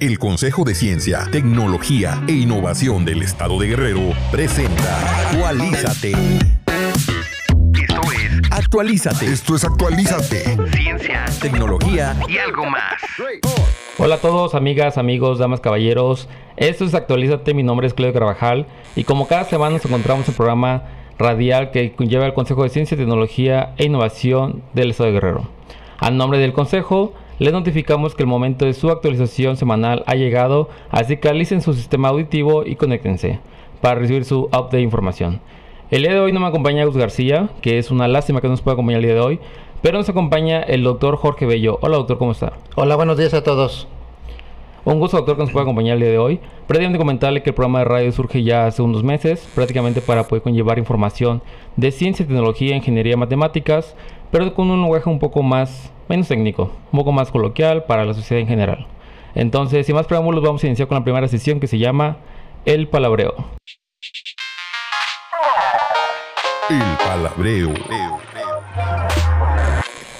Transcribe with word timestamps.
El 0.00 0.18
Consejo 0.18 0.64
de 0.64 0.74
Ciencia, 0.74 1.28
Tecnología 1.30 2.22
e 2.26 2.32
Innovación 2.32 3.04
del 3.04 3.22
Estado 3.22 3.58
de 3.58 3.68
Guerrero 3.68 4.12
presenta 4.30 5.28
Actualízate. 5.28 6.12
Esto 7.74 8.02
es 8.12 8.50
Actualízate. 8.50 9.26
Esto 9.26 9.54
es 9.54 9.64
Actualízate. 9.64 10.56
Ciencia, 10.72 11.24
tecnología 11.40 12.16
y 12.28 12.38
algo 12.38 12.66
más. 12.66 13.00
Hola 13.98 14.16
a 14.16 14.18
todos, 14.18 14.54
amigas, 14.54 14.98
amigos, 14.98 15.38
damas, 15.38 15.60
caballeros. 15.60 16.28
Esto 16.56 16.84
es 16.84 16.94
Actualízate. 16.94 17.54
Mi 17.54 17.62
nombre 17.62 17.86
es 17.86 17.94
Claudio 17.94 18.14
Carvajal 18.14 18.66
y 18.96 19.04
como 19.04 19.28
cada 19.28 19.44
semana 19.44 19.76
nos 19.76 19.84
encontramos 19.84 20.26
en 20.26 20.32
el 20.32 20.36
programa 20.36 20.84
radial 21.18 21.70
que 21.70 21.94
lleva 21.98 22.26
el 22.26 22.34
Consejo 22.34 22.64
de 22.64 22.70
Ciencia, 22.70 22.96
Tecnología 22.96 23.74
e 23.76 23.84
Innovación 23.84 24.62
del 24.74 24.90
Estado 24.90 25.08
de 25.08 25.14
Guerrero. 25.14 25.48
A 25.98 26.10
nombre 26.10 26.38
del 26.38 26.52
Consejo, 26.52 27.14
les 27.38 27.52
notificamos 27.52 28.14
que 28.14 28.22
el 28.22 28.28
momento 28.28 28.64
de 28.64 28.74
su 28.74 28.90
actualización 28.90 29.56
semanal 29.56 30.04
ha 30.06 30.14
llegado, 30.14 30.68
así 30.90 31.16
que 31.16 31.28
alicen 31.28 31.62
su 31.62 31.74
sistema 31.74 32.08
auditivo 32.08 32.64
y 32.66 32.76
conéctense 32.76 33.40
para 33.80 33.96
recibir 33.96 34.24
su 34.24 34.44
update 34.44 34.76
de 34.76 34.82
información. 34.82 35.40
El 35.90 36.02
día 36.02 36.12
de 36.12 36.20
hoy 36.20 36.32
no 36.32 36.40
me 36.40 36.46
acompaña 36.46 36.84
Gus 36.84 36.96
García, 36.96 37.50
que 37.60 37.78
es 37.78 37.90
una 37.90 38.08
lástima 38.08 38.40
que 38.40 38.46
no 38.46 38.52
nos 38.52 38.62
pueda 38.62 38.74
acompañar 38.74 39.00
el 39.00 39.06
día 39.06 39.14
de 39.14 39.20
hoy, 39.20 39.40
pero 39.82 39.98
nos 39.98 40.08
acompaña 40.08 40.62
el 40.62 40.84
doctor 40.84 41.16
Jorge 41.16 41.44
Bello. 41.44 41.78
Hola 41.82 41.96
doctor, 41.96 42.16
¿cómo 42.18 42.32
está? 42.32 42.52
Hola, 42.76 42.96
buenos 42.96 43.18
días 43.18 43.34
a 43.34 43.42
todos. 43.42 43.88
Un 44.84 44.98
gusto, 44.98 45.16
doctor, 45.16 45.36
que 45.36 45.42
nos 45.42 45.52
pueda 45.52 45.62
acompañar 45.62 45.94
el 45.94 46.00
día 46.00 46.10
de 46.10 46.18
hoy. 46.18 46.40
Previamente 46.66 46.98
comentarle 46.98 47.42
que 47.42 47.50
el 47.50 47.54
programa 47.54 47.80
de 47.80 47.84
radio 47.84 48.12
surge 48.12 48.42
ya 48.42 48.66
hace 48.66 48.82
unos 48.82 49.04
meses, 49.04 49.48
prácticamente 49.54 50.00
para 50.00 50.26
poder 50.26 50.42
conllevar 50.42 50.78
información 50.78 51.42
de 51.76 51.90
ciencia, 51.92 52.26
tecnología, 52.26 52.74
ingeniería, 52.74 53.16
matemáticas, 53.16 53.94
pero 54.30 54.54
con 54.54 54.70
un 54.70 54.80
lenguaje 54.80 55.08
un 55.08 55.18
poco 55.18 55.42
más, 55.42 55.92
menos 56.12 56.28
técnico, 56.28 56.70
un 56.92 56.98
poco 56.98 57.10
más 57.10 57.30
coloquial 57.30 57.84
para 57.84 58.04
la 58.04 58.12
sociedad 58.12 58.42
en 58.42 58.46
general. 58.46 58.86
Entonces, 59.34 59.86
sin 59.86 59.94
más 59.94 60.06
preámbulos, 60.06 60.42
vamos 60.42 60.62
a 60.62 60.66
iniciar 60.66 60.86
con 60.86 60.98
la 60.98 61.04
primera 61.04 61.26
sesión 61.26 61.58
que 61.58 61.66
se 61.66 61.78
llama 61.78 62.18
El 62.66 62.86
Palabreo. 62.86 63.34
El 66.68 66.82
Palabreo. 66.98 67.72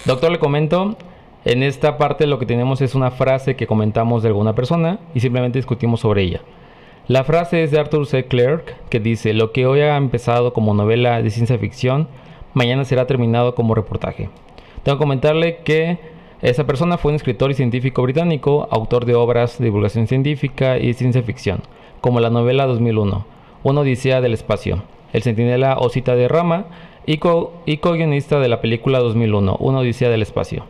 Doctor, 0.06 0.32
le 0.32 0.38
comento, 0.38 0.96
en 1.44 1.62
esta 1.62 1.98
parte 1.98 2.26
lo 2.26 2.38
que 2.38 2.46
tenemos 2.46 2.80
es 2.80 2.94
una 2.94 3.10
frase 3.10 3.54
que 3.54 3.66
comentamos 3.66 4.22
de 4.22 4.30
alguna 4.30 4.54
persona 4.54 4.98
y 5.14 5.20
simplemente 5.20 5.58
discutimos 5.58 6.00
sobre 6.00 6.22
ella. 6.22 6.40
La 7.06 7.24
frase 7.24 7.64
es 7.64 7.70
de 7.70 7.78
Arthur 7.78 8.06
C. 8.06 8.24
Clarke 8.24 8.76
que 8.88 8.98
dice, 8.98 9.34
lo 9.34 9.52
que 9.52 9.66
hoy 9.66 9.80
ha 9.80 9.98
empezado 9.98 10.54
como 10.54 10.72
novela 10.72 11.20
de 11.20 11.28
ciencia 11.28 11.58
ficción 11.58 12.08
mañana 12.54 12.86
será 12.86 13.06
terminado 13.06 13.54
como 13.54 13.74
reportaje. 13.74 14.30
Tengo 14.82 14.98
que 14.98 15.02
comentarle 15.02 15.58
que 15.58 15.98
esa 16.40 16.66
persona 16.66 16.98
fue 16.98 17.12
un 17.12 17.16
escritor 17.16 17.52
y 17.52 17.54
científico 17.54 18.02
británico, 18.02 18.66
autor 18.72 19.04
de 19.04 19.14
obras 19.14 19.58
de 19.58 19.66
divulgación 19.66 20.08
científica 20.08 20.76
y 20.76 20.92
ciencia 20.94 21.22
ficción, 21.22 21.60
como 22.00 22.18
la 22.18 22.30
novela 22.30 22.66
2001, 22.66 23.24
Una 23.62 23.80
Odisea 23.82 24.20
del 24.20 24.34
Espacio, 24.34 24.82
El 25.12 25.22
Centinela 25.22 25.76
o 25.78 25.88
Cita 25.88 26.16
de 26.16 26.26
Rama 26.26 26.66
y 27.06 27.18
co-guionista 27.18 28.40
de 28.40 28.48
la 28.48 28.60
película 28.60 28.98
2001, 28.98 29.56
Una 29.60 29.78
Odisea 29.78 30.10
del 30.10 30.22
Espacio. 30.22 30.64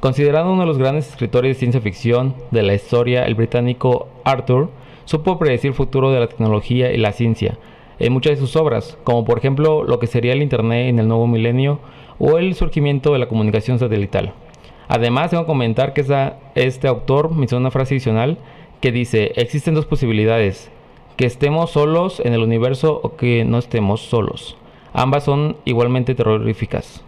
Considerado 0.00 0.52
uno 0.52 0.62
de 0.62 0.66
los 0.66 0.78
grandes 0.78 1.08
escritores 1.08 1.54
de 1.54 1.60
ciencia 1.60 1.80
ficción 1.80 2.34
de 2.50 2.64
la 2.64 2.74
historia, 2.74 3.24
el 3.26 3.36
británico 3.36 4.08
Arthur 4.24 4.70
supo 5.04 5.38
predecir 5.38 5.68
el 5.68 5.74
futuro 5.74 6.10
de 6.10 6.18
la 6.18 6.26
tecnología 6.26 6.90
y 6.92 6.96
la 6.96 7.12
ciencia, 7.12 7.58
en 8.00 8.12
muchas 8.12 8.32
de 8.32 8.38
sus 8.38 8.56
obras, 8.56 8.98
como 9.04 9.24
por 9.24 9.38
ejemplo 9.38 9.84
lo 9.84 10.00
que 10.00 10.08
sería 10.08 10.32
el 10.32 10.42
Internet 10.42 10.88
en 10.88 10.98
el 10.98 11.06
nuevo 11.06 11.28
milenio 11.28 11.78
o 12.24 12.38
el 12.38 12.54
surgimiento 12.54 13.12
de 13.12 13.18
la 13.18 13.26
comunicación 13.26 13.80
satelital. 13.80 14.32
Además, 14.86 15.30
tengo 15.30 15.42
que 15.42 15.48
comentar 15.48 15.92
que 15.92 16.04
este 16.54 16.86
autor 16.86 17.34
menciona 17.34 17.62
una 17.62 17.70
frase 17.72 17.94
adicional 17.94 18.38
que 18.80 18.92
dice, 18.92 19.32
existen 19.34 19.74
dos 19.74 19.86
posibilidades, 19.86 20.70
que 21.16 21.26
estemos 21.26 21.72
solos 21.72 22.20
en 22.24 22.32
el 22.32 22.42
universo 22.42 23.00
o 23.02 23.16
que 23.16 23.44
no 23.44 23.58
estemos 23.58 24.02
solos. 24.02 24.56
Ambas 24.92 25.24
son 25.24 25.56
igualmente 25.64 26.14
terroríficas. 26.14 27.02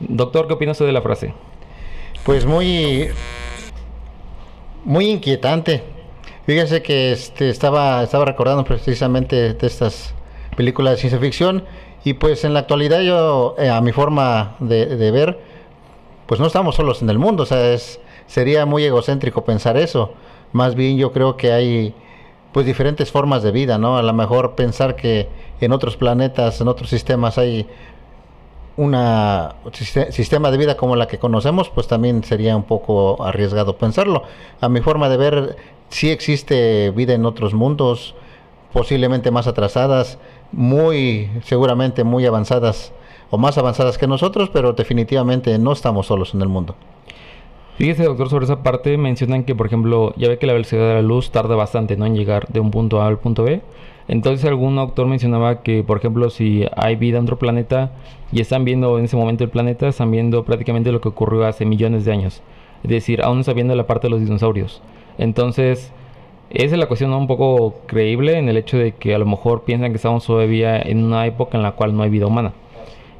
Doctor, 0.00 0.46
¿qué 0.46 0.54
opina 0.54 0.72
de 0.72 0.92
la 0.92 1.02
frase? 1.02 1.34
Pues 2.24 2.46
muy, 2.46 3.08
muy 4.84 5.10
inquietante. 5.10 5.82
Fíjense 6.46 6.80
que 6.80 7.12
este, 7.12 7.50
estaba, 7.50 8.02
estaba 8.02 8.24
recordando 8.24 8.64
precisamente 8.64 9.52
de 9.52 9.66
estas 9.66 10.14
película 10.56 10.92
de 10.92 10.96
ciencia 10.96 11.18
ficción. 11.18 11.64
Y 12.04 12.14
pues 12.14 12.44
en 12.44 12.52
la 12.52 12.60
actualidad 12.60 13.00
yo, 13.00 13.54
eh, 13.58 13.70
a 13.70 13.80
mi 13.80 13.90
forma 13.90 14.56
de, 14.60 15.10
ver, 15.10 15.40
pues 16.26 16.38
no 16.38 16.46
estamos 16.46 16.74
solos 16.74 17.00
en 17.00 17.08
el 17.08 17.18
mundo. 17.18 17.44
O 17.44 17.46
sea, 17.46 17.72
es, 17.72 17.98
sería 18.26 18.66
muy 18.66 18.84
egocéntrico 18.84 19.44
pensar 19.44 19.78
eso. 19.78 20.12
Más 20.52 20.74
bien 20.74 20.98
yo 20.98 21.12
creo 21.12 21.36
que 21.36 21.52
hay 21.52 21.94
pues 22.52 22.66
diferentes 22.66 23.10
formas 23.10 23.42
de 23.42 23.50
vida, 23.50 23.78
¿no? 23.78 23.96
A 23.96 24.02
lo 24.02 24.12
mejor 24.12 24.54
pensar 24.54 24.94
que 24.94 25.28
en 25.60 25.72
otros 25.72 25.96
planetas, 25.96 26.60
en 26.60 26.68
otros 26.68 26.90
sistemas 26.90 27.38
hay 27.38 27.66
una 28.76 29.54
sistema 30.10 30.50
de 30.50 30.58
vida 30.58 30.76
como 30.76 30.96
la 30.96 31.06
que 31.06 31.18
conocemos, 31.18 31.70
pues 31.70 31.86
también 31.88 32.22
sería 32.22 32.56
un 32.56 32.64
poco 32.64 33.24
arriesgado 33.24 33.76
pensarlo. 33.78 34.24
A 34.60 34.68
mi 34.68 34.80
forma 34.80 35.08
de 35.08 35.16
ver, 35.16 35.56
sí 35.88 36.10
existe 36.10 36.90
vida 36.90 37.14
en 37.14 37.24
otros 37.24 37.54
mundos, 37.54 38.14
posiblemente 38.72 39.30
más 39.30 39.46
atrasadas, 39.46 40.18
muy 40.56 41.30
seguramente 41.42 42.04
muy 42.04 42.24
avanzadas 42.26 42.92
o 43.30 43.38
más 43.38 43.58
avanzadas 43.58 43.98
que 43.98 44.06
nosotros, 44.06 44.50
pero 44.52 44.72
definitivamente 44.72 45.58
no 45.58 45.72
estamos 45.72 46.06
solos 46.06 46.34
en 46.34 46.42
el 46.42 46.48
mundo. 46.48 46.76
Fíjese, 47.76 48.04
doctor, 48.04 48.30
sobre 48.30 48.44
esa 48.44 48.62
parte 48.62 48.96
mencionan 48.96 49.42
que, 49.42 49.56
por 49.56 49.66
ejemplo, 49.66 50.14
ya 50.16 50.28
ve 50.28 50.38
que 50.38 50.46
la 50.46 50.52
velocidad 50.52 50.86
de 50.86 50.94
la 50.94 51.02
luz 51.02 51.32
tarda 51.32 51.56
bastante 51.56 51.96
¿no? 51.96 52.06
en 52.06 52.14
llegar 52.14 52.46
de 52.48 52.60
un 52.60 52.70
punto 52.70 53.02
A 53.02 53.08
al 53.08 53.18
punto 53.18 53.42
B. 53.42 53.62
Entonces 54.06 54.44
algún 54.44 54.78
autor 54.78 55.06
mencionaba 55.06 55.62
que, 55.62 55.82
por 55.82 55.96
ejemplo, 55.98 56.30
si 56.30 56.66
hay 56.76 56.94
vida 56.94 57.18
en 57.18 57.24
otro 57.24 57.38
planeta 57.38 57.90
y 58.30 58.40
están 58.40 58.64
viendo 58.64 58.98
en 58.98 59.06
ese 59.06 59.16
momento 59.16 59.42
el 59.42 59.50
planeta, 59.50 59.88
están 59.88 60.10
viendo 60.10 60.44
prácticamente 60.44 60.92
lo 60.92 61.00
que 61.00 61.08
ocurrió 61.08 61.46
hace 61.46 61.64
millones 61.64 62.04
de 62.04 62.12
años. 62.12 62.42
Es 62.84 62.90
decir, 62.90 63.22
aún 63.22 63.38
no 63.38 63.40
está 63.40 63.54
viendo 63.54 63.74
la 63.74 63.86
parte 63.86 64.06
de 64.06 64.10
los 64.10 64.20
dinosaurios. 64.20 64.82
Entonces, 65.18 65.90
esa 66.50 66.74
es 66.74 66.78
la 66.78 66.86
cuestión 66.86 67.12
un 67.12 67.26
poco 67.26 67.74
creíble 67.86 68.38
en 68.38 68.48
el 68.48 68.56
hecho 68.56 68.78
de 68.78 68.92
que 68.92 69.14
a 69.14 69.18
lo 69.18 69.26
mejor 69.26 69.62
piensan 69.62 69.90
que 69.90 69.96
estamos 69.96 70.24
todavía 70.26 70.80
en 70.80 71.02
una 71.04 71.26
época 71.26 71.56
en 71.56 71.62
la 71.62 71.72
cual 71.72 71.96
no 71.96 72.02
hay 72.02 72.10
vida 72.10 72.26
humana. 72.26 72.52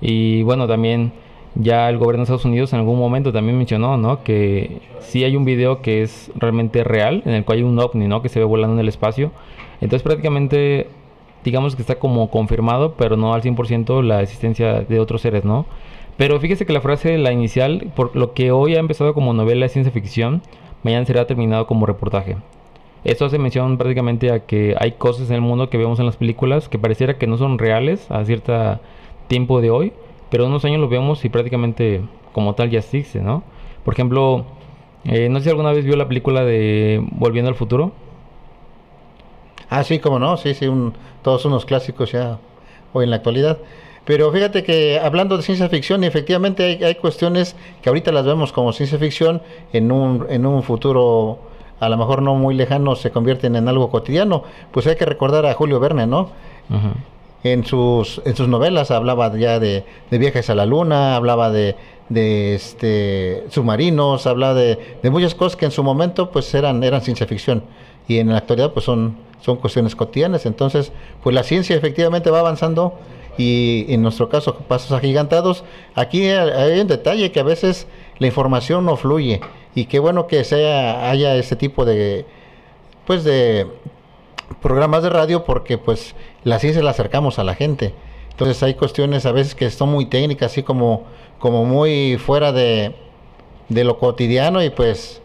Y 0.00 0.42
bueno, 0.42 0.68
también 0.68 1.12
ya 1.54 1.88
el 1.88 1.98
gobierno 1.98 2.18
de 2.18 2.22
Estados 2.24 2.44
Unidos 2.44 2.72
en 2.72 2.80
algún 2.80 2.98
momento 2.98 3.32
también 3.32 3.56
mencionó, 3.56 3.96
¿no? 3.96 4.22
Que 4.22 4.80
sí 5.00 5.24
hay 5.24 5.36
un 5.36 5.44
video 5.44 5.82
que 5.82 6.02
es 6.02 6.30
realmente 6.34 6.84
real, 6.84 7.22
en 7.24 7.32
el 7.32 7.44
cual 7.44 7.58
hay 7.58 7.64
un 7.64 7.78
ovni, 7.78 8.06
¿no? 8.06 8.22
Que 8.22 8.28
se 8.28 8.38
ve 8.38 8.44
volando 8.44 8.74
en 8.74 8.80
el 8.80 8.88
espacio. 8.88 9.30
Entonces 9.80 10.02
prácticamente, 10.02 10.88
digamos 11.44 11.76
que 11.76 11.82
está 11.82 11.96
como 11.96 12.30
confirmado, 12.30 12.94
pero 12.94 13.16
no 13.16 13.34
al 13.34 13.42
100% 13.42 14.02
la 14.02 14.22
existencia 14.22 14.80
de 14.80 15.00
otros 15.00 15.22
seres, 15.22 15.44
¿no? 15.44 15.66
Pero 16.16 16.38
fíjese 16.38 16.66
que 16.66 16.72
la 16.72 16.80
frase, 16.80 17.18
la 17.18 17.32
inicial, 17.32 17.90
por 17.96 18.14
lo 18.14 18.34
que 18.34 18.52
hoy 18.52 18.76
ha 18.76 18.80
empezado 18.80 19.14
como 19.14 19.32
novela 19.32 19.66
de 19.66 19.70
ciencia 19.70 19.92
ficción, 19.92 20.42
mañana 20.82 21.04
será 21.06 21.26
terminado 21.26 21.66
como 21.66 21.86
reportaje. 21.86 22.36
Esto 23.04 23.26
hace 23.26 23.38
mención 23.38 23.76
prácticamente 23.76 24.32
a 24.32 24.40
que 24.40 24.74
hay 24.80 24.92
cosas 24.92 25.28
en 25.28 25.36
el 25.36 25.40
mundo 25.42 25.68
que 25.68 25.76
vemos 25.76 26.00
en 26.00 26.06
las 26.06 26.16
películas 26.16 26.70
que 26.70 26.78
pareciera 26.78 27.18
que 27.18 27.26
no 27.26 27.36
son 27.36 27.58
reales 27.58 28.10
a 28.10 28.24
cierto 28.24 28.80
tiempo 29.28 29.60
de 29.60 29.70
hoy, 29.70 29.92
pero 30.30 30.46
unos 30.46 30.64
años 30.64 30.80
lo 30.80 30.88
vemos 30.88 31.22
y 31.24 31.28
prácticamente 31.28 32.00
como 32.32 32.54
tal 32.54 32.70
ya 32.70 32.78
existe, 32.78 33.20
¿no? 33.20 33.44
Por 33.84 33.92
ejemplo, 33.92 34.46
eh, 35.04 35.28
no 35.28 35.38
sé 35.38 35.44
si 35.44 35.50
alguna 35.50 35.72
vez 35.72 35.84
vio 35.84 35.96
la 35.96 36.08
película 36.08 36.44
de 36.44 37.06
Volviendo 37.12 37.50
al 37.50 37.54
Futuro. 37.56 37.92
Ah, 39.68 39.84
sí, 39.84 39.98
como 39.98 40.18
no, 40.18 40.38
sí, 40.38 40.54
sí, 40.54 40.66
un, 40.66 40.94
todos 41.22 41.44
unos 41.44 41.66
clásicos 41.66 42.12
ya 42.12 42.38
hoy 42.94 43.04
en 43.04 43.10
la 43.10 43.16
actualidad. 43.16 43.58
Pero 44.06 44.32
fíjate 44.32 44.62
que 44.62 44.98
hablando 44.98 45.36
de 45.36 45.42
ciencia 45.42 45.68
ficción, 45.68 46.04
efectivamente 46.04 46.64
hay, 46.64 46.84
hay 46.84 46.94
cuestiones 46.94 47.54
que 47.82 47.90
ahorita 47.90 48.12
las 48.12 48.24
vemos 48.24 48.52
como 48.52 48.72
ciencia 48.72 48.98
ficción 48.98 49.42
en 49.74 49.92
un, 49.92 50.26
en 50.30 50.46
un 50.46 50.62
futuro 50.62 51.38
a 51.80 51.88
lo 51.88 51.96
mejor 51.96 52.22
no 52.22 52.34
muy 52.34 52.54
lejanos 52.54 53.00
se 53.00 53.10
convierten 53.10 53.56
en 53.56 53.68
algo 53.68 53.90
cotidiano. 53.90 54.44
Pues 54.72 54.86
hay 54.86 54.96
que 54.96 55.04
recordar 55.04 55.46
a 55.46 55.54
Julio 55.54 55.80
Verne, 55.80 56.06
¿no? 56.06 56.30
En 57.42 57.64
sus, 57.66 58.22
en 58.24 58.36
sus 58.36 58.48
novelas 58.48 58.90
hablaba 58.90 59.36
ya 59.36 59.58
de, 59.60 59.84
viajes 60.10 60.48
a 60.48 60.54
la 60.54 60.64
luna, 60.64 61.14
hablaba 61.14 61.50
de, 61.50 61.76
de 62.08 62.54
este, 62.54 63.44
submarinos, 63.50 64.26
hablaba 64.26 64.54
de, 64.54 64.96
de, 65.02 65.10
muchas 65.10 65.34
cosas 65.34 65.56
que 65.56 65.66
en 65.66 65.70
su 65.70 65.82
momento 65.82 66.30
pues 66.30 66.54
eran, 66.54 66.82
eran 66.82 67.02
ciencia 67.02 67.26
ficción 67.26 67.62
y 68.08 68.18
en 68.18 68.30
la 68.30 68.38
actualidad 68.38 68.72
pues 68.72 68.86
son, 68.86 69.16
son 69.40 69.56
cuestiones 69.56 69.94
cotidianas. 69.94 70.46
Entonces, 70.46 70.92
pues 71.22 71.34
la 71.34 71.42
ciencia 71.42 71.76
efectivamente 71.76 72.30
va 72.30 72.40
avanzando 72.40 72.94
y 73.36 73.86
en 73.88 74.00
nuestro 74.00 74.28
caso 74.28 74.54
pasos 74.54 74.92
agigantados. 74.92 75.64
Aquí 75.94 76.26
hay 76.28 76.80
un 76.80 76.86
detalle 76.86 77.30
que 77.30 77.40
a 77.40 77.44
veces 77.44 77.86
la 78.18 78.26
información 78.26 78.86
no 78.86 78.96
fluye 78.96 79.40
y 79.74 79.86
qué 79.86 79.98
bueno 79.98 80.26
que 80.26 80.44
sea 80.44 81.10
haya 81.10 81.36
ese 81.36 81.56
tipo 81.56 81.84
de 81.84 82.26
pues 83.06 83.24
de 83.24 83.66
programas 84.62 85.02
de 85.02 85.10
radio 85.10 85.44
porque 85.44 85.78
pues 85.78 86.14
la 86.44 86.58
ciencia 86.58 86.82
la 86.82 86.90
acercamos 86.90 87.38
a 87.38 87.44
la 87.44 87.54
gente 87.54 87.94
entonces 88.30 88.62
hay 88.62 88.74
cuestiones 88.74 89.26
a 89.26 89.32
veces 89.32 89.54
que 89.54 89.70
son 89.70 89.90
muy 89.90 90.06
técnicas 90.06 90.52
así 90.52 90.62
como 90.62 91.04
como 91.38 91.64
muy 91.64 92.16
fuera 92.16 92.52
de, 92.52 92.94
de 93.68 93.84
lo 93.84 93.98
cotidiano 93.98 94.62
y 94.62 94.70
pues 94.70 95.20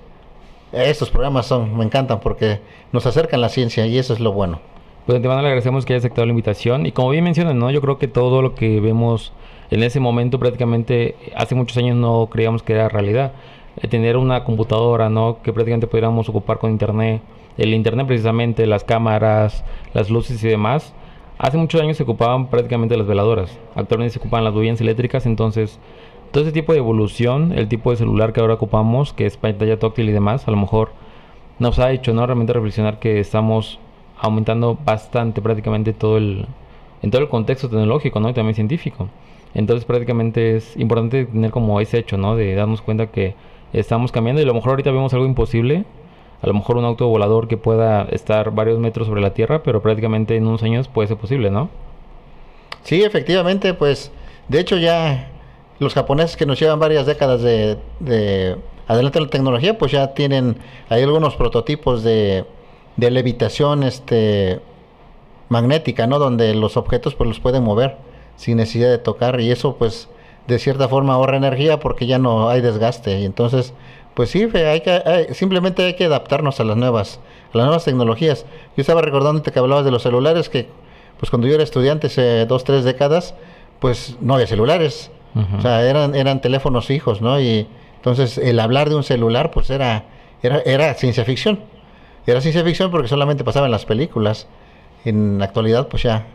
estos 0.71 1.09
programas 1.09 1.45
son, 1.45 1.77
me 1.77 1.85
encantan 1.85 2.19
porque 2.19 2.59
nos 2.91 3.05
acercan 3.05 3.41
la 3.41 3.49
ciencia 3.49 3.85
y 3.85 3.97
eso 3.97 4.13
es 4.13 4.19
lo 4.19 4.31
bueno. 4.33 4.59
Pues 5.05 5.15
antemano 5.15 5.41
le 5.41 5.47
agradecemos 5.47 5.85
que 5.85 5.93
haya 5.93 5.99
aceptado 5.99 6.25
la 6.25 6.31
invitación 6.31 6.85
y 6.85 6.91
como 6.91 7.09
bien 7.09 7.23
mencionan, 7.23 7.57
¿no? 7.57 7.71
Yo 7.71 7.81
creo 7.81 7.97
que 7.97 8.07
todo 8.07 8.41
lo 8.41 8.53
que 8.53 8.79
vemos 8.79 9.33
en 9.71 9.81
ese 9.81 9.99
momento 9.99 10.39
prácticamente 10.39 11.15
hace 11.35 11.55
muchos 11.55 11.77
años 11.77 11.95
no 11.95 12.27
creíamos 12.31 12.61
que 12.61 12.73
era 12.73 12.89
realidad. 12.89 13.33
Eh, 13.81 13.87
tener 13.87 14.17
una 14.17 14.43
computadora, 14.43 15.09
¿no? 15.09 15.41
Que 15.41 15.53
prácticamente 15.53 15.87
pudiéramos 15.87 16.27
ocupar 16.29 16.59
con 16.59 16.71
internet, 16.71 17.21
el 17.57 17.73
internet 17.73 18.07
precisamente, 18.07 18.65
las 18.65 18.83
cámaras, 18.83 19.63
las 19.93 20.09
luces 20.09 20.43
y 20.43 20.47
demás. 20.47 20.93
Hace 21.37 21.57
muchos 21.57 21.81
años 21.81 21.97
se 21.97 22.03
ocupaban 22.03 22.47
prácticamente 22.47 22.97
las 22.97 23.07
veladoras. 23.07 23.57
Actualmente 23.75 24.13
se 24.13 24.19
ocupan 24.19 24.43
las 24.43 24.53
bobinas 24.53 24.81
eléctricas, 24.81 25.25
entonces 25.25 25.79
todo 26.31 26.43
ese 26.43 26.51
tipo 26.51 26.73
de 26.73 26.79
evolución, 26.79 27.53
el 27.53 27.67
tipo 27.67 27.91
de 27.91 27.97
celular 27.97 28.33
que 28.33 28.41
ahora 28.41 28.55
ocupamos, 28.55 29.13
que 29.13 29.25
es 29.25 29.37
pantalla 29.37 29.79
táctil 29.79 30.09
y 30.09 30.11
demás, 30.11 30.47
a 30.47 30.51
lo 30.51 30.57
mejor 30.57 30.91
nos 31.57 31.79
ha 31.79 31.91
hecho 31.91 32.13
no 32.13 32.25
realmente 32.25 32.53
reflexionar 32.53 32.99
que 32.99 33.19
estamos 33.19 33.79
aumentando 34.19 34.77
bastante 34.85 35.41
prácticamente 35.41 35.93
todo 35.93 36.17
el 36.17 36.45
en 37.01 37.11
todo 37.11 37.21
el 37.21 37.29
contexto 37.29 37.69
tecnológico, 37.69 38.19
¿no? 38.19 38.29
Y 38.29 38.33
también 38.33 38.55
científico. 38.55 39.07
Entonces 39.53 39.85
prácticamente 39.85 40.57
es 40.57 40.75
importante 40.77 41.25
tener 41.25 41.51
como 41.51 41.79
ese 41.79 41.97
hecho, 41.97 42.17
¿no? 42.17 42.35
De 42.35 42.53
darnos 42.55 42.81
cuenta 42.81 43.07
que 43.07 43.35
estamos 43.73 44.11
cambiando 44.11 44.41
y 44.41 44.43
a 44.43 44.47
lo 44.47 44.53
mejor 44.53 44.71
ahorita 44.71 44.91
vemos 44.91 45.13
algo 45.13 45.25
imposible, 45.25 45.85
a 46.41 46.47
lo 46.47 46.53
mejor 46.53 46.77
un 46.77 46.85
auto 46.85 47.07
volador 47.07 47.47
que 47.47 47.57
pueda 47.57 48.03
estar 48.11 48.51
varios 48.51 48.79
metros 48.79 49.07
sobre 49.07 49.21
la 49.21 49.33
Tierra, 49.33 49.63
pero 49.63 49.81
prácticamente 49.81 50.35
en 50.35 50.47
unos 50.47 50.63
años 50.63 50.87
puede 50.87 51.07
ser 51.07 51.17
posible, 51.17 51.49
¿no? 51.49 51.69
Sí, 52.83 53.03
efectivamente, 53.03 53.73
pues 53.73 54.11
de 54.47 54.59
hecho 54.59 54.77
ya 54.77 55.29
los 55.79 55.93
japoneses 55.93 56.37
que 56.37 56.45
nos 56.45 56.59
llevan 56.59 56.79
varias 56.79 57.05
décadas 57.05 57.41
de, 57.41 57.77
de 57.99 58.55
adelante 58.87 59.19
en 59.19 59.25
la 59.25 59.29
tecnología, 59.29 59.77
pues 59.77 59.91
ya 59.91 60.13
tienen 60.13 60.57
hay 60.89 61.03
algunos 61.03 61.35
prototipos 61.35 62.03
de, 62.03 62.45
de 62.97 63.11
levitación 63.11 63.83
este 63.83 64.59
magnética, 65.49 66.07
¿no? 66.07 66.19
Donde 66.19 66.53
los 66.55 66.77
objetos 66.77 67.15
pues 67.15 67.27
los 67.27 67.39
pueden 67.39 67.63
mover 67.63 67.97
sin 68.35 68.57
necesidad 68.57 68.89
de 68.89 68.97
tocar 68.97 69.39
y 69.41 69.51
eso 69.51 69.75
pues 69.75 70.09
de 70.49 70.59
cierta 70.59 70.87
forma 70.89 71.13
ahorra 71.13 71.37
energía 71.37 71.79
porque 71.79 72.07
ya 72.07 72.17
no 72.17 72.49
hay 72.49 72.61
desgaste. 72.61 73.19
Y 73.19 73.25
entonces 73.25 73.73
pues 74.15 74.31
sí 74.31 74.49
hay 74.53 74.81
que 74.81 75.27
simplemente 75.33 75.85
hay 75.85 75.93
que 75.93 76.05
adaptarnos 76.05 76.59
a 76.59 76.63
las 76.63 76.75
nuevas 76.75 77.19
a 77.53 77.57
las 77.57 77.65
nuevas 77.67 77.85
tecnologías. 77.85 78.45
Yo 78.75 78.81
estaba 78.81 79.01
recordando 79.01 79.43
que 79.43 79.57
hablabas 79.57 79.85
de 79.85 79.91
los 79.91 80.01
celulares 80.01 80.49
que 80.49 80.67
pues 81.19 81.29
cuando 81.29 81.47
yo 81.47 81.53
era 81.53 81.63
estudiante 81.63 82.07
hace 82.07 82.45
dos 82.45 82.63
tres 82.63 82.83
décadas 82.83 83.35
pues 83.79 84.17
no 84.19 84.33
había 84.33 84.47
celulares. 84.47 85.11
O 85.57 85.61
sea 85.61 85.87
eran 85.87 86.15
eran 86.15 86.41
teléfonos 86.41 86.87
fijos 86.87 87.21
no 87.21 87.39
y 87.39 87.67
entonces 87.97 88.39
el 88.39 88.59
hablar 88.59 88.89
de 88.89 88.95
un 88.95 89.03
celular 89.03 89.51
pues 89.51 89.69
era 89.69 90.05
era 90.41 90.59
era 90.65 90.93
ciencia 90.95 91.23
ficción. 91.23 91.59
Era 92.25 92.41
ciencia 92.41 92.63
ficción 92.63 92.91
porque 92.91 93.07
solamente 93.07 93.43
pasaba 93.43 93.67
en 93.67 93.71
las 93.71 93.85
películas. 93.85 94.47
En 95.05 95.37
la 95.37 95.45
actualidad 95.45 95.87
pues 95.87 96.03
ya 96.03 96.25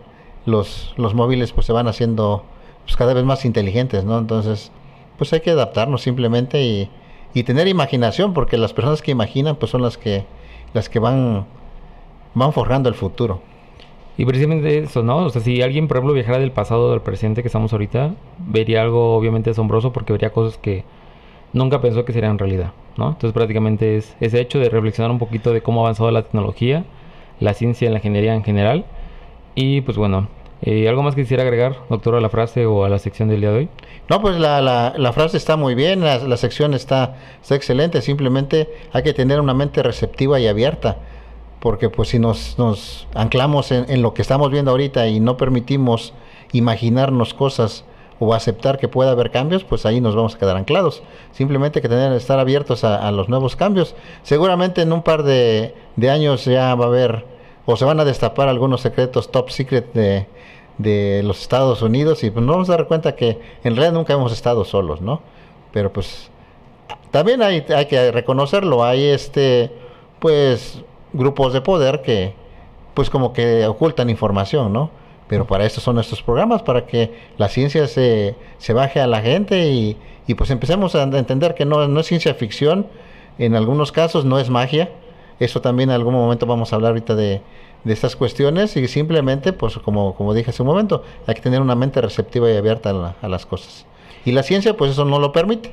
los, 0.46 0.94
los 0.96 1.14
móviles 1.14 1.52
pues 1.52 1.66
se 1.66 1.72
van 1.72 1.88
haciendo 1.88 2.44
pues, 2.84 2.96
cada 2.96 3.14
vez 3.14 3.24
más 3.24 3.44
inteligentes, 3.44 4.04
¿no? 4.04 4.18
Entonces, 4.18 4.70
pues 5.18 5.32
hay 5.32 5.40
que 5.40 5.50
adaptarnos 5.50 6.02
simplemente 6.02 6.62
y, 6.62 6.90
y, 7.34 7.42
tener 7.44 7.68
imaginación, 7.68 8.34
porque 8.34 8.56
las 8.56 8.72
personas 8.72 9.02
que 9.02 9.10
imaginan 9.10 9.56
pues 9.56 9.70
son 9.70 9.82
las 9.82 9.98
que 9.98 10.24
las 10.72 10.88
que 10.88 10.98
van 10.98 11.46
van 12.34 12.52
forjando 12.52 12.88
el 12.88 12.94
futuro. 12.94 13.40
Y 14.16 14.24
precisamente 14.26 14.78
eso, 14.78 15.02
¿no? 15.02 15.18
O 15.18 15.30
sea, 15.30 15.42
si 15.42 15.60
alguien, 15.62 15.88
por 15.88 15.96
ejemplo, 15.96 16.14
viajara 16.14 16.38
del 16.38 16.52
pasado 16.52 16.92
al 16.92 17.02
presente 17.02 17.42
que 17.42 17.48
estamos 17.48 17.72
ahorita, 17.72 18.14
vería 18.38 18.82
algo 18.82 19.16
obviamente 19.16 19.50
asombroso 19.50 19.92
porque 19.92 20.12
vería 20.12 20.30
cosas 20.30 20.56
que 20.58 20.84
nunca 21.52 21.80
pensó 21.80 22.04
que 22.04 22.12
serían 22.12 22.38
realidad, 22.38 22.72
¿no? 22.96 23.08
Entonces 23.08 23.32
prácticamente 23.32 23.96
es 23.96 24.16
ese 24.20 24.40
hecho 24.40 24.58
de 24.58 24.68
reflexionar 24.68 25.10
un 25.10 25.18
poquito 25.18 25.52
de 25.52 25.62
cómo 25.62 25.80
ha 25.80 25.84
avanzado 25.84 26.10
la 26.10 26.22
tecnología, 26.22 26.84
la 27.40 27.54
ciencia 27.54 27.88
y 27.88 27.92
la 27.92 27.98
ingeniería 27.98 28.34
en 28.34 28.44
general 28.44 28.84
y 29.54 29.80
pues 29.80 29.96
bueno, 29.96 30.28
eh, 30.66 30.88
¿algo 30.88 31.02
más 31.02 31.14
que 31.14 31.20
quisiera 31.20 31.42
agregar, 31.42 31.76
doctor, 31.90 32.14
a 32.14 32.22
la 32.22 32.30
frase 32.30 32.64
o 32.64 32.86
a 32.86 32.88
la 32.88 32.98
sección 32.98 33.28
del 33.28 33.42
día 33.42 33.50
de 33.50 33.58
hoy? 33.58 33.68
No, 34.08 34.22
pues 34.22 34.38
la, 34.38 34.62
la, 34.62 35.12
frase 35.12 35.36
está 35.36 35.56
muy 35.56 35.74
bien, 35.74 36.00
la, 36.00 36.36
sección 36.38 36.72
está, 36.72 37.16
está, 37.42 37.54
excelente, 37.54 38.00
simplemente 38.00 38.72
hay 38.94 39.02
que 39.02 39.12
tener 39.12 39.40
una 39.40 39.52
mente 39.52 39.82
receptiva 39.82 40.40
y 40.40 40.46
abierta, 40.46 40.96
porque 41.60 41.90
pues 41.90 42.08
si 42.08 42.18
nos, 42.18 42.58
nos 42.58 43.06
anclamos 43.14 43.72
en, 43.72 43.84
en, 43.90 44.00
lo 44.00 44.14
que 44.14 44.22
estamos 44.22 44.50
viendo 44.50 44.70
ahorita 44.70 45.06
y 45.08 45.20
no 45.20 45.36
permitimos 45.36 46.14
imaginarnos 46.52 47.34
cosas 47.34 47.84
o 48.18 48.32
aceptar 48.32 48.78
que 48.78 48.88
pueda 48.88 49.10
haber 49.10 49.30
cambios, 49.30 49.64
pues 49.64 49.84
ahí 49.84 50.00
nos 50.00 50.16
vamos 50.16 50.34
a 50.34 50.38
quedar 50.38 50.56
anclados. 50.56 51.02
Simplemente 51.32 51.80
hay 51.80 51.82
que 51.82 51.90
tener, 51.90 52.10
estar 52.14 52.38
abiertos 52.38 52.84
a, 52.84 53.06
a 53.06 53.12
los 53.12 53.28
nuevos 53.28 53.54
cambios. 53.54 53.94
Seguramente 54.22 54.80
en 54.80 54.94
un 54.94 55.02
par 55.02 55.24
de, 55.24 55.74
de 55.96 56.10
años 56.10 56.46
ya 56.46 56.74
va 56.74 56.86
a 56.86 56.88
haber 56.88 57.33
o 57.66 57.76
se 57.76 57.84
van 57.84 58.00
a 58.00 58.04
destapar 58.04 58.48
algunos 58.48 58.80
secretos 58.80 59.30
top 59.30 59.50
secret 59.50 59.92
de, 59.92 60.26
de 60.78 61.22
los 61.24 61.40
Estados 61.40 61.82
Unidos 61.82 62.24
y 62.24 62.30
pues 62.30 62.44
nos 62.44 62.54
vamos 62.54 62.70
a 62.70 62.76
dar 62.76 62.86
cuenta 62.86 63.14
que 63.14 63.38
en 63.62 63.76
realidad 63.76 63.92
nunca 63.92 64.12
hemos 64.12 64.32
estado 64.32 64.64
solos, 64.64 65.00
¿no? 65.00 65.22
Pero 65.72 65.92
pues 65.92 66.30
también 67.10 67.42
hay, 67.42 67.64
hay 67.74 67.86
que 67.86 68.12
reconocerlo, 68.12 68.84
hay 68.84 69.04
este 69.04 69.70
pues 70.18 70.82
grupos 71.12 71.52
de 71.52 71.60
poder 71.60 72.02
que 72.02 72.34
pues 72.94 73.10
como 73.10 73.32
que 73.32 73.66
ocultan 73.66 74.10
información, 74.10 74.72
¿no? 74.72 74.90
Pero 75.28 75.46
para 75.46 75.64
eso 75.64 75.80
son 75.80 75.98
estos 75.98 76.22
programas, 76.22 76.62
para 76.62 76.86
que 76.86 77.12
la 77.38 77.48
ciencia 77.48 77.86
se, 77.88 78.36
se 78.58 78.72
baje 78.72 79.00
a 79.00 79.06
la 79.06 79.22
gente 79.22 79.70
y, 79.70 79.96
y 80.26 80.34
pues 80.34 80.50
empecemos 80.50 80.94
a 80.94 81.02
entender 81.02 81.54
que 81.54 81.64
no, 81.64 81.88
no 81.88 82.00
es 82.00 82.06
ciencia 82.06 82.34
ficción, 82.34 82.86
en 83.38 83.56
algunos 83.56 83.90
casos 83.90 84.24
no 84.24 84.38
es 84.38 84.50
magia, 84.50 84.90
eso 85.40 85.60
también 85.60 85.90
en 85.90 85.96
algún 85.96 86.14
momento 86.14 86.46
vamos 86.46 86.72
a 86.72 86.76
hablar 86.76 86.90
ahorita 86.90 87.14
de, 87.14 87.42
de 87.84 87.92
estas 87.92 88.16
cuestiones 88.16 88.76
y 88.76 88.88
simplemente, 88.88 89.52
pues 89.52 89.78
como, 89.78 90.14
como 90.14 90.34
dije 90.34 90.50
hace 90.50 90.62
un 90.62 90.68
momento, 90.68 91.04
hay 91.26 91.34
que 91.34 91.40
tener 91.40 91.60
una 91.60 91.74
mente 91.74 92.00
receptiva 92.00 92.50
y 92.50 92.56
abierta 92.56 93.14
a, 93.20 93.28
las 93.28 93.46
cosas. 93.46 93.86
Y 94.24 94.32
la 94.32 94.42
ciencia, 94.42 94.76
pues 94.76 94.90
eso 94.90 95.04
no 95.04 95.18
lo 95.18 95.32
permite. 95.32 95.72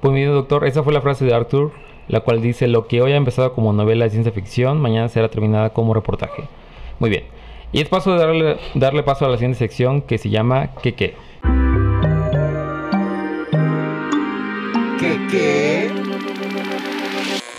Pues 0.00 0.12
mire, 0.12 0.28
doctor, 0.28 0.66
esa 0.66 0.82
fue 0.82 0.92
la 0.92 1.02
frase 1.02 1.24
de 1.24 1.34
Arthur, 1.34 1.70
la 2.08 2.20
cual 2.20 2.40
dice, 2.40 2.66
lo 2.66 2.88
que 2.88 3.02
hoy 3.02 3.12
ha 3.12 3.16
empezado 3.16 3.52
como 3.52 3.72
novela 3.72 4.04
de 4.04 4.10
ciencia 4.10 4.32
ficción, 4.32 4.80
mañana 4.80 5.08
será 5.08 5.28
terminada 5.28 5.70
como 5.70 5.94
reportaje. 5.94 6.48
Muy 6.98 7.10
bien. 7.10 7.24
Y 7.72 7.80
es 7.80 7.88
paso 7.88 8.12
de 8.12 8.18
darle, 8.18 8.56
darle 8.74 9.02
paso 9.02 9.26
a 9.26 9.28
la 9.28 9.36
siguiente 9.36 9.58
sección 9.58 10.02
que 10.02 10.18
se 10.18 10.30
llama 10.30 10.70
¿Qué 10.82 10.94
qué? 10.94 11.14
¿Qué 14.98 15.26
qué? 15.30 15.90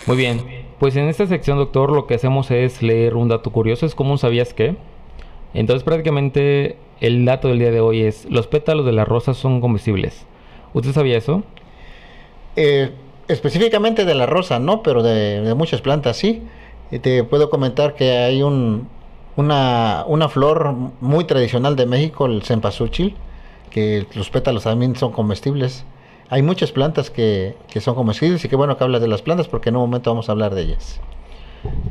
Muy 0.05 0.17
bien. 0.17 0.62
Pues 0.83 0.97
en 0.97 1.07
esta 1.07 1.25
sección, 1.27 1.57
doctor, 1.57 1.93
lo 1.93 2.07
que 2.07 2.15
hacemos 2.15 2.51
es 2.51 2.83
leer 2.83 3.15
un 3.15 3.29
dato 3.29 3.53
curioso, 3.53 3.85
es 3.85 3.95
como 3.95 4.17
sabías 4.17 4.53
qué. 4.53 4.75
Entonces 5.53 5.81
prácticamente 5.81 6.75
el 6.99 7.23
dato 7.23 7.47
del 7.47 7.59
día 7.59 7.71
de 7.71 7.79
hoy 7.79 8.01
es, 8.01 8.29
los 8.29 8.47
pétalos 8.47 8.85
de 8.85 8.91
la 8.91 9.05
rosa 9.05 9.33
son 9.33 9.61
comestibles. 9.61 10.25
¿Usted 10.73 10.91
sabía 10.91 11.17
eso? 11.17 11.41
Eh, 12.57 12.91
específicamente 13.29 14.03
de 14.03 14.13
la 14.13 14.25
rosa, 14.25 14.59
no, 14.59 14.83
pero 14.83 15.03
de, 15.03 15.53
muchas 15.55 15.79
plantas 15.79 16.17
sí. 16.17 16.43
te 17.01 17.23
puedo 17.23 17.49
comentar 17.49 17.95
que 17.95 18.17
hay 18.17 18.43
un, 18.43 18.89
una, 19.37 20.03
una, 20.05 20.27
flor 20.27 20.75
muy 20.99 21.23
tradicional 21.23 21.77
de 21.77 21.85
México, 21.85 22.25
el 22.25 22.43
cempasúchil, 22.43 23.15
que 23.69 24.05
los 24.15 24.29
pétalos 24.29 24.63
también 24.63 24.97
son 24.97 25.13
comestibles 25.13 25.85
hay 26.33 26.41
muchas 26.41 26.71
plantas 26.71 27.11
que, 27.11 27.55
que 27.69 27.79
son 27.79 27.93
comestibles 27.93 28.43
y 28.43 28.49
qué 28.49 28.55
bueno 28.55 28.75
que 28.75 28.83
hablas 28.83 29.01
de 29.01 29.07
las 29.07 29.21
plantas 29.21 29.47
porque 29.47 29.69
en 29.69 29.75
un 29.75 29.83
momento 29.83 30.09
vamos 30.09 30.29
a 30.29 30.31
hablar 30.31 30.55
de 30.55 30.63
ellas. 30.63 30.99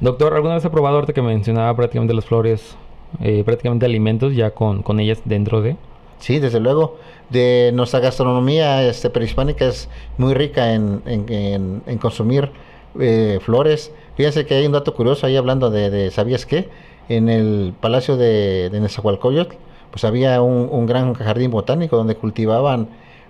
Doctor, 0.00 0.34
¿alguna 0.34 0.54
vez 0.54 0.64
ha 0.64 0.70
probado 0.72 0.96
ahorita 0.96 1.12
que 1.12 1.22
mencionaba 1.22 1.76
prácticamente 1.76 2.12
las 2.12 2.24
flores, 2.24 2.76
eh, 3.20 3.44
prácticamente 3.44 3.86
alimentos 3.86 4.34
ya 4.34 4.50
con, 4.50 4.82
con, 4.82 4.98
ellas 4.98 5.20
dentro 5.24 5.62
de? 5.62 5.76
Sí, 6.18 6.40
desde 6.40 6.58
luego. 6.58 6.96
De 7.30 7.70
nuestra 7.72 8.00
gastronomía 8.00 8.82
este, 8.82 9.10
prehispánica 9.10 9.66
es 9.66 9.88
muy 10.18 10.34
rica 10.34 10.74
en, 10.74 11.02
en, 11.06 11.82
en, 11.86 11.98
consumir 11.98 12.50
eh, 12.98 13.38
flores. 13.42 13.92
Fíjense 14.16 14.44
que 14.44 14.54
hay 14.54 14.66
un 14.66 14.72
dato 14.72 14.92
curioso 14.92 15.24
ahí 15.24 15.36
hablando 15.36 15.70
de, 15.70 15.88
de 15.88 16.10
¿sabías 16.10 16.46
qué? 16.46 16.68
En 17.08 17.28
el 17.28 17.74
palacio 17.80 18.16
de, 18.16 18.70
de 18.70 18.80
Nezahualcóyotl, 18.80 19.54
pues 19.92 20.04
había 20.04 20.42
un, 20.42 20.68
un 20.68 20.86
gran 20.86 21.14
jardín 21.14 21.52
botánico 21.52 21.96
donde 21.96 22.16
cultivaban 22.16 22.88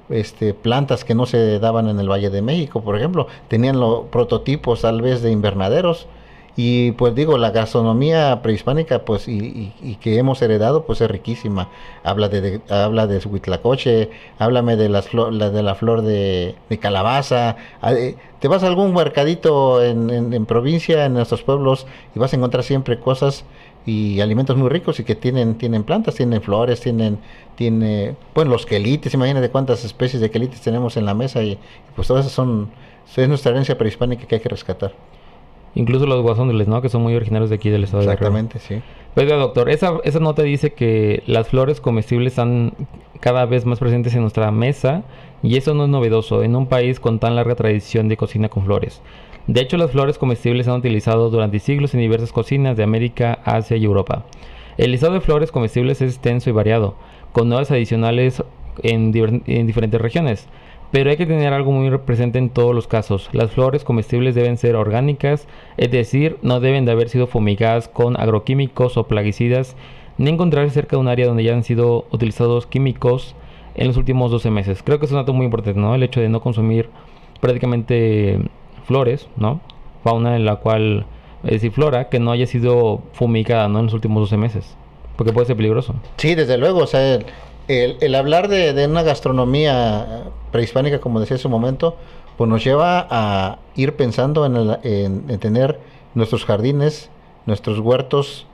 este, 0.08 0.54
plantas 0.54 1.04
que 1.04 1.14
no 1.14 1.26
se 1.26 1.58
daban 1.58 1.88
en 1.88 1.98
el 2.00 2.10
Valle 2.10 2.30
de 2.30 2.42
México, 2.42 2.82
por 2.82 2.96
ejemplo, 2.96 3.26
tenían 3.48 3.80
los 3.80 4.06
prototipos 4.06 4.82
tal 4.82 5.02
vez 5.02 5.22
de 5.22 5.30
invernaderos 5.30 6.06
y 6.54 6.92
pues 6.92 7.14
digo, 7.14 7.38
la 7.38 7.50
gastronomía 7.50 8.42
prehispánica 8.42 9.04
pues 9.06 9.26
y, 9.26 9.72
que 10.00 10.18
hemos 10.18 10.42
heredado 10.42 10.84
pues 10.84 11.00
es 11.00 11.10
riquísima. 11.10 11.68
Habla 12.04 12.28
de, 12.28 12.60
habla 12.68 13.06
de 13.06 13.18
huitlacoche, 13.26 14.10
háblame 14.38 14.76
de, 14.76 14.90
las 14.90 15.14
la, 15.14 15.50
de 15.50 15.62
la 15.62 15.74
flor 15.74 16.02
de, 16.02 16.54
calabaza. 16.80 17.56
Ah, 17.80 17.94
eh, 17.94 18.16
te 18.38 18.48
vas 18.48 18.62
a 18.64 18.66
algún 18.66 18.92
mercadito 18.92 19.82
en, 19.82 20.10
en, 20.10 20.46
provincia, 20.46 21.06
en 21.06 21.14
nuestros 21.14 21.42
pueblos 21.42 21.86
y 22.14 22.18
vas 22.18 22.32
a 22.34 22.36
encontrar 22.36 22.64
siempre 22.64 22.98
cosas 23.00 23.44
y 23.84 24.20
alimentos 24.20 24.56
muy 24.56 24.68
ricos 24.68 25.00
y 25.00 25.04
que 25.04 25.14
tienen 25.14 25.56
tienen 25.56 25.82
plantas, 25.82 26.14
tienen 26.14 26.40
flores, 26.40 26.80
tienen 26.80 27.18
tiene 27.56 28.16
bueno 28.34 28.50
los 28.50 28.66
quelites, 28.66 29.14
imagínate 29.14 29.50
cuántas 29.50 29.84
especies 29.84 30.20
de 30.20 30.30
quelites 30.30 30.60
tenemos 30.60 30.96
en 30.96 31.04
la 31.04 31.14
mesa 31.14 31.42
y, 31.42 31.58
pues 31.96 32.08
todas 32.08 32.26
esas 32.26 32.34
son 32.34 32.70
es 33.16 33.28
nuestra 33.28 33.50
herencia 33.50 33.76
prehispánica 33.76 34.26
que 34.26 34.36
hay 34.36 34.40
que 34.40 34.48
rescatar. 34.48 34.92
Incluso 35.74 36.06
los 36.06 36.22
guasóniles, 36.22 36.68
¿no? 36.68 36.82
Que 36.82 36.88
son 36.88 37.02
muy 37.02 37.14
originarios 37.14 37.50
de 37.50 37.56
aquí 37.56 37.70
del 37.70 37.84
estado 37.84 38.02
Exactamente, 38.02 38.54
de 38.54 38.58
Exactamente, 38.58 38.84
sí. 38.84 39.02
Pero, 39.14 39.38
doctor, 39.38 39.68
esa, 39.68 39.98
esa 40.04 40.20
nota 40.20 40.42
dice 40.42 40.72
que 40.72 41.22
las 41.26 41.48
flores 41.48 41.80
comestibles 41.80 42.32
están 42.32 42.74
cada 43.20 43.44
vez 43.46 43.66
más 43.66 43.78
presentes 43.78 44.14
en 44.14 44.22
nuestra 44.22 44.50
mesa 44.50 45.02
y 45.42 45.56
eso 45.56 45.74
no 45.74 45.84
es 45.84 45.90
novedoso 45.90 46.42
en 46.42 46.56
un 46.56 46.66
país 46.66 47.00
con 47.00 47.18
tan 47.18 47.36
larga 47.36 47.54
tradición 47.54 48.08
de 48.08 48.16
cocina 48.16 48.48
con 48.48 48.64
flores. 48.64 49.00
De 49.46 49.60
hecho, 49.60 49.76
las 49.76 49.90
flores 49.90 50.18
comestibles 50.18 50.66
se 50.66 50.72
han 50.72 50.78
utilizado 50.78 51.28
durante 51.28 51.58
siglos 51.58 51.94
en 51.94 52.00
diversas 52.00 52.32
cocinas 52.32 52.76
de 52.76 52.84
América, 52.84 53.40
Asia 53.44 53.76
y 53.76 53.84
Europa. 53.84 54.24
El 54.78 54.92
listado 54.92 55.14
de 55.14 55.20
flores 55.20 55.50
comestibles 55.50 56.00
es 56.00 56.12
extenso 56.12 56.48
y 56.48 56.52
variado, 56.52 56.94
con 57.32 57.48
nuevas 57.48 57.70
adicionales 57.70 58.42
en, 58.82 59.12
en 59.46 59.66
diferentes 59.66 60.00
regiones. 60.00 60.48
Pero 60.92 61.10
hay 61.10 61.16
que 61.16 61.26
tener 61.26 61.52
algo 61.52 61.72
muy 61.72 61.96
presente 61.98 62.38
en 62.38 62.50
todos 62.50 62.74
los 62.74 62.86
casos. 62.86 63.30
Las 63.32 63.50
flores 63.50 63.82
comestibles 63.82 64.34
deben 64.34 64.58
ser 64.58 64.76
orgánicas, 64.76 65.48
es 65.76 65.90
decir, 65.90 66.36
no 66.42 66.60
deben 66.60 66.84
de 66.84 66.92
haber 66.92 67.08
sido 67.08 67.26
fumigadas 67.26 67.88
con 67.88 68.20
agroquímicos 68.20 68.96
o 68.96 69.08
plaguicidas, 69.08 69.74
ni 70.18 70.30
encontrarse 70.30 70.74
cerca 70.74 70.96
de 70.96 71.00
un 71.00 71.08
área 71.08 71.26
donde 71.26 71.44
ya 71.44 71.54
han 71.54 71.64
sido 71.64 72.06
utilizados 72.10 72.66
químicos 72.66 73.34
en 73.74 73.88
los 73.88 73.96
últimos 73.96 74.30
12 74.30 74.50
meses. 74.50 74.82
Creo 74.82 74.98
que 74.98 75.06
es 75.06 75.12
un 75.12 75.18
dato 75.18 75.32
muy 75.32 75.46
importante, 75.46 75.80
¿no? 75.80 75.94
El 75.94 76.02
hecho 76.02 76.20
de 76.20 76.28
no 76.28 76.40
consumir 76.40 76.90
prácticamente 77.40 78.38
flores, 78.84 79.28
¿no? 79.36 79.60
Fauna 80.04 80.36
en 80.36 80.44
la 80.44 80.56
cual, 80.56 81.06
es 81.44 81.52
decir, 81.52 81.72
flora, 81.72 82.08
que 82.08 82.18
no 82.18 82.32
haya 82.32 82.46
sido 82.46 83.02
fumigada, 83.12 83.68
¿no? 83.68 83.78
En 83.80 83.86
los 83.86 83.94
últimos 83.94 84.22
12 84.22 84.36
meses. 84.36 84.76
Porque 85.16 85.32
puede 85.32 85.46
ser 85.46 85.56
peligroso. 85.56 85.94
Sí, 86.16 86.34
desde 86.34 86.58
luego, 86.58 86.80
o 86.80 86.86
sea, 86.86 87.18
el, 87.68 88.14
hablar 88.14 88.48
de, 88.48 88.86
una 88.86 89.02
gastronomía 89.02 90.24
prehispánica, 90.50 91.00
como 91.00 91.20
decía 91.20 91.36
hace 91.36 91.46
un 91.46 91.52
momento, 91.52 91.96
pues 92.36 92.48
nos 92.48 92.64
lleva 92.64 93.06
a 93.10 93.58
ir 93.76 93.94
pensando 93.94 94.46
en, 94.46 95.38
tener 95.38 95.78
nuestros 96.14 96.44
jardines, 96.44 97.10
nuestros 97.46 97.78
huertos, 97.78 98.46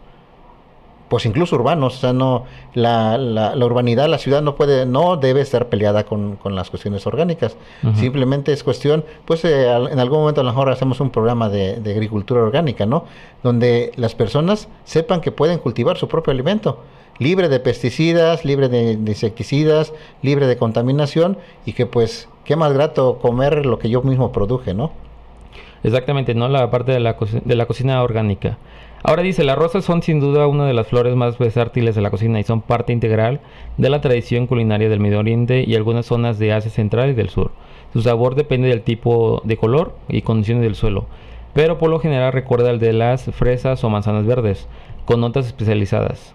pues 1.09 1.27
incluso 1.27 1.57
urbanos, 1.57 1.97
o 1.97 2.01
sea, 2.01 2.13
no, 2.13 2.45
la, 2.75 3.17
la, 3.19 3.65
urbanidad, 3.65 4.09
la 4.09 4.19
ciudad 4.19 4.43
no 4.43 4.55
puede, 4.55 4.87
no 4.87 5.17
debe 5.17 5.41
estar 5.41 5.69
peleada 5.69 6.05
con, 6.05 6.39
las 6.45 6.71
cuestiones 6.71 7.07
orgánicas. 7.07 7.57
Simplemente 7.95 8.53
es 8.53 8.63
cuestión, 8.63 9.05
pues 9.25 9.45
eh, 9.45 9.71
en 9.71 9.99
algún 9.99 10.21
momento 10.21 10.41
a 10.41 10.45
lo 10.45 10.51
mejor 10.51 10.71
hacemos 10.71 11.01
un 11.01 11.11
programa 11.11 11.49
de, 11.49 11.77
de, 11.77 11.93
agricultura 11.93 12.43
orgánica, 12.43 12.87
¿no? 12.87 13.05
Donde 13.43 13.93
las 13.97 14.15
personas 14.15 14.69
sepan 14.85 15.21
que 15.21 15.33
pueden 15.33 15.59
cultivar 15.59 15.97
su 15.97 16.09
propio 16.09 16.33
alimento 16.33 16.79
libre 17.19 17.49
de 17.49 17.61
pesticidas, 17.61 18.45
libre 18.45 18.69
de, 18.69 18.93
insecticidas, 18.93 19.93
libre 20.23 20.47
de 20.47 20.57
contaminación 20.57 21.39
y 21.67 21.73
que 21.73 21.87
pues 21.87 22.29
qué 22.45 22.57
más 22.57 22.73
grato 22.73 23.19
comer 23.19 23.67
lo 23.67 23.79
que 23.79 23.91
yo 23.91 24.03
mismo 24.03 24.33
produje, 24.33 24.75
¿no? 24.75 24.93
Exactamente, 25.83 26.35
¿no? 26.35 26.49
La 26.49 26.71
parte 26.71 26.93
de 26.93 27.01
la, 27.01 27.17
de 27.45 27.57
la 27.57 27.67
cocina 27.67 28.03
orgánica. 28.03 28.59
Ahora 29.03 29.23
dice, 29.23 29.45
las 29.45 29.57
rosas 29.57 29.85
son 29.85 30.03
sin 30.03 30.21
duda 30.21 30.47
una 30.47 30.67
de 30.67 30.75
las 30.75 30.89
flores 30.89 31.15
más 31.15 31.39
versátiles 31.39 31.95
de 31.95 32.03
la 32.03 32.11
cocina 32.11 32.41
y 32.41 32.45
son 32.45 32.61
parte 32.61 32.93
integral 32.93 33.41
de 33.77 33.91
la 33.91 34.01
tradición 34.01 34.47
culinaria 34.47 34.89
del 34.89 35.01
Medio 35.01 35.21
Oriente 35.21 35.65
y 35.67 35.75
algunas 35.75 36.07
zonas 36.07 36.39
de 36.39 36.53
Asia 36.53 36.71
Central 36.71 37.11
y 37.11 37.15
del 37.15 37.29
Sur. 37.29 37.53
Su 37.93 38.03
sabor 38.03 38.35
depende 38.35 38.69
del 38.69 38.83
tipo 38.83 39.41
de 39.45 39.57
color 39.57 39.97
y 40.09 40.23
condiciones 40.23 40.65
del 40.65 40.75
suelo, 40.75 41.07
pero 41.55 41.79
por 41.79 41.91
lo 41.91 42.01
general 42.01 42.33
recuerda 42.33 42.71
al 42.71 42.81
de 42.81 42.93
las 42.93 43.25
fresas 43.33 43.83
o 43.85 43.91
manzanas 43.91 44.27
verdes, 44.27 44.69
con 45.05 45.21
notas 45.21 45.47
especializadas 45.47 46.35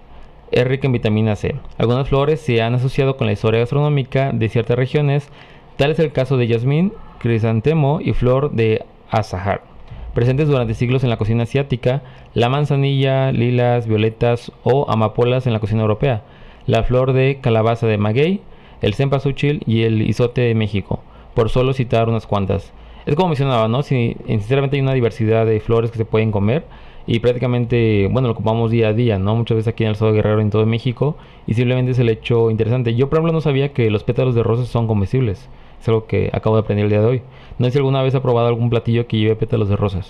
es 0.54 0.68
rica 0.68 0.88
en 0.88 0.94
vitamina 0.94 1.36
C. 1.36 1.56
Algunas 1.78 2.08
flores 2.08 2.40
se 2.40 2.62
han 2.62 2.76
asociado 2.76 3.18
con 3.18 3.28
la 3.28 3.34
historia 3.34 3.60
gastronómica 3.60 4.32
de 4.32 4.50
ciertas 4.50 4.78
regiones, 4.78 5.30
tal 5.78 5.92
es 5.92 6.00
el 6.00 6.12
caso 6.12 6.38
de 6.38 6.48
jazmín, 6.48 6.94
crisantemo 7.20 8.00
y 8.02 8.14
flor 8.14 8.52
de 8.52 8.86
azahar. 9.10 9.73
Presentes 10.14 10.48
durante 10.48 10.76
siglos 10.76 11.04
en 11.04 11.10
la 11.10 11.18
cocina 11.18 11.44
asiática, 11.44 12.04
la 12.36 12.48
manzanilla, 12.48 13.32
lilas, 13.32 13.88
violetas 13.88 14.52
o 14.64 14.90
amapolas 14.90 15.48
en 15.48 15.54
la 15.54 15.60
cocina 15.60 15.82
europea, 15.82 16.22
la 16.68 16.84
flor 16.84 17.14
de 17.14 17.40
calabaza 17.42 17.88
de 17.88 17.98
maguey, 17.98 18.42
el 18.82 18.94
cempasúchil 18.94 19.64
y 19.66 19.84
el 19.84 20.02
isote 20.04 20.42
de 20.42 20.54
México, 20.56 21.00
por 21.34 21.50
solo 21.50 21.74
citar 21.74 22.10
unas 22.10 22.28
cuantas. 22.28 22.74
Es 23.06 23.16
como 23.16 23.30
mencionaba, 23.30 23.68
¿no? 23.68 23.82
Si, 23.82 24.16
sinceramente 24.28 24.76
hay 24.78 24.82
una 24.82 24.94
diversidad 24.94 25.46
de 25.48 25.60
flores 25.60 25.90
que 25.90 25.98
se 25.98 26.06
pueden 26.06 26.32
comer, 26.32 26.64
y 27.06 27.20
prácticamente, 27.20 28.08
bueno, 28.12 28.28
lo 28.28 28.34
ocupamos 28.34 28.72
día 28.72 28.90
a 28.90 28.94
día, 28.94 29.20
¿no? 29.20 29.36
Muchas 29.36 29.58
veces 29.58 29.74
aquí 29.74 29.84
en 29.84 29.90
el 29.90 29.94
estado 29.94 30.14
Guerrero, 30.14 30.42
en 30.42 30.52
todo 30.52 30.66
México, 30.66 31.18
y 31.48 31.56
simplemente 31.56 31.92
es 31.92 32.00
el 32.00 32.10
hecho 32.10 32.50
interesante. 32.50 32.96
Yo, 32.96 33.10
por 33.10 33.18
ejemplo, 33.18 33.34
no 33.34 33.42
sabía 33.42 33.74
que 33.74 33.90
los 33.90 34.04
pétalos 34.04 34.36
de 34.36 34.44
rosas 34.44 34.68
son 34.68 34.88
comestibles. 34.88 35.50
Es 35.84 35.90
algo 35.90 36.06
que 36.06 36.30
acabo 36.32 36.56
de 36.56 36.62
aprender 36.62 36.86
el 36.86 36.90
día 36.90 37.02
de 37.02 37.08
hoy. 37.08 37.22
No 37.60 37.66
sé 37.66 37.74
si 37.74 37.78
alguna 37.80 38.02
vez 38.02 38.16
ha 38.16 38.22
probado 38.22 38.48
algún 38.48 38.70
platillo 38.70 39.06
que 39.06 39.18
lleve 39.18 39.36
pétalos 39.36 39.68
de 39.68 39.76
rosas. 39.76 40.10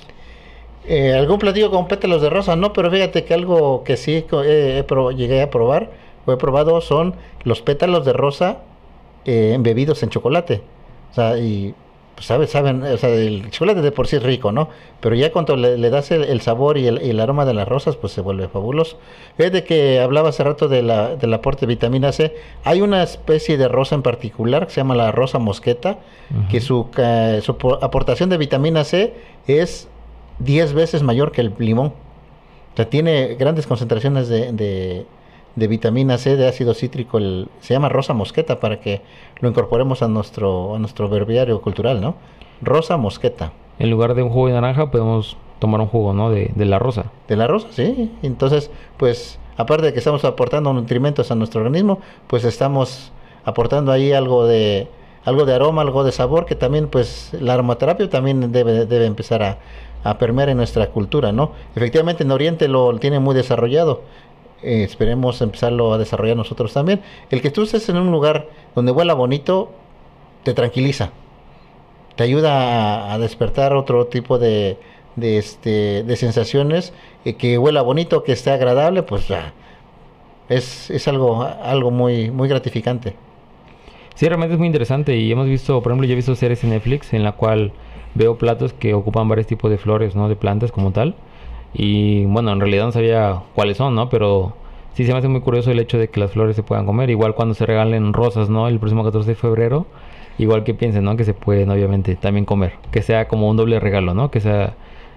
Eh, 0.88 1.14
algún 1.14 1.40
platillo 1.40 1.72
con 1.72 1.88
pétalos 1.88 2.22
de 2.22 2.30
rosa, 2.30 2.56
no, 2.56 2.74
pero 2.74 2.92
fíjate 2.92 3.26
que 3.26 3.34
algo 3.34 3.84
que 3.84 3.98
sí 3.98 4.24
llegué 5.18 5.42
a 5.42 5.50
probar, 5.50 5.90
o 6.28 6.32
he 6.32 6.38
probado, 6.38 6.80
son 6.80 7.16
los 7.44 7.64
pétalos 7.64 8.06
de 8.06 8.14
rosa 8.14 8.60
eh, 9.26 9.54
embebidos 9.56 10.04
en 10.04 10.10
chocolate. 10.10 10.62
O 11.10 11.16
sea, 11.16 11.40
y 11.40 11.74
pues 12.16 12.28
sabe, 12.28 12.48
saben, 12.48 12.84
o 12.84 12.98
sea, 12.98 13.10
el 13.10 13.50
chocolate 13.50 13.82
de 13.82 13.92
por 13.92 14.08
sí 14.08 14.18
es 14.18 14.24
rico, 14.24 14.52
¿no? 14.52 14.70
Pero 15.00 15.16
ya 15.16 15.32
cuando 15.32 15.56
le, 15.56 15.90
das 15.90 16.12
el, 16.12 16.42
sabor 16.42 16.78
y 16.78 16.88
el, 16.88 17.20
aroma 17.20 17.46
de 17.46 17.54
las 17.54 17.68
rosas, 17.68 17.96
pues 17.96 18.14
se 18.14 18.22
vuelve 18.22 18.48
fabuloso. 18.48 19.00
Es 19.38 19.52
de 19.52 19.64
que 19.64 20.00
hablaba 20.00 20.30
hace 20.30 20.44
rato 20.44 20.68
de 20.68 20.84
la, 20.84 21.16
del 21.16 21.34
aporte 21.34 21.62
de 21.62 21.74
vitamina 21.74 22.12
C. 22.12 22.36
Hay 22.64 22.82
una 22.82 23.02
especie 23.02 23.58
de 23.58 23.68
rosa 23.68 23.96
en 23.96 24.04
particular 24.04 24.68
que 24.68 24.74
se 24.74 24.82
llama 24.82 24.96
la 24.96 25.12
rosa 25.12 25.40
mosqueta, 25.40 26.00
que 26.50 26.62
su, 26.62 26.88
su 27.42 27.78
aportación 27.82 28.30
de 28.30 28.38
vitamina 28.38 28.84
C 28.84 29.14
es 29.48 29.88
10 30.40 30.74
veces 30.74 31.04
mayor 31.04 31.32
que 31.32 31.42
el 31.42 31.54
limón. 31.58 31.88
O 31.88 32.76
sea, 32.76 32.90
tiene 32.90 33.36
grandes 33.36 33.68
concentraciones 33.68 34.30
de 34.30 34.52
de 34.52 35.06
vitamina 35.56 36.18
C, 36.18 36.36
de 36.36 36.48
ácido 36.48 36.74
cítrico, 36.74 37.18
el, 37.18 37.48
se 37.60 37.74
llama 37.74 37.90
rosa 37.90 38.14
mosqueta 38.14 38.60
para 38.60 38.80
que 38.80 39.02
lo 39.40 39.50
incorporemos 39.50 40.02
a 40.02 40.08
nuestro, 40.08 40.76
a 40.76 40.80
nuestro 40.80 41.10
verbiario 41.10 41.62
cultural, 41.62 42.02
¿no? 42.02 42.16
Rosa 42.62 42.98
mosqueta. 42.98 43.52
En 43.80 43.90
lugar 43.90 44.16
de 44.16 44.24
un 44.24 44.30
jugo 44.30 44.48
de 44.48 44.54
naranja 44.54 44.92
podemos 44.92 45.38
tomar 45.60 45.82
un 45.82 45.88
jugo, 45.88 46.14
¿no? 46.14 46.30
De, 46.30 46.52
de 46.56 46.66
la 46.66 46.80
rosa. 46.80 47.06
De 47.28 47.36
la 47.36 47.48
rosa, 47.48 47.68
sí. 47.72 48.12
Entonces, 48.22 48.72
pues, 48.98 49.40
aparte 49.58 49.88
de 49.88 49.94
que 49.94 50.00
estamos 50.00 50.26
aportando 50.26 50.74
nutrimentos 50.74 51.32
a 51.32 51.36
nuestro 51.36 51.62
organismo, 51.62 52.00
pues 52.28 52.44
estamos 52.44 53.12
aportando 53.46 53.92
ahí 53.92 54.12
algo 54.14 54.46
de 54.46 54.88
algo 55.26 55.46
de 55.46 55.54
aroma, 55.54 55.82
algo 55.84 56.04
de 56.04 56.12
sabor, 56.12 56.46
que 56.46 56.56
también, 56.56 56.90
pues, 56.90 57.32
la 57.40 57.54
aromaterapia 57.54 58.10
también 58.10 58.52
debe, 58.52 58.86
debe 58.86 59.06
empezar 59.06 59.42
a, 59.42 59.58
a 60.04 60.18
permear 60.18 60.50
en 60.50 60.58
nuestra 60.58 60.88
cultura, 60.88 61.32
¿no? 61.32 61.52
Efectivamente, 61.76 62.24
en 62.24 62.32
Oriente 62.32 62.68
lo 62.68 62.94
tiene 63.00 63.20
muy 63.20 63.34
desarrollado. 63.34 64.02
Eh, 64.64 64.84
esperemos 64.84 65.42
empezarlo 65.42 65.94
a 65.94 65.98
desarrollar 65.98 66.38
nosotros 66.38 66.74
también. 66.74 67.02
El 67.30 67.42
que 67.42 67.52
tú 67.52 67.64
estés 67.64 67.90
en 67.90 67.98
un 67.98 68.12
lugar 68.12 68.48
donde 68.76 68.92
huela 68.92 69.14
bonito, 69.14 69.72
te 70.44 70.54
tranquiliza. 70.54 71.12
Te 72.16 72.24
ayuda 72.24 73.14
a, 73.14 73.18
despertar 73.20 73.74
otro 73.74 74.08
tipo 74.08 74.40
de, 74.40 74.78
de, 75.16 75.38
este, 75.38 76.04
de 76.04 76.16
sensaciones. 76.16 76.94
Eh, 77.26 77.36
que 77.36 77.58
huela 77.58 77.82
bonito, 77.82 78.24
que 78.24 78.32
esté 78.32 78.52
agradable, 78.52 79.04
pues 79.04 79.28
ya. 79.28 79.54
Es, 80.50 80.90
es 80.90 81.08
algo, 81.08 81.44
algo 81.44 81.92
muy, 81.92 82.32
muy 82.32 82.48
gratificante. 82.48 83.16
Sí, 84.16 84.28
realmente 84.28 84.54
es 84.54 84.60
muy 84.60 84.68
interesante 84.68 85.18
y 85.18 85.32
hemos 85.32 85.48
visto, 85.48 85.82
por 85.82 85.92
ejemplo, 85.92 86.08
yo 86.08 86.14
he 86.14 86.16
visto 86.16 86.36
series 86.36 86.64
en 86.64 86.70
Netflix 86.70 87.14
en 87.14 87.24
la 87.24 87.32
cual 87.34 87.74
veo 88.14 88.38
platos 88.38 88.72
que 88.72 88.94
ocupan 88.94 89.28
varios 89.28 89.48
tipos 89.48 89.72
de 89.72 89.78
flores, 89.78 90.16
¿no? 90.16 90.30
De 90.30 90.36
plantas 90.36 90.72
como 90.72 90.92
tal 90.92 91.16
y 91.74 92.26
bueno, 92.26 92.52
en 92.52 92.60
realidad 92.60 92.86
no 92.86 92.92
sabía 92.92 93.42
cuáles 93.56 93.78
son, 93.78 93.96
¿no? 93.96 94.10
Pero 94.10 94.54
sí 94.94 95.06
se 95.06 95.12
me 95.12 95.20
hace 95.20 95.28
muy 95.28 95.42
curioso 95.42 95.72
el 95.72 95.80
hecho 95.80 95.98
de 95.98 96.10
que 96.10 96.20
las 96.20 96.32
flores 96.32 96.56
se 96.56 96.64
puedan 96.64 96.86
comer. 96.86 97.10
Igual 97.10 97.36
cuando 97.36 97.56
se 97.56 97.66
regalen 97.66 98.14
rosas, 98.14 98.50
¿no? 98.50 98.68
El 98.68 98.80
próximo 98.80 99.04
14 99.04 99.30
de 99.30 99.36
febrero. 99.36 99.86
Igual 100.38 100.64
que 100.64 100.74
piensen, 100.74 101.04
¿no? 101.04 101.16
Que 101.16 101.24
se 101.24 101.34
pueden 101.34 101.70
obviamente 101.70 102.16
también 102.16 102.46
comer. 102.46 102.74
Que 102.92 103.02
sea 103.02 103.28
como 103.28 103.50
un 103.50 103.58
doble 103.58 103.80
regalo, 103.80 104.14
¿no? 104.14 104.32
Que 104.32 104.40
sea 104.40 104.76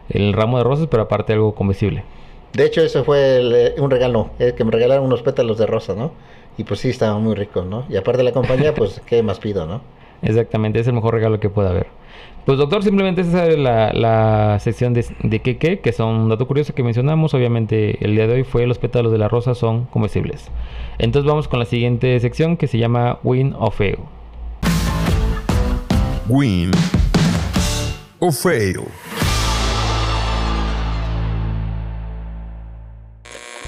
el 0.09 0.33
ramo 0.33 0.59
de 0.59 0.65
rosas, 0.65 0.89
pero 0.91 1.05
aparte 1.05 1.33
algo 1.33 1.55
comestible. 1.55 2.05
De 2.53 2.65
hecho, 2.65 2.81
eso 2.81 3.05
fue 3.05 3.41
eh, 3.43 3.75
un 3.79 3.91
regalo, 3.91 4.31
eh, 4.39 4.55
que 4.57 4.65
me 4.65 4.71
regalaron 4.71 5.05
unos 5.05 5.23
pétalos 5.23 5.59
de 5.59 5.67
rosa, 5.67 5.95
¿no? 5.95 6.13
Y 6.57 6.65
pues 6.65 6.81
sí, 6.81 6.89
estaba 6.89 7.19
muy 7.19 7.35
rico, 7.35 7.63
¿no? 7.63 7.85
Y 7.89 7.97
aparte 7.97 8.19
de 8.19 8.25
la 8.25 8.33
compañía, 8.33 8.75
pues, 8.75 9.03
¿qué 9.07 9.23
más 9.23 9.39
pido, 9.39 9.67
no? 9.67 9.83
Exactamente, 10.23 10.81
es 10.81 10.87
el 10.87 10.95
mejor 10.95 11.15
regalo 11.15 11.39
que 11.39 11.51
pueda 11.51 11.71
haber. 11.71 11.89
Pues 12.47 12.59
doctor, 12.59 12.85
simplemente 12.85 13.23
esa 13.23 13.45
es 13.49 13.59
la, 13.59 13.93
la 13.93 14.61
sección 14.61 14.95
de, 14.95 15.05
de 15.25 15.43
qué, 15.43 15.81
que 15.81 15.93
son 15.93 16.15
un 16.15 16.29
dato 16.29 16.47
curioso 16.47 16.77
que 16.77 16.85
mencionamos. 16.85 17.35
Obviamente 17.35 17.99
el 18.05 18.13
día 18.13 18.29
de 18.29 18.35
hoy 18.35 18.45
fue 18.45 18.69
los 18.69 18.79
pétalos 18.79 19.11
de 19.11 19.19
la 19.19 19.27
rosa 19.27 19.57
son 19.57 19.87
comestibles. 19.87 20.49
Entonces 20.99 21.29
vamos 21.29 21.49
con 21.49 21.59
la 21.59 21.65
siguiente 21.65 22.21
sección 22.21 22.57
que 22.57 22.69
se 22.69 22.79
llama 22.79 23.19
Win 23.25 23.53
o 23.59 23.73
Fail. 23.73 23.99
Win 26.29 26.71
o 28.21 28.31
Fail. 28.31 28.79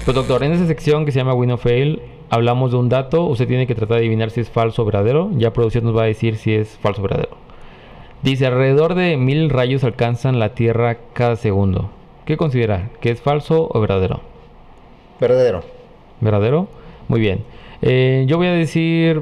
Pues 0.05 0.15
doctor, 0.15 0.41
en 0.41 0.53
esa 0.53 0.67
sección 0.67 1.03
que 1.03 1.11
se 1.11 1.19
llama 1.19 1.33
Win 1.33 1.51
o 1.51 1.57
Fail, 1.57 2.01
hablamos 2.29 2.71
de 2.71 2.77
un 2.77 2.87
dato, 2.87 3.25
usted 3.25 3.45
tiene 3.45 3.67
que 3.67 3.75
tratar 3.75 3.97
de 3.97 4.05
adivinar 4.05 4.29
si 4.29 4.39
es 4.39 4.49
falso 4.49 4.83
o 4.83 4.85
verdadero, 4.85 5.31
ya 5.35 5.51
producción 5.51 5.83
nos 5.83 5.97
va 5.97 6.03
a 6.03 6.05
decir 6.05 6.37
si 6.37 6.53
es 6.53 6.77
falso 6.81 7.01
o 7.01 7.03
verdadero. 7.03 7.38
Dice, 8.21 8.45
alrededor 8.45 8.95
de 8.95 9.15
mil 9.15 9.49
rayos 9.49 9.83
alcanzan 9.83 10.39
la 10.39 10.53
Tierra 10.53 10.97
cada 11.13 11.37
segundo. 11.37 11.89
¿Qué 12.25 12.35
considera? 12.35 12.89
¿Que 12.99 13.11
es 13.11 13.21
falso 13.21 13.69
o 13.71 13.79
verdadero? 13.79 14.19
Verdadero. 15.21 15.63
¿Verdadero? 16.19 16.67
Muy 17.07 17.21
bien. 17.21 17.43
Eh, 17.81 18.25
yo 18.27 18.37
voy 18.37 18.47
a 18.47 18.51
decir, 18.51 19.21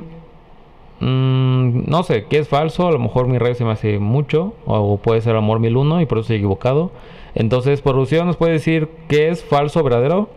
mm, 0.99 1.89
no 1.89 2.03
sé, 2.03 2.25
que 2.25 2.39
es 2.39 2.47
falso. 2.47 2.87
A 2.87 2.91
lo 2.91 2.99
mejor 2.99 3.27
mi 3.27 3.37
rayo 3.37 3.53
se 3.53 3.63
me 3.65 3.71
hace 3.71 3.99
mucho. 3.99 4.55
O 4.65 4.97
puede 4.97 5.21
ser 5.21 5.35
amor 5.35 5.59
1001 5.59 6.01
y 6.01 6.05
por 6.07 6.17
eso 6.17 6.23
estoy 6.23 6.37
equivocado. 6.37 6.91
Entonces, 7.35 7.81
producción 7.81 8.25
nos 8.25 8.35
puede 8.35 8.53
decir 8.53 8.89
que 9.07 9.29
es 9.29 9.43
falso 9.43 9.81
o. 9.81 9.83
Verdadero. 9.83 10.29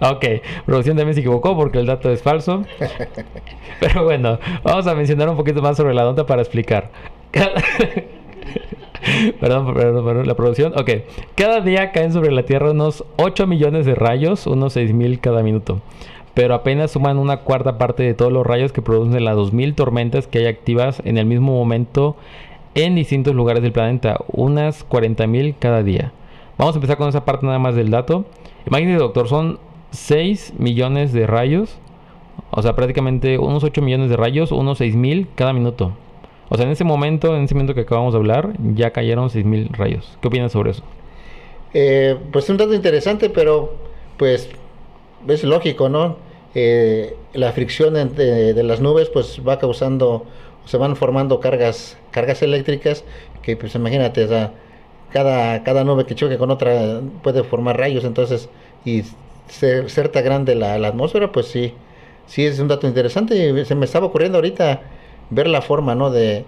Ok, 0.00 0.24
producción 0.64 0.96
también 0.96 1.14
se 1.14 1.20
equivocó 1.20 1.54
porque 1.56 1.78
el 1.78 1.86
dato 1.86 2.10
es 2.10 2.22
falso. 2.22 2.64
Pero 3.80 4.04
bueno, 4.04 4.38
vamos 4.64 4.86
a 4.86 4.94
mencionar 4.94 5.28
un 5.28 5.36
poquito 5.36 5.60
más 5.60 5.76
sobre 5.76 5.92
la 5.92 6.04
nota 6.04 6.24
para 6.24 6.40
explicar. 6.40 6.90
perdón, 9.40 9.74
perdón, 9.74 10.04
perdón, 10.04 10.26
la 10.26 10.34
producción. 10.34 10.72
Ok. 10.78 10.90
Cada 11.34 11.60
día 11.60 11.92
caen 11.92 12.12
sobre 12.12 12.32
la 12.32 12.44
Tierra 12.44 12.70
unos 12.70 13.04
8 13.16 13.46
millones 13.46 13.84
de 13.84 13.94
rayos, 13.94 14.46
unos 14.46 14.72
6 14.72 14.94
mil 14.94 15.20
cada 15.20 15.42
minuto. 15.42 15.80
Pero 16.32 16.54
apenas 16.54 16.92
suman 16.92 17.18
una 17.18 17.38
cuarta 17.38 17.76
parte 17.76 18.02
de 18.02 18.14
todos 18.14 18.32
los 18.32 18.46
rayos 18.46 18.72
que 18.72 18.80
producen 18.80 19.24
las 19.24 19.36
2000 19.36 19.74
tormentas 19.74 20.26
que 20.26 20.38
hay 20.38 20.46
activas 20.46 21.02
en 21.04 21.18
el 21.18 21.26
mismo 21.26 21.52
momento 21.52 22.16
en 22.74 22.94
distintos 22.94 23.34
lugares 23.34 23.62
del 23.62 23.72
planeta, 23.72 24.16
unas 24.28 24.84
40 24.84 25.26
mil 25.26 25.56
cada 25.58 25.82
día. 25.82 26.12
Vamos 26.56 26.74
a 26.74 26.78
empezar 26.78 26.96
con 26.96 27.08
esa 27.08 27.24
parte 27.24 27.44
nada 27.44 27.58
más 27.58 27.74
del 27.74 27.90
dato. 27.90 28.24
Imagínate, 28.66 28.98
doctor, 28.98 29.28
son 29.28 29.58
6 29.90 30.54
millones 30.58 31.12
de 31.12 31.26
rayos. 31.26 31.78
O 32.50 32.62
sea, 32.62 32.74
prácticamente 32.74 33.38
unos 33.38 33.64
8 33.64 33.82
millones 33.82 34.10
de 34.10 34.16
rayos, 34.16 34.52
unos 34.52 34.78
6 34.78 34.96
mil 34.96 35.28
cada 35.34 35.52
minuto. 35.52 35.92
O 36.50 36.56
sea, 36.56 36.66
en 36.66 36.72
ese 36.72 36.82
momento, 36.82 37.36
en 37.36 37.44
ese 37.44 37.54
momento 37.54 37.74
que 37.74 37.82
acabamos 37.82 38.12
de 38.12 38.18
hablar, 38.18 38.54
ya 38.74 38.90
cayeron 38.90 39.30
6.000 39.30 39.70
rayos. 39.70 40.18
¿Qué 40.20 40.28
opinas 40.28 40.50
sobre 40.50 40.72
eso? 40.72 40.82
Eh, 41.72 42.16
pues 42.32 42.50
un 42.50 42.56
dato 42.56 42.74
interesante, 42.74 43.30
pero 43.30 43.72
pues 44.16 44.50
es 45.28 45.44
lógico, 45.44 45.88
¿no? 45.88 46.16
Eh, 46.56 47.14
la 47.34 47.52
fricción 47.52 47.94
de, 47.94 48.62
las 48.64 48.80
nubes 48.80 49.08
pues 49.10 49.40
va 49.46 49.60
causando, 49.60 50.24
se 50.64 50.76
van 50.76 50.96
formando 50.96 51.38
cargas, 51.38 51.96
cargas 52.10 52.42
eléctricas 52.42 53.04
que 53.42 53.56
pues 53.56 53.76
imagínate, 53.76 54.26
cada, 55.12 55.62
cada 55.62 55.84
nube 55.84 56.04
que 56.04 56.16
choque 56.16 56.36
con 56.36 56.50
otra 56.50 57.00
puede 57.22 57.44
formar 57.44 57.78
rayos, 57.78 58.04
entonces, 58.04 58.48
y 58.84 59.04
ser, 59.50 59.90
ser 59.90 60.08
tan 60.08 60.24
grande 60.24 60.54
la, 60.54 60.74
atmósfera, 60.74 61.32
pues 61.32 61.46
sí, 61.46 61.74
sí 62.26 62.44
es 62.46 62.58
un 62.58 62.68
dato 62.68 62.86
interesante. 62.86 63.64
Se 63.64 63.74
me 63.74 63.84
estaba 63.84 64.06
ocurriendo 64.06 64.38
ahorita 64.38 64.80
ver 65.30 65.48
la 65.48 65.62
forma, 65.62 65.94
¿no? 65.94 66.10
De, 66.10 66.44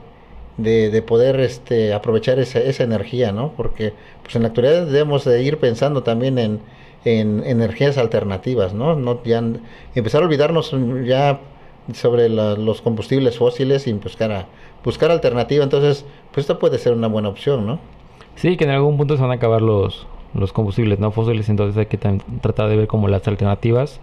de, 0.57 1.03
poder 1.03 1.41
este, 1.41 1.93
aprovechar 1.93 2.39
esa, 2.39 2.61
esa 2.61 2.85
energía, 2.85 3.33
¿no? 3.33 3.53
Porque 3.57 3.93
pues 4.23 4.37
en 4.37 4.43
la 4.43 4.49
actualidad 4.49 4.87
debemos 4.87 5.25
de 5.25 5.43
ir 5.43 5.59
pensando 5.59 6.03
también 6.03 6.39
en, 6.39 6.61
en 7.05 7.43
energías 7.45 7.99
alternativas, 7.99 8.75
¿no? 8.75 8.95
no 8.95 9.23
ya 9.25 9.43
empezar 9.95 10.23
a 10.23 10.27
olvidarnos 10.27 10.75
ya 11.05 11.41
sobre 11.95 12.29
los 12.29 12.81
combustibles 12.81 13.39
fósiles 13.39 13.87
y 13.87 13.93
buscar, 13.95 14.31
a, 14.31 14.47
buscar 14.85 15.11
alternativa. 15.11 15.65
Entonces, 15.65 16.05
pues 16.33 16.45
esto 16.45 16.59
puede 16.59 16.79
ser 16.79 16.93
una 16.93 17.09
buena 17.09 17.29
opción, 17.29 17.67
¿no? 17.67 17.81
Sí, 18.37 18.57
que 18.57 18.65
en 18.65 18.71
algún 18.71 18.97
punto 18.97 19.17
se 19.17 19.23
van 19.23 19.33
a 19.33 19.35
acabar 19.35 19.61
los, 19.61 20.07
los 20.35 20.53
combustibles 20.53 20.99
no 20.99 21.11
fósiles, 21.11 21.49
entonces 21.49 21.77
hay 21.77 21.87
que 21.87 21.99
tratar 21.99 22.69
de 22.69 22.77
ver 22.77 22.87
como 22.87 23.09
las 23.09 23.27
alternativas. 23.29 24.01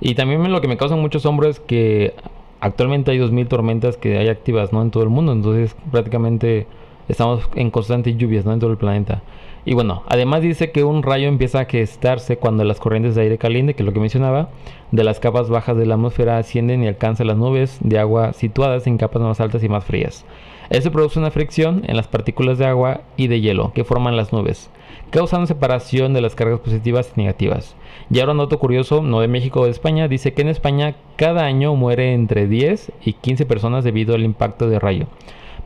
Y 0.00 0.14
también 0.14 0.50
lo 0.50 0.60
que 0.60 0.68
me 0.68 0.76
causa 0.76 0.96
mucho 0.96 1.18
asombro 1.18 1.48
es 1.48 1.60
que 1.60 2.14
actualmente 2.60 3.10
hay 3.10 3.18
2.000 3.18 3.48
tormentas 3.48 3.96
que 3.96 4.18
hay 4.18 4.28
activas 4.28 4.72
¿no? 4.72 4.82
en 4.82 4.90
todo 4.90 5.02
el 5.02 5.08
mundo, 5.08 5.32
entonces 5.32 5.76
prácticamente 5.90 6.66
estamos 7.08 7.48
en 7.54 7.70
constantes 7.70 8.16
lluvias 8.16 8.44
¿no? 8.44 8.52
en 8.52 8.60
todo 8.60 8.70
el 8.70 8.78
planeta. 8.78 9.22
Y 9.64 9.74
bueno, 9.74 10.02
además 10.08 10.42
dice 10.42 10.72
que 10.72 10.82
un 10.82 11.04
rayo 11.04 11.28
empieza 11.28 11.60
a 11.60 11.64
gestarse 11.66 12.36
cuando 12.36 12.64
las 12.64 12.80
corrientes 12.80 13.14
de 13.14 13.22
aire 13.22 13.38
caliente, 13.38 13.74
que 13.74 13.82
es 13.82 13.86
lo 13.86 13.92
que 13.92 14.00
mencionaba, 14.00 14.48
de 14.90 15.04
las 15.04 15.20
capas 15.20 15.48
bajas 15.48 15.76
de 15.76 15.86
la 15.86 15.94
atmósfera 15.94 16.38
ascienden 16.38 16.82
y 16.82 16.88
alcanzan 16.88 17.28
las 17.28 17.36
nubes 17.36 17.78
de 17.80 18.00
agua 18.00 18.32
situadas 18.32 18.88
en 18.88 18.98
capas 18.98 19.22
más 19.22 19.40
altas 19.40 19.62
y 19.62 19.68
más 19.68 19.84
frías. 19.84 20.24
Eso 20.68 20.90
produce 20.90 21.18
una 21.18 21.30
fricción 21.30 21.82
en 21.86 21.96
las 21.96 22.08
partículas 22.08 22.58
de 22.58 22.66
agua 22.66 23.02
y 23.16 23.28
de 23.28 23.40
hielo 23.40 23.72
que 23.72 23.84
forman 23.84 24.16
las 24.16 24.32
nubes, 24.32 24.68
causando 25.12 25.46
separación 25.46 26.14
de 26.14 26.22
las 26.22 26.34
cargas 26.34 26.60
positivas 26.60 27.12
y 27.14 27.20
negativas. 27.20 27.76
Y 28.10 28.18
ahora 28.18 28.32
un 28.32 28.38
dato 28.38 28.58
curioso, 28.58 29.02
no 29.02 29.20
de 29.20 29.28
México 29.28 29.60
o 29.60 29.64
de 29.66 29.70
España, 29.70 30.08
dice 30.08 30.32
que 30.32 30.40
en 30.40 30.48
España 30.48 30.96
cada 31.16 31.44
año 31.44 31.76
muere 31.76 32.14
entre 32.14 32.48
10 32.48 32.92
y 33.04 33.12
15 33.12 33.44
personas 33.44 33.84
debido 33.84 34.14
al 34.14 34.24
impacto 34.24 34.68
de 34.68 34.78
rayo, 34.78 35.06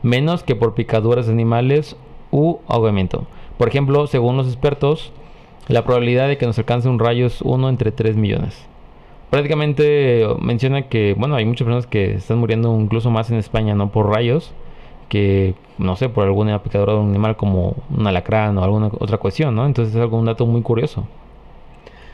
menos 0.03 0.43
que 0.43 0.55
por 0.55 0.75
picaduras 0.75 1.27
de 1.27 1.31
animales 1.31 1.95
u 2.29 2.57
ahogamiento. 2.67 3.25
Por 3.57 3.69
ejemplo, 3.69 4.05
según 4.07 4.35
los 4.35 4.47
expertos, 4.47 5.13
la 5.69 5.85
probabilidad 5.85 6.27
de 6.27 6.37
que 6.37 6.45
nos 6.45 6.59
alcance 6.59 6.89
un 6.89 6.99
rayo 6.99 7.25
es 7.25 7.41
1 7.41 7.69
entre 7.69 7.93
3 7.93 8.17
millones. 8.17 8.67
Prácticamente 9.29 10.27
menciona 10.41 10.83
que, 10.89 11.15
bueno, 11.17 11.35
hay 11.35 11.45
muchas 11.45 11.65
personas 11.65 11.87
que 11.87 12.15
están 12.15 12.39
muriendo 12.39 12.77
incluso 12.77 13.11
más 13.11 13.31
en 13.31 13.37
España, 13.37 13.75
no 13.75 13.91
por 13.91 14.09
rayos, 14.09 14.53
que, 15.09 15.55
no 15.77 15.95
sé, 15.95 16.09
por 16.09 16.25
alguna 16.25 16.61
picadura 16.63 16.93
de 16.93 16.99
un 16.99 17.09
animal 17.09 17.37
como 17.37 17.75
un 17.95 18.07
alacrán 18.07 18.57
o 18.57 18.63
alguna 18.63 18.87
otra 18.99 19.17
cuestión, 19.17 19.55
¿no? 19.55 19.65
Entonces 19.65 19.95
es 19.95 20.01
algo, 20.01 20.17
un 20.17 20.25
dato 20.25 20.45
muy 20.45 20.61
curioso. 20.61 21.07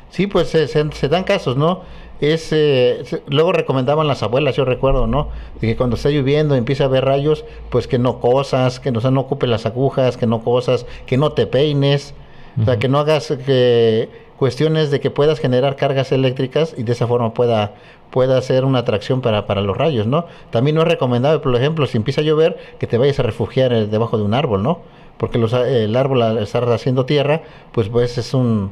Sí, 0.09 0.27
pues 0.27 0.49
se, 0.49 1.09
dan 1.09 1.23
casos, 1.23 1.57
¿no? 1.57 1.81
Es, 2.21 2.49
eh, 2.51 3.03
luego 3.27 3.51
recomendaban 3.51 4.07
las 4.07 4.21
abuelas, 4.21 4.55
yo 4.55 4.63
recuerdo, 4.63 5.07
¿no? 5.07 5.29
De 5.59 5.67
que 5.67 5.75
cuando 5.75 5.95
está 5.95 6.09
lloviendo 6.09 6.55
y 6.55 6.59
empieza 6.59 6.83
a 6.83 6.87
haber 6.87 7.03
rayos, 7.05 7.45
pues 7.69 7.87
que 7.87 7.97
no 7.97 8.19
cosas, 8.19 8.79
que 8.79 8.91
no, 8.91 8.99
no 9.09 9.21
ocupes 9.21 9.49
las 9.49 9.65
agujas, 9.65 10.15
que 10.15 10.27
no 10.27 10.43
cosas, 10.43 10.85
que 11.07 11.17
no 11.17 11.31
te 11.31 11.47
peines, 11.47 12.13
o 12.61 12.65
sea, 12.65 12.77
que 12.77 12.87
no 12.87 12.99
hagas 12.99 13.33
que 13.45 14.07
cuestiones 14.37 14.91
de 14.91 14.99
que 14.99 15.09
puedas 15.11 15.39
generar 15.39 15.75
cargas 15.75 16.11
eléctricas 16.11 16.75
y 16.77 16.83
de 16.83 16.91
esa 16.91 17.07
forma 17.07 17.33
pueda 17.33 17.73
pueda 18.09 18.39
ser 18.43 18.63
una 18.63 18.79
atracción 18.79 19.21
para, 19.21 19.47
para 19.47 19.61
los 19.61 19.75
rayos, 19.75 20.05
¿no? 20.05 20.27
También 20.51 20.75
no 20.75 20.83
es 20.83 20.87
recomendable, 20.87 21.39
por 21.39 21.55
ejemplo, 21.55 21.87
si 21.87 21.97
empieza 21.97 22.21
a 22.21 22.23
llover, 22.23 22.57
que 22.77 22.85
te 22.85 22.99
vayas 22.99 23.19
a 23.19 23.23
refugiar 23.23 23.73
eh, 23.73 23.87
debajo 23.87 24.17
de 24.19 24.23
un 24.23 24.35
árbol, 24.35 24.61
¿no? 24.61 24.81
Porque 25.17 25.39
los, 25.39 25.51
el 25.53 25.95
árbol 25.95 26.21
al 26.21 26.37
estar 26.37 26.63
haciendo 26.71 27.05
tierra, 27.05 27.41
pues 27.71 27.89
pues 27.89 28.19
es 28.19 28.35
un 28.35 28.71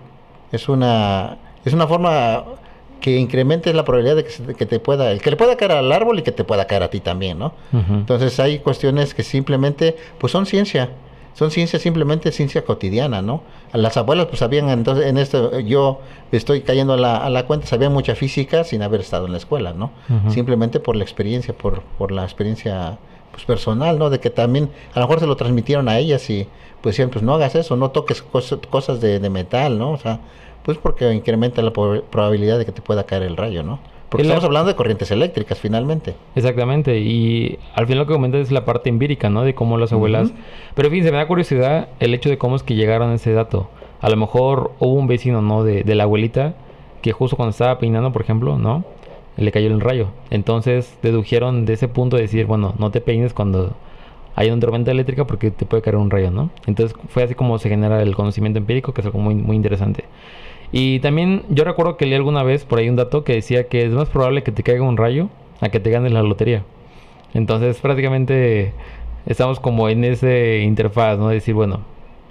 es 0.52 0.70
una 0.70 1.38
es 1.66 1.74
una 1.74 1.88
forma 1.88 2.44
que 3.02 3.18
incremente 3.18 3.74
la 3.74 3.84
probabilidad 3.84 4.16
de 4.16 4.56
que, 4.56 4.66
te 4.66 4.80
pueda, 4.80 5.12
el 5.12 5.22
que 5.22 5.32
le 5.32 5.36
pueda 5.36 5.58
caer 5.58 5.72
al 5.72 5.92
árbol 5.92 6.20
y 6.20 6.22
que 6.22 6.32
te 6.32 6.44
pueda 6.44 6.68
caer 6.68 6.84
a 6.84 6.90
ti 6.90 7.00
también, 7.00 7.40
¿no? 7.40 7.54
Entonces 7.74 8.40
hay 8.40 8.60
cuestiones 8.60 9.16
que 9.16 9.24
simplemente, 9.24 9.98
pues 10.20 10.32
son 10.32 10.46
ciencia, 10.46 10.90
son 11.34 11.52
ciencia 11.52 11.80
simplemente 11.80 12.32
ciencia 12.32 12.64
cotidiana, 12.66 13.22
¿no? 13.22 13.42
Las 13.74 13.98
abuelas 13.98 14.26
pues 14.28 14.40
sabían, 14.40 14.70
entonces 14.70 15.06
en 15.06 15.18
esto 15.18 15.60
yo 15.60 16.02
estoy 16.32 16.62
cayendo 16.62 16.94
a 16.94 16.98
la, 16.98 17.18
a 17.18 17.30
la 17.30 17.46
cuenta, 17.46 17.68
sabían 17.68 17.94
mucha 17.94 18.16
física 18.16 18.64
sin 18.64 18.82
haber 18.82 19.02
estado 19.02 19.26
en 19.26 19.32
la 19.32 19.38
escuela, 19.38 19.74
¿no? 19.74 19.92
Simplemente 20.30 20.80
por 20.80 20.96
la 20.96 21.04
experiencia, 21.04 21.54
por, 21.54 21.82
por 21.98 22.12
la 22.12 22.24
experiencia 22.24 22.98
pues 23.32 23.46
personal, 23.46 23.98
¿no? 23.98 24.10
De 24.10 24.20
que 24.20 24.30
también 24.30 24.70
a 24.94 25.00
lo 25.00 25.06
mejor 25.08 25.22
se 25.22 25.28
lo 25.28 25.38
transmitieron 25.38 25.88
a 25.88 25.98
ellas 25.98 26.30
y 26.30 26.48
pues 26.82 26.96
decían, 26.96 27.10
pues 27.10 27.24
no 27.24 27.34
hagas 27.34 27.56
eso, 27.56 27.76
no 27.78 27.92
toques 27.92 28.22
cosas 28.22 29.00
de, 29.00 29.20
de 29.20 29.30
metal, 29.30 29.78
¿no? 29.80 29.92
O 29.92 29.98
sea, 29.98 30.20
pues 30.64 30.78
porque 30.78 31.12
incrementa 31.14 31.62
la 31.62 31.72
probabilidad 31.72 32.58
de 32.58 32.66
que 32.66 32.72
te 32.72 32.82
pueda 32.82 33.06
caer 33.06 33.24
el 33.24 33.38
rayo, 33.38 33.64
¿no? 33.64 33.80
Porque 34.12 34.24
estamos 34.24 34.44
hablando 34.44 34.68
de 34.68 34.76
corrientes 34.76 35.10
eléctricas 35.10 35.58
finalmente. 35.58 36.16
Exactamente, 36.36 37.00
y 37.00 37.58
al 37.76 37.88
final 37.88 38.00
lo 38.00 38.08
que 38.08 38.14
comentas 38.14 38.42
es 38.42 38.52
la 38.52 38.66
parte 38.66 38.90
empírica, 38.90 39.30
¿no? 39.30 39.44
De 39.44 39.56
cómo 39.56 39.78
las 39.78 39.94
abuelas... 39.94 40.34
Pero 40.76 40.90
fíjense, 40.90 41.12
me 41.12 41.18
da 41.18 41.28
curiosidad 41.28 41.88
el 42.02 42.14
hecho 42.14 42.30
de 42.30 42.38
cómo 42.38 42.58
es 42.58 42.64
que 42.64 42.76
llegaron 42.76 43.12
a 43.12 43.16
ese 43.16 43.32
dato. 43.32 43.70
A 44.02 44.10
lo 44.10 44.18
mejor 44.18 44.74
hubo 44.80 44.96
un 44.96 45.08
vecino, 45.08 45.42
¿no? 45.42 45.64
De, 45.64 45.84
de 45.84 45.96
la 45.96 46.04
abuelita 46.04 46.56
que 47.02 47.14
justo 47.14 47.38
cuando 47.38 47.52
estaba 47.52 47.80
peinando, 47.80 48.12
por 48.12 48.22
ejemplo, 48.22 48.58
¿no? 48.58 48.84
Le 49.38 49.50
cayó 49.54 49.68
el 49.68 49.80
rayo. 49.80 50.10
Entonces 50.30 50.98
dedujeron 51.02 51.66
de 51.66 51.74
ese 51.74 51.88
punto 51.88 52.18
de 52.18 52.24
decir, 52.24 52.48
bueno, 52.48 52.74
no 52.80 52.92
te 52.92 53.00
peines 53.00 53.34
cuando 53.34 53.78
hay 54.36 54.50
una 54.50 54.60
tormenta 54.60 54.92
eléctrica 54.92 55.26
porque 55.26 55.52
te 55.52 55.66
puede 55.66 55.84
caer 55.84 55.96
un 55.96 56.10
rayo, 56.10 56.32
¿no? 56.32 56.50
Entonces 56.68 56.98
fue 57.08 57.24
así 57.24 57.34
como 57.34 57.58
se 57.60 57.70
genera 57.70 58.02
el 58.02 58.14
conocimiento 58.14 58.60
empírico, 58.60 58.94
que 58.94 59.00
es 59.00 59.08
algo 59.08 59.20
muy, 59.20 59.36
muy 59.36 59.56
interesante. 59.56 60.04
Y 60.72 61.00
también 61.00 61.44
yo 61.50 61.64
recuerdo 61.64 61.98
que 61.98 62.06
leí 62.06 62.16
alguna 62.16 62.44
vez 62.44 62.66
por 62.66 62.80
ahí 62.80 62.90
un 62.90 62.96
dato 62.96 63.24
que 63.24 63.34
decía 63.34 63.68
que 63.68 63.86
es 63.86 63.92
más 63.92 64.10
probable 64.10 64.44
que 64.44 64.52
te 64.52 64.64
caiga 64.64 64.84
un 64.84 64.98
rayo 64.98 65.30
a 65.60 65.70
que 65.70 65.80
te 65.80 65.90
ganes 65.90 66.12
la 66.12 66.24
lotería. 66.24 66.64
Entonces 67.34 67.78
prácticamente 67.80 68.74
estamos 69.26 69.60
como 69.60 69.90
en 69.90 70.04
ese 70.04 70.60
interfaz, 70.60 71.18
¿no? 71.18 71.30
De 71.30 71.36
decir, 71.36 71.54
bueno, 71.54 71.82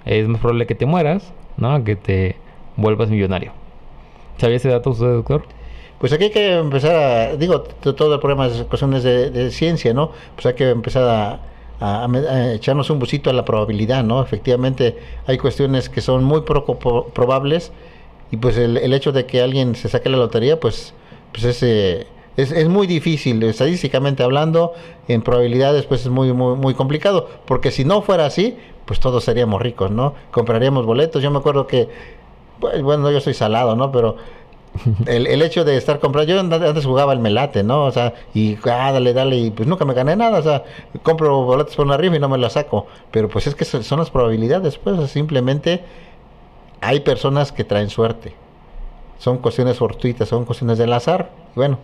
es 0.05 0.27
más 0.27 0.39
probable 0.39 0.65
que 0.65 0.75
te 0.75 0.85
mueras, 0.85 1.33
¿no? 1.57 1.73
A 1.73 1.83
que 1.83 1.95
te 1.95 2.35
vuelvas 2.77 3.09
millonario. 3.09 3.51
¿Sabía 4.37 4.57
ese 4.57 4.69
dato 4.69 4.89
usted, 4.91 5.07
doctor? 5.07 5.43
Pues 5.99 6.11
aquí 6.13 6.25
hay 6.25 6.31
que 6.31 6.57
empezar 6.57 6.95
a, 6.95 7.35
digo, 7.35 7.61
todo 7.61 8.15
el 8.15 8.19
problema 8.19 8.47
es 8.47 8.63
cuestiones 8.63 9.03
de, 9.03 9.51
ciencia, 9.51 9.93
¿no? 9.93 10.11
Pues 10.33 10.47
hay 10.47 10.55
que 10.55 10.69
empezar 10.69 11.03
a, 11.03 11.39
echarnos 12.53 12.89
un 12.89 12.99
busito 12.99 13.29
a 13.29 13.33
la 13.33 13.45
probabilidad, 13.45 14.03
¿no? 14.03 14.21
Efectivamente 14.21 14.97
hay 15.27 15.37
cuestiones 15.37 15.89
que 15.89 16.01
son 16.01 16.23
muy 16.23 16.41
poco 16.41 16.77
probables 17.13 17.71
y 18.31 18.37
pues 18.37 18.57
el, 18.57 18.77
el, 18.77 18.93
hecho 18.93 19.11
de 19.11 19.25
que 19.25 19.41
alguien 19.41 19.75
se 19.75 19.89
saque 19.89 20.09
la 20.09 20.17
lotería, 20.17 20.59
pues, 20.59 20.93
pues 21.33 21.43
es, 21.43 21.63
Es, 22.37 22.51
es, 22.51 22.69
muy 22.69 22.87
difícil, 22.87 23.43
estadísticamente 23.43 24.23
hablando, 24.23 24.73
en 25.09 25.21
probabilidades 25.21 25.85
pues 25.85 26.01
es 26.01 26.09
muy, 26.09 26.31
muy, 26.31 26.55
muy 26.55 26.73
complicado, 26.73 27.27
porque 27.45 27.71
si 27.71 27.83
no 27.83 28.01
fuera 28.01 28.25
así, 28.25 28.57
pues 28.85 29.01
todos 29.01 29.25
seríamos 29.25 29.61
ricos, 29.61 29.91
¿no? 29.91 30.15
Compraríamos 30.31 30.85
boletos, 30.85 31.21
yo 31.21 31.29
me 31.29 31.39
acuerdo 31.39 31.67
que, 31.67 31.89
pues, 32.61 32.81
bueno, 32.81 33.11
yo 33.11 33.19
soy 33.19 33.33
salado, 33.33 33.75
¿no? 33.75 33.91
Pero 33.91 34.15
el, 35.07 35.27
el, 35.27 35.41
hecho 35.41 35.65
de 35.65 35.75
estar 35.75 35.99
comprando, 35.99 36.33
yo 36.33 36.39
antes 36.39 36.85
jugaba 36.85 37.11
el 37.11 37.19
melate, 37.19 37.63
¿no? 37.63 37.83
O 37.83 37.91
sea, 37.91 38.13
y 38.33 38.57
ah, 38.63 38.93
dale, 38.93 39.13
dale, 39.13 39.37
y 39.37 39.51
pues 39.51 39.67
nunca 39.67 39.83
me 39.83 39.93
gané 39.93 40.15
nada, 40.15 40.39
o 40.39 40.41
sea, 40.41 40.63
compro 41.03 41.43
boletos 41.43 41.75
por 41.75 41.85
una 41.85 41.97
rifa 41.97 42.15
y 42.15 42.19
no 42.19 42.29
me 42.29 42.37
lo 42.37 42.49
saco, 42.49 42.87
pero 43.11 43.27
pues 43.27 43.47
es 43.47 43.55
que 43.55 43.65
son 43.65 43.99
las 43.99 44.09
probabilidades, 44.09 44.77
pues 44.77 45.11
simplemente 45.11 45.83
hay 46.81 46.99
personas 47.01 47.51
que 47.51 47.63
traen 47.63 47.89
suerte, 47.89 48.33
son 49.17 49.37
cuestiones 49.37 49.77
fortuitas, 49.77 50.27
son 50.27 50.45
cuestiones 50.45 50.77
del 50.77 50.93
azar, 50.93 51.31
bueno. 51.55 51.77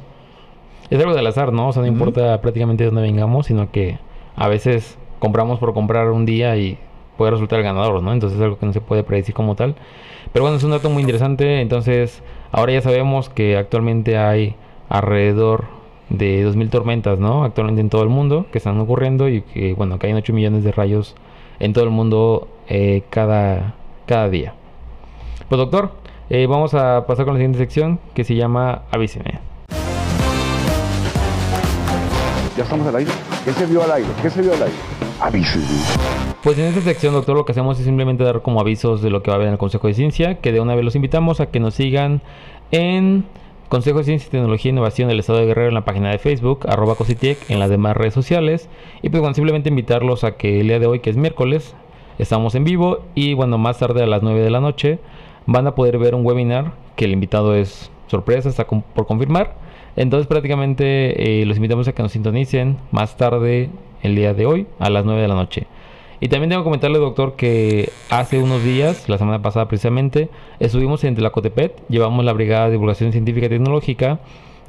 Es 0.90 1.00
algo 1.00 1.14
del 1.14 1.28
azar, 1.28 1.52
¿no? 1.52 1.68
O 1.68 1.74
sea, 1.74 1.82
no 1.82 1.88
importa 1.88 2.40
prácticamente 2.42 2.84
de 2.84 2.90
dónde 2.90 3.02
vengamos, 3.02 3.48
sino 3.48 3.72
que 3.72 4.00
a 4.38 4.48
veces 4.48 4.98
compramos 5.20 5.60
por 5.60 5.74
comprar 5.74 6.10
un 6.12 6.26
día 6.26 6.56
y 6.56 6.80
puede 7.18 7.32
resultar 7.32 7.60
el 7.60 7.66
ganador, 7.66 8.02
¿no? 8.02 8.14
Entonces 8.14 8.40
es 8.40 8.44
algo 8.44 8.58
que 8.58 8.66
no 8.66 8.72
se 8.74 8.80
puede 8.80 9.04
predecir 9.04 9.36
como 9.36 9.56
tal. 9.56 9.76
Pero 10.32 10.44
bueno, 10.44 10.58
es 10.58 10.64
un 10.64 10.72
dato 10.72 10.90
muy 10.90 11.02
interesante, 11.02 11.60
entonces 11.60 12.24
Ahora 12.52 12.74
ya 12.74 12.82
sabemos 12.82 13.30
que 13.30 13.58
actualmente 13.58 14.18
hay 14.18 14.56
alrededor 14.90 15.66
de 16.10 16.46
2.000 16.48 16.70
tormentas, 16.70 17.20
¿no? 17.20 17.44
Actualmente 17.44 17.82
en 17.82 17.90
todo 17.90 18.04
el 18.04 18.10
mundo 18.10 18.46
que 18.52 18.58
están 18.58 18.80
ocurriendo 18.80 19.28
y 19.28 19.42
que, 19.42 19.74
bueno, 19.74 20.00
caen 20.00 20.16
8 20.16 20.34
millones 20.34 20.64
de 20.64 20.72
rayos 20.72 21.16
en 21.60 21.74
todo 21.74 21.84
el 21.84 21.90
mundo 21.90 22.48
eh, 22.70 23.04
cada, 23.10 23.76
cada 24.06 24.30
día. 24.30 24.54
Pues 25.50 25.60
doctor, 25.60 25.92
eh, 26.30 26.46
vamos 26.46 26.74
a 26.74 27.06
pasar 27.08 27.24
con 27.24 27.36
la 27.36 27.38
siguiente 27.38 27.58
sección 27.58 28.02
que 28.14 28.26
se 28.26 28.36
llama 28.36 28.82
Avíseme. 28.92 29.40
Ya 32.58 32.64
estamos 32.64 32.86
al 32.86 32.98
aire. 32.98 33.12
¿Qué 33.46 33.54
se 33.54 33.66
vio 33.66 33.82
al 33.82 33.92
aire? 33.92 34.10
¿Qué 34.22 34.30
se 34.30 34.42
vio 34.42 34.54
al 34.54 34.64
aire? 34.64 34.76
Avíseme. 35.22 35.64
Pues 36.44 36.60
en 36.60 36.66
esta 36.66 36.82
sección, 36.82 37.14
doctor, 37.14 37.38
lo 37.38 37.46
que 37.46 37.54
hacemos 37.54 37.80
es 37.80 37.86
simplemente 37.86 38.26
dar 38.26 38.42
como 38.42 38.60
avisos 38.60 39.02
de 39.02 39.10
lo 39.10 39.24
que 39.24 39.32
va 39.32 39.36
a 39.36 39.38
haber 39.38 39.48
en 39.48 39.54
el 39.54 39.58
Consejo 39.58 39.88
de 39.88 39.94
Ciencia, 39.94 40.42
que 40.42 40.52
de 40.52 40.60
una 40.60 40.76
vez 40.76 40.84
los 40.84 40.98
invitamos 40.98 41.40
a 41.40 41.46
que 41.46 41.62
nos 41.62 41.76
sigan 41.76 42.22
en 42.72 43.24
Consejo 43.70 44.00
de 44.00 44.04
Ciencia, 44.04 44.30
Tecnología 44.30 44.70
e 44.70 44.74
Innovación 44.74 45.08
del 45.08 45.22
Estado 45.22 45.40
de 45.40 45.46
Guerrero 45.46 45.70
en 45.70 45.76
la 45.76 45.86
página 45.86 46.12
de 46.12 46.18
Facebook, 46.18 46.66
arroba 46.68 46.96
Cositec, 46.96 47.50
en 47.50 47.60
las 47.60 47.70
demás 47.70 47.96
redes 47.96 48.14
sociales. 48.14 48.68
Y 49.02 49.12
pues 49.12 49.22
bueno, 49.22 49.34
simplemente 49.34 49.70
invitarlos 49.70 50.26
a 50.26 50.36
que 50.36 50.60
el 50.60 50.68
día 50.68 50.80
de 50.80 50.88
hoy, 50.88 51.00
que 51.00 51.10
es 51.10 51.16
miércoles, 51.16 51.74
estamos 52.20 52.54
en 52.56 52.66
vivo 52.66 53.00
y 53.16 53.34
bueno, 53.34 53.58
más 53.58 53.80
tarde 53.80 54.04
a 54.04 54.08
las 54.08 54.24
9 54.24 54.42
de 54.42 54.50
la 54.50 54.60
noche 54.60 55.00
van 55.48 55.66
a 55.66 55.74
poder 55.74 55.98
ver 55.98 56.14
un 56.14 56.26
webinar 56.26 56.74
que 56.96 57.06
el 57.06 57.14
invitado 57.14 57.56
es 57.56 57.90
sorpresa, 58.08 58.50
está 58.50 58.68
por 58.68 59.08
confirmar. 59.08 59.56
Entonces 59.96 60.28
prácticamente 60.28 61.42
eh, 61.42 61.46
los 61.46 61.58
invitamos 61.58 61.88
a 61.88 61.94
que 61.94 62.04
nos 62.04 62.12
sintonicen 62.12 62.78
más 62.92 63.18
tarde 63.18 63.70
el 64.04 64.16
día 64.16 64.36
de 64.36 64.46
hoy 64.46 64.68
a 64.78 64.92
las 64.92 65.06
9 65.06 65.20
de 65.22 65.28
la 65.28 65.34
noche. 65.34 65.66
Y 66.20 66.30
también 66.30 66.50
tengo 66.50 66.64
que 66.64 66.66
comentarle, 66.66 66.98
doctor, 66.98 67.36
que 67.36 67.90
hace 68.10 68.40
unos 68.40 68.64
días, 68.64 69.08
la 69.08 69.18
semana 69.18 69.42
pasada 69.42 69.68
precisamente, 69.68 70.30
estuvimos 70.60 71.04
en 71.04 71.16
Tlacotepet, 71.16 71.88
llevamos 71.90 72.26
la 72.26 72.34
Brigada 72.34 72.66
de 72.66 72.72
Divulgación 72.72 73.12
Científica 73.12 73.46
y 73.46 73.50
Tecnológica 73.50 74.20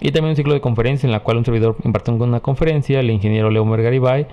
y 0.01 0.13
también 0.13 0.31
un 0.31 0.37
ciclo 0.37 0.53
de 0.53 0.61
conferencia 0.61 1.07
en 1.07 1.13
la 1.13 1.21
cual 1.21 1.39
un 1.39 1.45
servidor 1.45 1.77
impartió 1.85 2.15
una 2.15 2.41
conferencia, 2.41 3.01
el 3.01 3.11
ingeniero 3.11 3.51
Leo 3.51 3.65
Mergaribay 3.65 4.27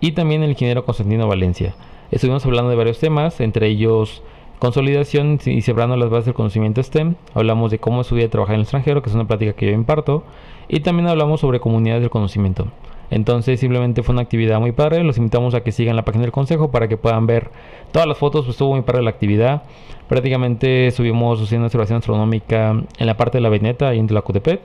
y 0.00 0.12
también 0.12 0.42
el 0.42 0.50
ingeniero 0.50 0.84
Constantino 0.84 1.26
Valencia. 1.26 1.74
Estuvimos 2.12 2.44
hablando 2.46 2.70
de 2.70 2.76
varios 2.76 2.98
temas, 2.98 3.40
entre 3.40 3.66
ellos 3.66 4.22
consolidación 4.62 5.40
y 5.44 5.60
sembrando 5.62 5.96
las 5.96 6.08
bases 6.08 6.26
del 6.26 6.34
conocimiento 6.34 6.80
STEM. 6.80 7.16
Hablamos 7.34 7.72
de 7.72 7.80
cómo 7.80 8.02
estudiar 8.02 8.26
y 8.26 8.30
trabajar 8.30 8.54
en 8.54 8.60
el 8.60 8.62
extranjero, 8.62 9.02
que 9.02 9.10
es 9.10 9.14
una 9.16 9.26
plática 9.26 9.54
que 9.54 9.66
yo 9.66 9.72
imparto. 9.72 10.22
Y 10.68 10.78
también 10.80 11.08
hablamos 11.08 11.40
sobre 11.40 11.58
comunidades 11.58 12.00
del 12.00 12.10
conocimiento. 12.10 12.68
Entonces 13.10 13.58
simplemente 13.58 14.04
fue 14.04 14.12
una 14.12 14.22
actividad 14.22 14.60
muy 14.60 14.70
padre. 14.70 15.02
Los 15.02 15.18
invitamos 15.18 15.56
a 15.56 15.64
que 15.64 15.72
sigan 15.72 15.96
la 15.96 16.04
página 16.04 16.22
del 16.22 16.30
consejo 16.30 16.70
para 16.70 16.86
que 16.86 16.96
puedan 16.96 17.26
ver 17.26 17.50
todas 17.90 18.06
las 18.06 18.16
fotos. 18.18 18.44
Pues 18.44 18.54
estuvo 18.54 18.74
muy 18.74 18.82
padre 18.82 19.02
la 19.02 19.10
actividad. 19.10 19.64
Prácticamente 20.06 20.86
estuvimos 20.86 21.42
haciendo 21.42 21.66
observación 21.66 21.98
astronómica 21.98 22.70
en 22.98 23.06
la 23.06 23.16
parte 23.16 23.38
de 23.38 23.42
la 23.42 23.48
Veneta 23.48 23.92
y 23.96 23.98
en 23.98 24.06
Tlacotepet. 24.06 24.60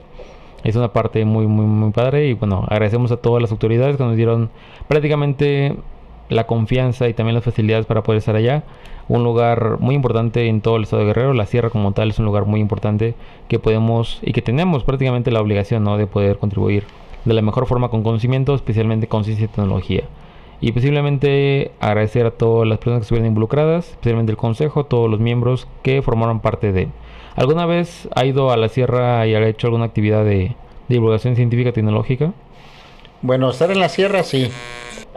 Es 0.62 0.76
una 0.76 0.92
parte 0.92 1.24
muy, 1.24 1.48
muy, 1.48 1.66
muy 1.66 1.90
padre. 1.90 2.28
Y 2.28 2.34
bueno, 2.34 2.64
agradecemos 2.68 3.10
a 3.10 3.16
todas 3.16 3.42
las 3.42 3.50
autoridades 3.50 3.96
que 3.96 4.04
nos 4.04 4.14
dieron 4.14 4.48
prácticamente 4.86 5.74
la 6.28 6.46
confianza 6.46 7.08
y 7.08 7.14
también 7.14 7.34
las 7.34 7.42
facilidades 7.42 7.86
para 7.86 8.04
poder 8.04 8.18
estar 8.18 8.36
allá. 8.36 8.62
Un 9.08 9.24
lugar 9.24 9.78
muy 9.80 9.94
importante 9.94 10.48
en 10.48 10.60
todo 10.60 10.76
el 10.76 10.82
estado 10.84 11.00
de 11.00 11.08
Guerrero. 11.08 11.34
La 11.34 11.46
sierra 11.46 11.70
como 11.70 11.92
tal 11.92 12.10
es 12.10 12.18
un 12.18 12.26
lugar 12.26 12.44
muy 12.44 12.60
importante 12.60 13.14
que 13.48 13.58
podemos 13.58 14.20
y 14.22 14.32
que 14.32 14.42
tenemos 14.42 14.84
prácticamente 14.84 15.30
la 15.30 15.40
obligación 15.40 15.84
¿no? 15.84 15.96
de 15.96 16.06
poder 16.06 16.38
contribuir 16.38 16.84
de 17.24 17.34
la 17.34 17.42
mejor 17.42 17.66
forma 17.66 17.88
con 17.88 18.02
conocimiento, 18.02 18.54
especialmente 18.54 19.08
con 19.08 19.24
ciencia 19.24 19.46
y 19.46 19.48
tecnología. 19.48 20.04
Y 20.60 20.72
posiblemente 20.72 21.70
agradecer 21.80 22.26
a 22.26 22.30
todas 22.32 22.68
las 22.68 22.78
personas 22.78 23.00
que 23.00 23.02
estuvieron 23.04 23.28
involucradas, 23.28 23.90
especialmente 23.90 24.32
el 24.32 24.38
consejo, 24.38 24.84
todos 24.84 25.08
los 25.08 25.20
miembros 25.20 25.68
que 25.82 26.02
formaron 26.02 26.40
parte 26.40 26.72
de. 26.72 26.88
¿Alguna 27.36 27.66
vez 27.66 28.08
ha 28.14 28.24
ido 28.24 28.50
a 28.50 28.56
la 28.56 28.68
sierra 28.68 29.26
y 29.26 29.34
ha 29.34 29.46
hecho 29.46 29.68
alguna 29.68 29.84
actividad 29.84 30.24
de, 30.24 30.56
divulgación 30.88 31.36
científica 31.36 31.72
tecnológica? 31.72 32.32
Bueno, 33.22 33.50
estar 33.50 33.70
en 33.70 33.80
la 33.80 33.88
sierra 33.88 34.22
sí. 34.22 34.50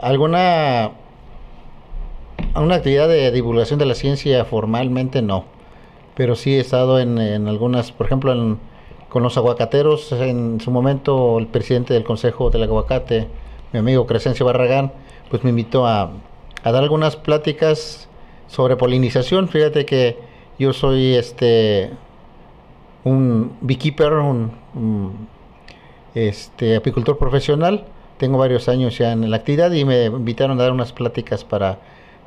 ¿Alguna 0.00 0.90
una 2.54 2.76
actividad 2.76 3.08
de 3.08 3.30
divulgación 3.30 3.78
de 3.78 3.86
la 3.86 3.94
ciencia 3.94 4.44
formalmente 4.44 5.22
no? 5.22 5.44
Pero 6.14 6.36
sí 6.36 6.54
he 6.54 6.60
estado 6.60 7.00
en, 7.00 7.18
en 7.18 7.48
algunas, 7.48 7.92
por 7.92 8.06
ejemplo, 8.06 8.32
en 8.32 8.58
con 9.12 9.22
los 9.22 9.36
aguacateros. 9.36 10.10
En 10.12 10.58
su 10.58 10.70
momento, 10.70 11.38
el 11.38 11.46
presidente 11.46 11.92
del 11.92 12.02
Consejo 12.02 12.48
del 12.48 12.62
Aguacate, 12.62 13.28
mi 13.70 13.78
amigo 13.78 14.06
Crescencio 14.06 14.46
Barragán, 14.46 14.90
pues 15.28 15.44
me 15.44 15.50
invitó 15.50 15.86
a, 15.86 16.12
dar 16.64 16.76
algunas 16.76 17.16
pláticas 17.16 18.08
sobre 18.46 18.76
polinización. 18.76 19.48
Fíjate 19.48 19.84
que 19.84 20.16
yo 20.58 20.72
soy 20.72 21.14
este 21.14 21.90
un 23.04 23.52
beekeeper, 23.60 24.14
un, 24.14 25.28
este 26.14 26.76
apicultor 26.76 27.18
profesional. 27.18 27.84
Tengo 28.16 28.38
varios 28.38 28.66
años 28.70 28.96
ya 28.96 29.12
en 29.12 29.30
la 29.30 29.36
actividad 29.36 29.72
y 29.72 29.84
me 29.84 30.06
invitaron 30.06 30.58
a 30.58 30.62
dar 30.62 30.72
unas 30.72 30.94
pláticas 30.94 31.44
para, 31.44 31.80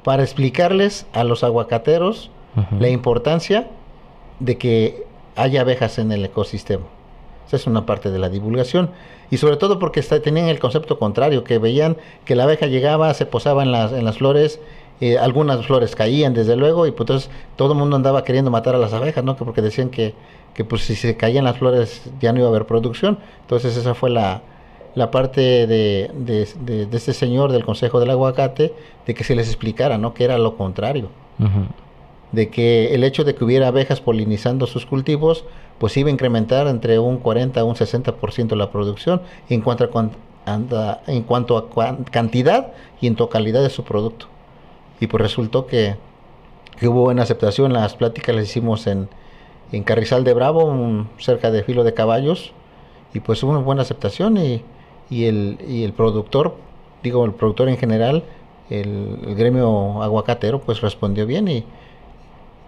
para 0.05 0.21
explicarles 0.21 1.07
a 1.13 1.23
los 1.23 1.43
aguacateros 1.43 2.29
la 2.79 2.89
importancia 2.89 3.67
de 4.39 4.57
que 4.57 5.03
hay 5.35 5.57
abejas 5.57 5.97
en 5.97 6.11
el 6.11 6.23
ecosistema. 6.23 6.85
Esa 7.47 7.55
es 7.55 7.65
una 7.65 7.87
parte 7.87 8.11
de 8.11 8.19
la 8.19 8.29
divulgación. 8.29 8.91
Y 9.31 9.37
sobre 9.37 9.57
todo 9.57 9.79
porque 9.79 9.99
está, 9.99 10.21
tenían 10.21 10.47
el 10.47 10.59
concepto 10.59 10.99
contrario, 10.99 11.43
que 11.43 11.57
veían 11.57 11.97
que 12.23 12.35
la 12.35 12.43
abeja 12.43 12.67
llegaba, 12.67 13.11
se 13.15 13.25
posaba 13.25 13.63
en 13.63 13.71
las, 13.71 13.93
en 13.93 14.05
las 14.05 14.19
flores, 14.19 14.59
eh, 15.01 15.17
algunas 15.17 15.65
flores 15.65 15.95
caían 15.95 16.35
desde 16.35 16.55
luego, 16.55 16.85
y 16.85 16.91
pues 16.91 17.01
entonces 17.01 17.31
todo 17.55 17.73
el 17.73 17.79
mundo 17.79 17.95
andaba 17.95 18.23
queriendo 18.23 18.51
matar 18.51 18.75
a 18.75 18.77
las 18.77 18.93
abejas, 18.93 19.23
¿no? 19.23 19.35
porque 19.35 19.63
decían 19.63 19.89
que, 19.89 20.13
que 20.53 20.63
pues 20.63 20.83
si 20.83 20.95
se 20.95 21.17
caían 21.17 21.45
las 21.45 21.57
flores 21.57 22.03
ya 22.21 22.31
no 22.31 22.39
iba 22.39 22.47
a 22.47 22.51
haber 22.51 22.67
producción. 22.67 23.17
Entonces 23.41 23.75
esa 23.75 23.95
fue 23.95 24.11
la, 24.11 24.43
la 24.95 25.11
parte 25.11 25.67
de, 25.67 26.09
de, 26.13 26.47
de, 26.61 26.97
este 26.97 27.13
señor 27.13 27.51
del 27.51 27.65
Consejo 27.65 27.99
del 27.99 28.09
Aguacate, 28.09 28.73
de 29.05 29.13
que 29.13 29.23
se 29.23 29.35
les 29.35 29.47
explicara, 29.47 29.97
¿no? 29.97 30.13
Que 30.13 30.23
era 30.23 30.37
lo 30.37 30.57
contrario 30.57 31.09
de 32.35 32.49
que 32.49 32.93
el 32.93 33.03
hecho 33.03 33.23
de 33.23 33.33
que 33.33 33.43
hubiera 33.43 33.69
abejas 33.69 34.01
polinizando 34.01 34.67
sus 34.67 34.85
cultivos, 34.85 35.45
pues 35.79 35.95
iba 35.97 36.09
a 36.09 36.11
incrementar 36.11 36.67
entre 36.67 36.99
un 36.99 37.17
40 37.17 37.59
a 37.59 37.63
un 37.63 37.75
60% 37.75 38.55
la 38.55 38.71
producción 38.71 39.21
en 39.49 39.61
cuanto 39.61 39.89
a, 40.45 41.01
en 41.07 41.23
cuanto 41.23 41.57
a 41.57 41.97
cantidad 42.11 42.73
y 43.01 43.07
en 43.07 43.15
calidad 43.15 43.63
de 43.63 43.69
su 43.69 43.83
producto. 43.83 44.27
Y 44.99 45.07
pues 45.07 45.21
resultó 45.21 45.65
que, 45.65 45.95
hubo 46.81 47.01
buena 47.01 47.23
aceptación. 47.23 47.73
Las 47.73 47.95
pláticas 47.95 48.35
las 48.35 48.45
hicimos 48.45 48.85
en, 48.85 49.07
en 49.71 49.83
Carrizal 49.83 50.23
de 50.23 50.33
Bravo, 50.33 51.07
cerca 51.17 51.51
de 51.51 51.63
Filo 51.63 51.83
de 51.83 51.93
Caballos, 51.93 52.53
y 53.13 53.21
pues 53.21 53.41
hubo 53.43 53.51
una 53.51 53.61
buena 53.61 53.81
aceptación 53.81 54.37
y, 54.37 54.61
y, 55.09 55.25
el, 55.25 55.57
y 55.67 55.83
el 55.83 55.93
productor, 55.93 56.55
digo 57.03 57.25
el 57.25 57.33
productor 57.33 57.69
en 57.69 57.77
general, 57.77 58.23
el, 58.69 59.35
gremio 59.35 60.01
aguacatero, 60.01 60.59
pues 60.61 60.81
respondió 60.81 61.25
bien 61.25 61.47
y 61.47 61.63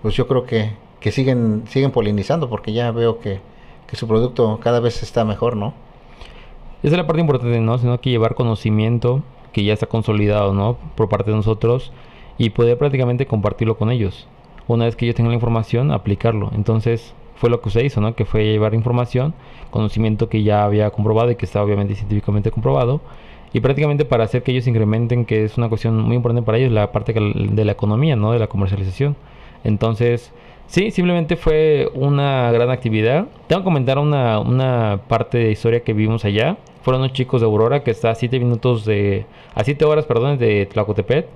pues 0.01 0.15
yo 0.15 0.27
creo 0.27 0.45
que, 0.45 0.71
que 0.99 1.11
siguen, 1.11 1.63
siguen 1.67 1.91
polinizando 1.91 2.49
porque 2.49 2.73
ya 2.73 2.91
veo 2.91 3.19
que, 3.19 3.39
que 3.87 3.95
su 3.95 4.07
producto 4.07 4.59
cada 4.61 4.79
vez 4.79 5.01
está 5.03 5.25
mejor, 5.25 5.55
¿no? 5.55 5.73
Esa 6.83 6.93
es 6.93 6.97
la 6.97 7.07
parte 7.07 7.21
importante, 7.21 7.59
¿no? 7.59 7.77
Sino 7.79 7.99
que 7.99 8.11
llevar 8.11 8.35
conocimiento 8.35 9.23
que 9.51 9.63
ya 9.63 9.73
está 9.73 9.87
consolidado, 9.87 10.53
¿no? 10.53 10.77
Por 10.95 11.09
parte 11.09 11.31
de 11.31 11.37
nosotros 11.37 11.91
y 12.37 12.51
poder 12.51 12.77
prácticamente 12.77 13.25
compartirlo 13.25 13.77
con 13.77 13.89
ellos. 13.89 14.27
Una 14.67 14.85
vez 14.85 14.95
que 14.95 15.05
ellos 15.05 15.15
tengan 15.15 15.31
la 15.31 15.35
información, 15.35 15.91
aplicarlo. 15.91 16.51
Entonces, 16.53 17.15
fue 17.37 17.49
lo 17.49 17.61
que 17.61 17.69
usted 17.69 17.83
hizo, 17.83 18.01
¿no? 18.01 18.15
Que 18.15 18.25
fue 18.25 18.45
llevar 18.45 18.73
información, 18.73 19.33
conocimiento 19.69 20.27
que 20.29 20.43
ya 20.43 20.63
había 20.63 20.89
comprobado 20.89 21.31
y 21.31 21.35
que 21.35 21.45
está 21.45 21.63
obviamente 21.63 21.95
científicamente 21.95 22.51
comprobado. 22.51 23.01
Y 23.53 23.61
prácticamente 23.61 24.05
para 24.05 24.25
hacer 24.25 24.43
que 24.43 24.51
ellos 24.51 24.67
incrementen, 24.67 25.25
que 25.25 25.45
es 25.45 25.57
una 25.57 25.69
cuestión 25.69 25.99
muy 26.01 26.15
importante 26.15 26.45
para 26.45 26.57
ellos, 26.57 26.71
la 26.71 26.91
parte 26.91 27.13
de 27.13 27.65
la 27.65 27.71
economía, 27.71 28.15
¿no? 28.15 28.31
De 28.31 28.39
la 28.39 28.47
comercialización. 28.47 29.15
Entonces, 29.63 30.33
sí, 30.67 30.91
simplemente 30.91 31.35
fue 31.37 31.89
una 31.93 32.51
gran 32.51 32.69
actividad. 32.69 33.27
Tengo 33.47 33.61
que 33.61 33.65
comentar 33.65 33.99
una, 33.99 34.39
una 34.39 35.01
parte 35.07 35.37
de 35.37 35.51
historia 35.51 35.81
que 35.81 35.93
vimos 35.93 36.25
allá. 36.25 36.57
Fueron 36.81 37.01
unos 37.01 37.13
chicos 37.13 37.41
de 37.41 37.47
Aurora 37.47 37.83
que 37.83 37.91
está 37.91 38.11
a 38.11 38.15
7 38.15 38.39
minutos 38.39 38.85
de... 38.85 39.25
a 39.55 39.63
7 39.63 39.85
horas, 39.85 40.05
perdón, 40.05 40.37
de 40.37 40.65
Tlacotepet. 40.65 41.27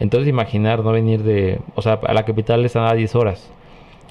Entonces 0.00 0.28
imaginar 0.28 0.82
no 0.82 0.92
venir 0.92 1.22
de... 1.22 1.60
o 1.74 1.82
sea, 1.82 2.00
a 2.02 2.14
la 2.14 2.24
capital 2.24 2.64
están 2.64 2.84
a 2.84 2.94
10 2.94 3.14
horas. 3.14 3.50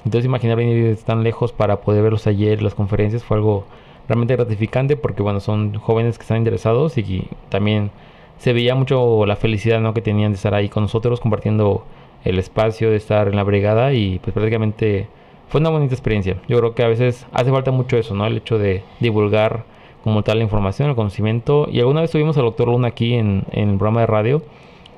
Entonces 0.04 0.24
imaginar 0.24 0.56
venir 0.56 0.96
tan 1.04 1.22
lejos 1.22 1.52
para 1.52 1.80
poder 1.80 2.02
ver 2.02 2.12
los 2.12 2.22
talleres, 2.22 2.62
las 2.62 2.74
conferencias, 2.74 3.22
fue 3.22 3.36
algo 3.36 3.64
realmente 4.08 4.34
gratificante 4.34 4.96
porque 4.96 5.22
bueno, 5.22 5.40
son 5.40 5.74
jóvenes 5.74 6.18
que 6.18 6.22
están 6.22 6.38
interesados 6.38 6.98
y 6.98 7.28
también 7.48 7.90
se 8.38 8.52
veía 8.52 8.74
mucho 8.74 9.26
la 9.26 9.36
felicidad 9.36 9.80
¿no? 9.80 9.92
que 9.92 10.00
tenían 10.00 10.32
de 10.32 10.36
estar 10.36 10.54
ahí 10.54 10.68
con 10.68 10.84
nosotros 10.84 11.20
compartiendo 11.20 11.84
el 12.24 12.38
espacio, 12.38 12.90
de 12.90 12.96
estar 12.96 13.28
en 13.28 13.36
la 13.36 13.44
brigada 13.44 13.92
y 13.92 14.18
pues 14.18 14.32
prácticamente 14.32 15.08
fue 15.48 15.60
una 15.60 15.70
bonita 15.70 15.94
experiencia. 15.94 16.36
Yo 16.48 16.58
creo 16.58 16.74
que 16.74 16.82
a 16.82 16.88
veces 16.88 17.26
hace 17.32 17.50
falta 17.50 17.70
mucho 17.70 17.96
eso, 17.96 18.14
¿no? 18.14 18.26
El 18.26 18.38
hecho 18.38 18.58
de 18.58 18.82
divulgar 19.00 19.64
como 20.02 20.22
tal 20.22 20.38
la 20.38 20.44
información, 20.44 20.88
el 20.88 20.96
conocimiento. 20.96 21.66
Y 21.70 21.80
alguna 21.80 22.00
vez 22.00 22.10
tuvimos 22.10 22.36
al 22.38 22.44
doctor 22.44 22.68
Luna 22.68 22.88
aquí 22.88 23.14
en, 23.14 23.44
en 23.52 23.70
el 23.70 23.76
programa 23.76 24.00
de 24.00 24.06
radio 24.06 24.42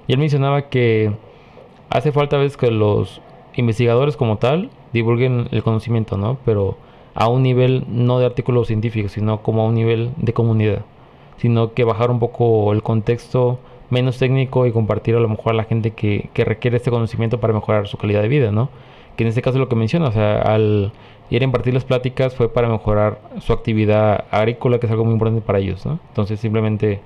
y 0.06 0.12
él 0.12 0.18
mencionaba 0.18 0.68
que 0.68 1.12
hace 1.90 2.12
falta 2.12 2.36
a 2.36 2.40
veces 2.40 2.56
que 2.56 2.70
los 2.70 3.20
investigadores 3.54 4.16
como 4.16 4.38
tal 4.38 4.70
divulguen 4.92 5.48
el 5.50 5.62
conocimiento, 5.62 6.16
¿no? 6.16 6.38
Pero 6.44 6.76
a 7.14 7.28
un 7.28 7.42
nivel 7.42 7.84
no 7.88 8.18
de 8.18 8.26
artículos 8.26 8.68
científicos, 8.68 9.12
sino 9.12 9.42
como 9.42 9.62
a 9.62 9.66
un 9.66 9.74
nivel 9.74 10.10
de 10.16 10.32
comunidad, 10.32 10.84
sino 11.36 11.74
que 11.74 11.84
bajar 11.84 12.10
un 12.10 12.18
poco 12.18 12.72
el 12.72 12.82
contexto 12.82 13.58
menos 13.90 14.18
técnico 14.18 14.66
y 14.66 14.72
compartir 14.72 15.16
a 15.16 15.20
lo 15.20 15.28
mejor 15.28 15.52
a 15.52 15.56
la 15.56 15.64
gente 15.64 15.90
que, 15.90 16.30
que 16.32 16.44
requiere 16.44 16.78
este 16.78 16.90
conocimiento 16.90 17.40
para 17.40 17.52
mejorar 17.52 17.88
su 17.88 17.98
calidad 17.98 18.22
de 18.22 18.28
vida, 18.28 18.50
¿no? 18.50 18.70
Que 19.16 19.24
en 19.24 19.28
este 19.28 19.42
caso 19.42 19.58
es 19.58 19.60
lo 19.60 19.68
que 19.68 19.76
menciona, 19.76 20.08
o 20.08 20.12
sea, 20.12 20.40
al 20.40 20.92
ir 21.28 21.42
a 21.42 21.44
impartir 21.44 21.74
las 21.74 21.84
pláticas 21.84 22.34
fue 22.34 22.48
para 22.50 22.68
mejorar 22.68 23.20
su 23.40 23.52
actividad 23.52 24.24
agrícola, 24.30 24.78
que 24.78 24.86
es 24.86 24.92
algo 24.92 25.04
muy 25.04 25.12
importante 25.12 25.42
para 25.42 25.58
ellos, 25.58 25.84
¿no? 25.84 25.98
Entonces 26.08 26.40
simplemente 26.40 27.00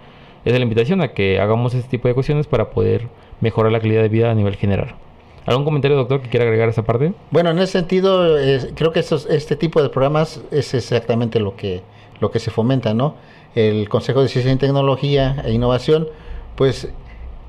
es 0.45 0.53
la 0.53 0.61
invitación 0.61 1.01
a 1.01 1.09
que 1.09 1.41
hagamos 1.41 1.75
este 1.75 1.89
tipo 1.89 2.07
de 2.07 2.15
cuestiones 2.15 2.47
para 2.47 2.71
poder 2.71 3.09
mejorar 3.41 3.73
la 3.73 3.81
calidad 3.81 4.03
de 4.03 4.09
vida 4.09 4.31
a 4.31 4.35
nivel 4.35 4.55
general. 4.55 4.95
¿Algún 5.47 5.65
comentario, 5.65 5.97
doctor, 5.97 6.21
que 6.21 6.29
quiera 6.29 6.45
agregar 6.45 6.69
a 6.69 6.73
esa 6.73 6.85
parte? 6.85 7.13
Bueno, 7.31 7.51
en 7.51 7.59
ese 7.61 7.73
sentido, 7.73 8.37
creo 8.75 8.93
que 8.93 8.99
estos, 8.99 9.27
este 9.27 9.55
tipo 9.55 9.81
de 9.81 9.89
programas 9.89 10.41
es 10.51 10.75
exactamente 10.75 11.39
lo 11.39 11.55
que, 11.57 11.83
lo 12.21 12.33
que 12.33 12.41
se 12.41 12.51
fomenta, 12.51 12.95
¿no? 12.95 13.15
El 13.55 13.89
Consejo 13.89 14.23
de 14.23 14.29
Ciencia 14.29 14.53
y 14.53 14.57
Tecnología 14.57 15.43
e 15.47 15.53
Innovación, 15.53 16.09
pues 16.57 16.89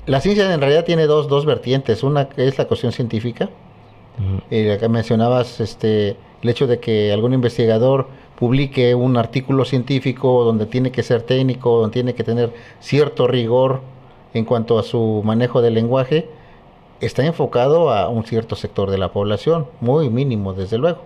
la 0.06 0.20
ciencia 0.20 0.52
en 0.54 0.60
realidad 0.60 0.84
tiene 0.84 1.06
dos, 1.06 1.28
dos 1.28 1.44
vertientes. 1.44 2.04
Una 2.04 2.28
es 2.36 2.56
la 2.56 2.66
cuestión 2.66 2.92
científica. 2.92 3.50
Uh 4.18 4.72
acá 4.72 4.88
mencionabas 4.88 5.60
este, 5.60 6.16
el 6.42 6.48
hecho 6.48 6.66
de 6.66 6.80
que 6.80 7.12
algún 7.12 7.34
investigador 7.34 8.08
publique 8.38 8.94
un 8.94 9.16
artículo 9.16 9.64
científico 9.64 10.44
donde 10.44 10.66
tiene 10.66 10.92
que 10.92 11.02
ser 11.02 11.22
técnico, 11.22 11.80
donde 11.80 11.94
tiene 11.94 12.14
que 12.14 12.24
tener 12.24 12.52
cierto 12.80 13.26
rigor 13.26 13.80
en 14.34 14.44
cuanto 14.44 14.78
a 14.78 14.82
su 14.82 15.22
manejo 15.24 15.60
del 15.62 15.74
lenguaje 15.74 16.28
está 17.00 17.24
enfocado 17.24 17.90
a 17.90 18.08
un 18.08 18.24
cierto 18.24 18.56
sector 18.56 18.90
de 18.90 18.98
la 18.98 19.12
población, 19.12 19.66
muy 19.80 20.10
mínimo 20.10 20.52
desde 20.54 20.78
luego. 20.78 20.98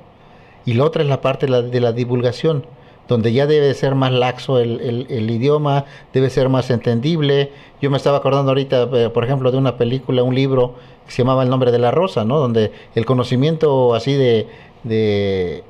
Y 0.65 0.75
la 0.75 0.85
otra 0.85 1.03
es 1.03 1.09
la 1.09 1.21
parte 1.21 1.47
de 1.47 1.81
la, 1.81 1.93
divulgación, 1.93 2.65
donde 3.09 3.33
ya 3.33 3.47
debe 3.47 3.75
ser 3.75 3.95
más 3.95 4.13
laxo 4.13 4.59
el, 4.59 5.31
idioma, 5.31 5.85
debe 6.13 6.31
ser 6.31 6.49
más 6.49 6.71
entendible. 6.71 7.51
Yo 7.81 7.91
me 7.91 7.97
estaba 7.97 8.19
acordando 8.19 8.53
ahorita, 8.53 8.89
eh, 8.93 9.11
por 9.11 9.25
ejemplo, 9.25 9.51
de 9.51 9.59
una 9.59 9.77
película, 9.77 10.23
un 10.23 10.35
libro 10.35 10.75
que 11.05 11.13
se 11.13 11.23
llamaba 11.23 11.43
El 11.43 11.51
nombre 11.51 11.73
de 11.73 11.79
la 11.79 11.91
rosa, 11.91 12.25
¿no? 12.25 12.39
Donde 12.39 12.71
el 12.95 13.05
conocimiento 13.05 13.95
así 13.95 14.15
de, 14.15 14.47
de, 14.85 15.65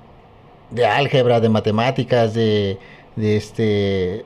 álgebra, 0.87 1.41
de 1.41 1.49
matemáticas, 1.49 2.35
de, 2.35 2.79
de 3.17 3.37
este 3.37 4.25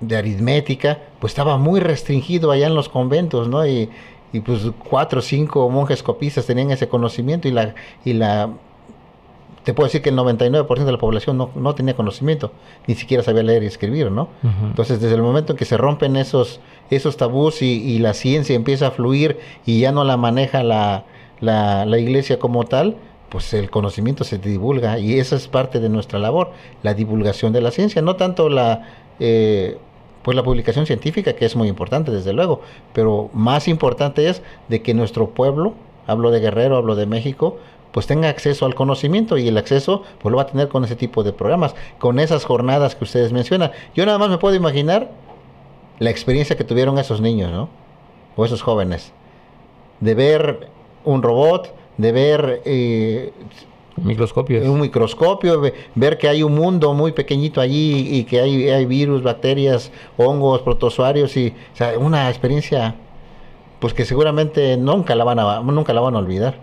de 0.00 0.16
aritmética, 0.16 0.98
pues 1.18 1.32
estaba 1.32 1.58
muy 1.58 1.78
restringido 1.78 2.50
allá 2.50 2.66
en 2.66 2.74
los 2.74 2.88
conventos, 2.88 3.48
¿no? 3.48 3.66
Y, 3.66 3.90
y 4.32 4.40
pues 4.40 4.62
cuatro 4.88 5.18
o 5.18 5.22
cinco 5.22 5.68
monjes 5.70 6.02
copistas 6.02 6.46
tenían 6.46 6.70
ese 6.70 6.88
conocimiento 6.88 7.48
y 7.48 7.52
la 7.52 7.74
y 8.04 8.12
la 8.12 8.50
te 9.64 9.74
puedo 9.74 9.86
decir 9.86 10.00
que 10.00 10.08
el 10.08 10.16
99% 10.16 10.84
de 10.84 10.92
la 10.92 10.98
población 10.98 11.36
no, 11.36 11.50
no, 11.54 11.74
tenía 11.74 11.94
conocimiento, 11.94 12.52
ni 12.86 12.94
siquiera 12.94 13.22
sabía 13.22 13.42
leer 13.42 13.62
y 13.62 13.66
escribir, 13.66 14.10
¿no? 14.10 14.28
Entonces, 14.42 15.00
desde 15.00 15.16
el 15.16 15.22
momento 15.22 15.52
en 15.52 15.58
que 15.58 15.66
se 15.66 15.76
rompen 15.76 16.16
esos, 16.16 16.60
esos 16.88 17.18
tabús 17.18 17.60
y, 17.60 17.66
y, 17.66 17.98
la 17.98 18.14
ciencia 18.14 18.56
empieza 18.56 18.86
a 18.86 18.90
fluir 18.90 19.38
y 19.66 19.80
ya 19.80 19.92
no 19.92 20.04
la 20.04 20.16
maneja 20.16 20.62
la, 20.62 21.04
la, 21.40 21.84
la, 21.84 21.98
iglesia 21.98 22.38
como 22.38 22.64
tal, 22.64 22.96
pues 23.28 23.52
el 23.52 23.70
conocimiento 23.70 24.24
se 24.24 24.38
divulga 24.38 24.98
y 24.98 25.18
esa 25.18 25.36
es 25.36 25.46
parte 25.46 25.78
de 25.78 25.90
nuestra 25.90 26.18
labor, 26.18 26.52
la 26.82 26.94
divulgación 26.94 27.52
de 27.52 27.60
la 27.60 27.70
ciencia, 27.70 28.00
no 28.02 28.16
tanto 28.16 28.48
la... 28.48 28.88
Eh, 29.18 29.76
pues 30.22 30.36
la 30.36 30.42
publicación 30.42 30.86
científica, 30.86 31.34
que 31.34 31.46
es 31.46 31.56
muy 31.56 31.68
importante, 31.68 32.10
desde 32.10 32.32
luego, 32.32 32.60
pero 32.92 33.30
más 33.32 33.68
importante 33.68 34.28
es 34.28 34.42
de 34.68 34.82
que 34.82 34.94
nuestro 34.94 35.30
pueblo, 35.30 35.74
hablo 36.06 36.30
de 36.30 36.40
Guerrero, 36.40 36.76
hablo 36.76 36.94
de 36.94 37.06
México, 37.06 37.58
pues 37.92 38.06
tenga 38.06 38.28
acceso 38.28 38.66
al 38.66 38.74
conocimiento 38.74 39.36
y 39.36 39.48
el 39.48 39.56
acceso 39.56 40.02
pues 40.20 40.30
lo 40.30 40.36
va 40.36 40.44
a 40.44 40.46
tener 40.46 40.68
con 40.68 40.84
ese 40.84 40.96
tipo 40.96 41.22
de 41.22 41.32
programas, 41.32 41.74
con 41.98 42.20
esas 42.20 42.44
jornadas 42.44 42.94
que 42.94 43.04
ustedes 43.04 43.32
mencionan. 43.32 43.72
Yo 43.94 44.06
nada 44.06 44.18
más 44.18 44.30
me 44.30 44.38
puedo 44.38 44.54
imaginar 44.54 45.10
la 45.98 46.10
experiencia 46.10 46.56
que 46.56 46.64
tuvieron 46.64 46.98
esos 46.98 47.20
niños, 47.20 47.50
¿no? 47.50 47.68
O 48.36 48.44
esos 48.44 48.62
jóvenes, 48.62 49.12
de 50.00 50.14
ver 50.14 50.68
un 51.04 51.22
robot, 51.22 51.74
de 51.98 52.12
ver 52.12 52.62
eh, 52.64 53.32
Microscopios. 54.02 54.66
Un 54.66 54.80
microscopio, 54.80 55.60
ver 55.94 56.18
que 56.18 56.28
hay 56.28 56.42
un 56.42 56.54
mundo 56.54 56.94
muy 56.94 57.12
pequeñito 57.12 57.60
allí 57.60 58.18
y 58.18 58.24
que 58.24 58.40
hay, 58.40 58.68
hay 58.68 58.86
virus, 58.86 59.22
bacterias, 59.22 59.90
hongos, 60.16 60.62
protozoarios 60.62 61.36
y 61.36 61.54
o 61.72 61.76
sea, 61.76 61.98
una 61.98 62.28
experiencia 62.28 62.94
pues 63.80 63.94
que 63.94 64.04
seguramente 64.04 64.76
nunca 64.76 65.14
la 65.14 65.24
van 65.24 65.38
a 65.38 65.60
nunca 65.60 65.92
la 65.92 66.00
van 66.00 66.14
a 66.14 66.18
olvidar. 66.18 66.58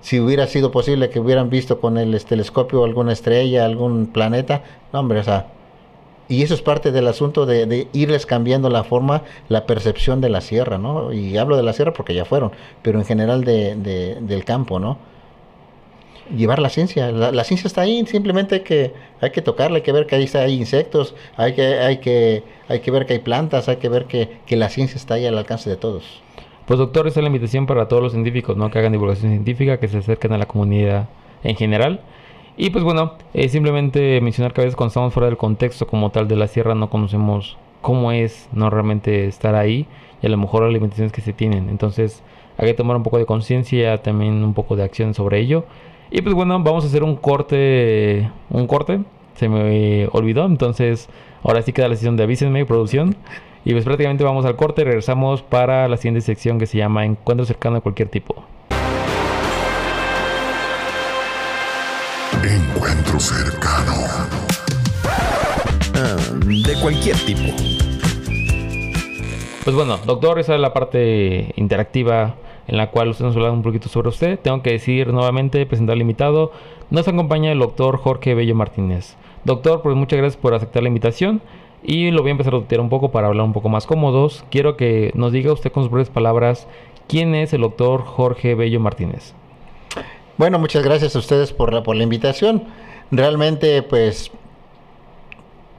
Si 0.00 0.20
hubiera 0.20 0.46
sido 0.46 0.70
posible 0.70 1.08
que 1.08 1.20
hubieran 1.20 1.48
visto 1.48 1.80
con 1.80 1.96
el 1.96 2.22
telescopio 2.24 2.84
alguna 2.84 3.12
estrella, 3.12 3.64
algún 3.64 4.06
planeta, 4.06 4.62
no 4.92 5.00
hombre, 5.00 5.20
o 5.20 5.24
sea, 5.24 5.46
y 6.28 6.42
eso 6.42 6.54
es 6.54 6.62
parte 6.62 6.90
del 6.92 7.06
asunto 7.08 7.46
de, 7.46 7.88
irles 7.92 8.26
cambiando 8.26 8.70
la 8.70 8.84
forma, 8.84 9.22
la 9.48 9.66
percepción 9.66 10.20
de 10.20 10.30
la 10.30 10.40
sierra, 10.40 10.78
¿no? 10.78 11.12
Y 11.12 11.36
hablo 11.36 11.56
de 11.56 11.62
la 11.62 11.72
sierra 11.72 11.92
porque 11.92 12.14
ya 12.14 12.24
fueron, 12.24 12.52
pero 12.82 12.98
en 12.98 13.04
general 13.04 13.44
de, 13.44 13.76
del 14.20 14.44
campo, 14.44 14.78
¿no? 14.78 14.98
Llevar 16.34 16.58
la 16.58 16.68
ciencia. 16.68 17.10
La, 17.10 17.44
ciencia 17.44 17.68
está 17.68 17.82
ahí, 17.82 18.04
simplemente 18.06 18.56
hay 18.56 18.60
que, 18.62 18.92
hay 19.20 19.30
que 19.30 19.42
tocarla, 19.42 19.76
hay 19.76 19.82
que 19.82 19.92
ver 19.92 20.06
que 20.06 20.16
ahí 20.16 20.24
está, 20.24 20.40
hay 20.40 20.54
insectos, 20.54 21.14
hay 21.36 21.54
que, 21.54 21.62
hay, 21.62 21.98
que, 21.98 22.42
hay 22.68 22.80
que 22.80 22.90
ver 22.90 23.06
que 23.06 23.14
hay 23.14 23.18
plantas, 23.18 23.68
hay 23.68 23.76
que 23.76 23.88
ver 23.88 24.06
que, 24.06 24.38
que 24.46 24.56
la 24.56 24.68
ciencia 24.68 24.96
está 24.96 25.14
ahí 25.14 25.26
al 25.26 25.36
alcance 25.38 25.68
de 25.68 25.76
todos. 25.76 26.22
Pues 26.66 26.78
doctor, 26.78 27.06
esa 27.06 27.20
es 27.20 27.24
la 27.24 27.28
invitación 27.28 27.66
para 27.66 27.88
todos 27.88 28.02
los 28.02 28.12
científicos, 28.12 28.56
¿no? 28.56 28.70
Que 28.70 28.78
hagan 28.78 28.92
divulgación 28.92 29.32
científica, 29.32 29.78
que 29.78 29.88
se 29.88 29.98
acerquen 29.98 30.32
a 30.32 30.38
la 30.38 30.46
comunidad 30.46 31.08
en 31.42 31.56
general. 31.56 32.00
Y 32.56 32.70
pues 32.70 32.84
bueno, 32.84 33.14
simplemente 33.48 34.20
mencionar 34.20 34.52
que 34.52 34.62
a 34.62 34.64
veces 34.64 34.76
cuando 34.76 34.88
estamos 34.88 35.12
fuera 35.12 35.26
del 35.26 35.36
contexto 35.36 35.86
como 35.86 36.10
tal 36.10 36.28
de 36.28 36.36
la 36.36 36.46
sierra 36.46 36.74
no 36.74 36.88
conocemos 36.88 37.58
cómo 37.80 38.12
es 38.12 38.48
no 38.52 38.70
realmente 38.70 39.26
estar 39.26 39.54
ahí 39.56 39.86
y 40.22 40.26
a 40.26 40.30
lo 40.30 40.38
mejor 40.38 40.62
las 40.62 40.72
limitaciones 40.72 41.12
que 41.12 41.20
se 41.20 41.32
tienen. 41.32 41.68
Entonces 41.68 42.22
hay 42.56 42.68
que 42.68 42.74
tomar 42.74 42.96
un 42.96 43.02
poco 43.02 43.18
de 43.18 43.26
conciencia, 43.26 44.02
también 44.02 44.42
un 44.44 44.54
poco 44.54 44.76
de 44.76 44.84
acción 44.84 45.12
sobre 45.12 45.40
ello 45.40 45.64
y 46.10 46.22
pues 46.22 46.34
bueno, 46.34 46.62
vamos 46.62 46.84
a 46.84 46.86
hacer 46.86 47.02
un 47.02 47.16
corte. 47.16 48.30
Un 48.50 48.66
corte. 48.66 49.00
Se 49.34 49.48
me 49.48 50.06
olvidó. 50.12 50.46
Entonces, 50.46 51.08
ahora 51.42 51.62
sí 51.62 51.72
queda 51.72 51.88
la 51.88 51.96
sesión 51.96 52.16
de 52.16 52.22
avísenme, 52.24 52.64
producción. 52.66 53.16
Y 53.64 53.72
pues 53.72 53.84
prácticamente 53.84 54.24
vamos 54.24 54.44
al 54.44 54.56
corte 54.56 54.82
y 54.82 54.84
regresamos 54.84 55.42
para 55.42 55.88
la 55.88 55.96
siguiente 55.96 56.20
sección 56.20 56.58
que 56.58 56.66
se 56.66 56.78
llama 56.78 57.04
Encuentro 57.04 57.46
cercano 57.46 57.76
de 57.76 57.80
cualquier 57.80 58.08
tipo. 58.08 58.44
Encuentro 62.42 63.18
cercano. 63.18 63.92
Ah, 65.94 66.16
de 66.44 66.80
cualquier 66.82 67.16
tipo. 67.24 67.54
Pues 69.64 69.74
bueno, 69.74 69.96
doctor, 70.04 70.38
esa 70.38 70.54
es 70.54 70.60
la 70.60 70.74
parte 70.74 71.54
interactiva 71.56 72.34
en 72.66 72.76
la 72.76 72.90
cual 72.90 73.08
usted 73.08 73.24
nos 73.24 73.36
habla 73.36 73.50
un 73.50 73.62
poquito 73.62 73.88
sobre 73.88 74.08
usted. 74.08 74.38
Tengo 74.38 74.62
que 74.62 74.70
decir 74.70 75.12
nuevamente, 75.12 75.66
presentar 75.66 75.96
invitado, 75.98 76.52
nos 76.90 77.08
acompaña 77.08 77.52
el 77.52 77.58
doctor 77.58 77.98
Jorge 77.98 78.34
Bello 78.34 78.54
Martínez. 78.54 79.16
Doctor, 79.44 79.82
pues 79.82 79.96
muchas 79.96 80.18
gracias 80.18 80.40
por 80.40 80.54
aceptar 80.54 80.82
la 80.82 80.88
invitación 80.88 81.42
y 81.82 82.10
lo 82.10 82.22
voy 82.22 82.30
a 82.30 82.32
empezar 82.32 82.54
a 82.54 82.58
tutear 82.58 82.80
un 82.80 82.88
poco 82.88 83.10
para 83.10 83.26
hablar 83.26 83.44
un 83.44 83.52
poco 83.52 83.68
más 83.68 83.86
cómodos. 83.86 84.44
Quiero 84.50 84.76
que 84.76 85.10
nos 85.14 85.32
diga 85.32 85.52
usted 85.52 85.70
con 85.70 85.82
sus 85.82 85.92
breves 85.92 86.08
palabras 86.08 86.66
quién 87.08 87.34
es 87.34 87.52
el 87.52 87.60
doctor 87.60 88.04
Jorge 88.04 88.54
Bello 88.54 88.80
Martínez. 88.80 89.34
Bueno, 90.36 90.58
muchas 90.58 90.82
gracias 90.82 91.14
a 91.14 91.18
ustedes 91.18 91.52
por 91.52 91.72
la, 91.72 91.82
por 91.82 91.94
la 91.94 92.02
invitación. 92.02 92.64
Realmente, 93.10 93.82
pues, 93.82 94.32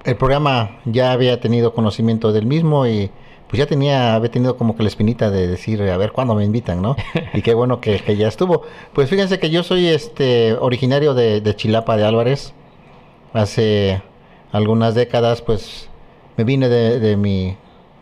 el 0.05 0.15
programa 0.15 0.77
ya 0.85 1.11
había 1.11 1.41
tenido 1.41 1.73
conocimiento 1.73 2.31
del 2.31 2.45
mismo 2.45 2.87
y 2.87 3.09
pues 3.55 3.59
ya 3.59 3.67
tenía, 3.67 4.15
había 4.15 4.29
tenido 4.29 4.57
como 4.57 4.75
que 4.75 4.83
la 4.83 4.89
espinita 4.89 5.31
de 5.31 5.47
decir, 5.47 5.81
a 5.81 5.95
ver 5.95 6.11
cuándo 6.11 6.35
me 6.35 6.43
invitan, 6.43 6.81
¿no? 6.81 6.97
Y 7.33 7.41
qué 7.41 7.53
bueno 7.53 7.79
que, 7.79 8.17
ya 8.17 8.27
estuvo. 8.27 8.63
Pues 8.91 9.09
fíjense 9.09 9.39
que 9.39 9.49
yo 9.49 9.63
soy 9.63 9.87
este 9.87 10.55
originario 10.55 11.13
de, 11.13 11.55
Chilapa 11.55 11.95
de 11.95 12.03
Álvarez. 12.03 12.51
Hace 13.31 14.01
algunas 14.51 14.93
décadas, 14.93 15.41
pues 15.41 15.87
me 16.35 16.43
vine 16.43 16.67
de, 16.67 17.15
mi, 17.15 17.55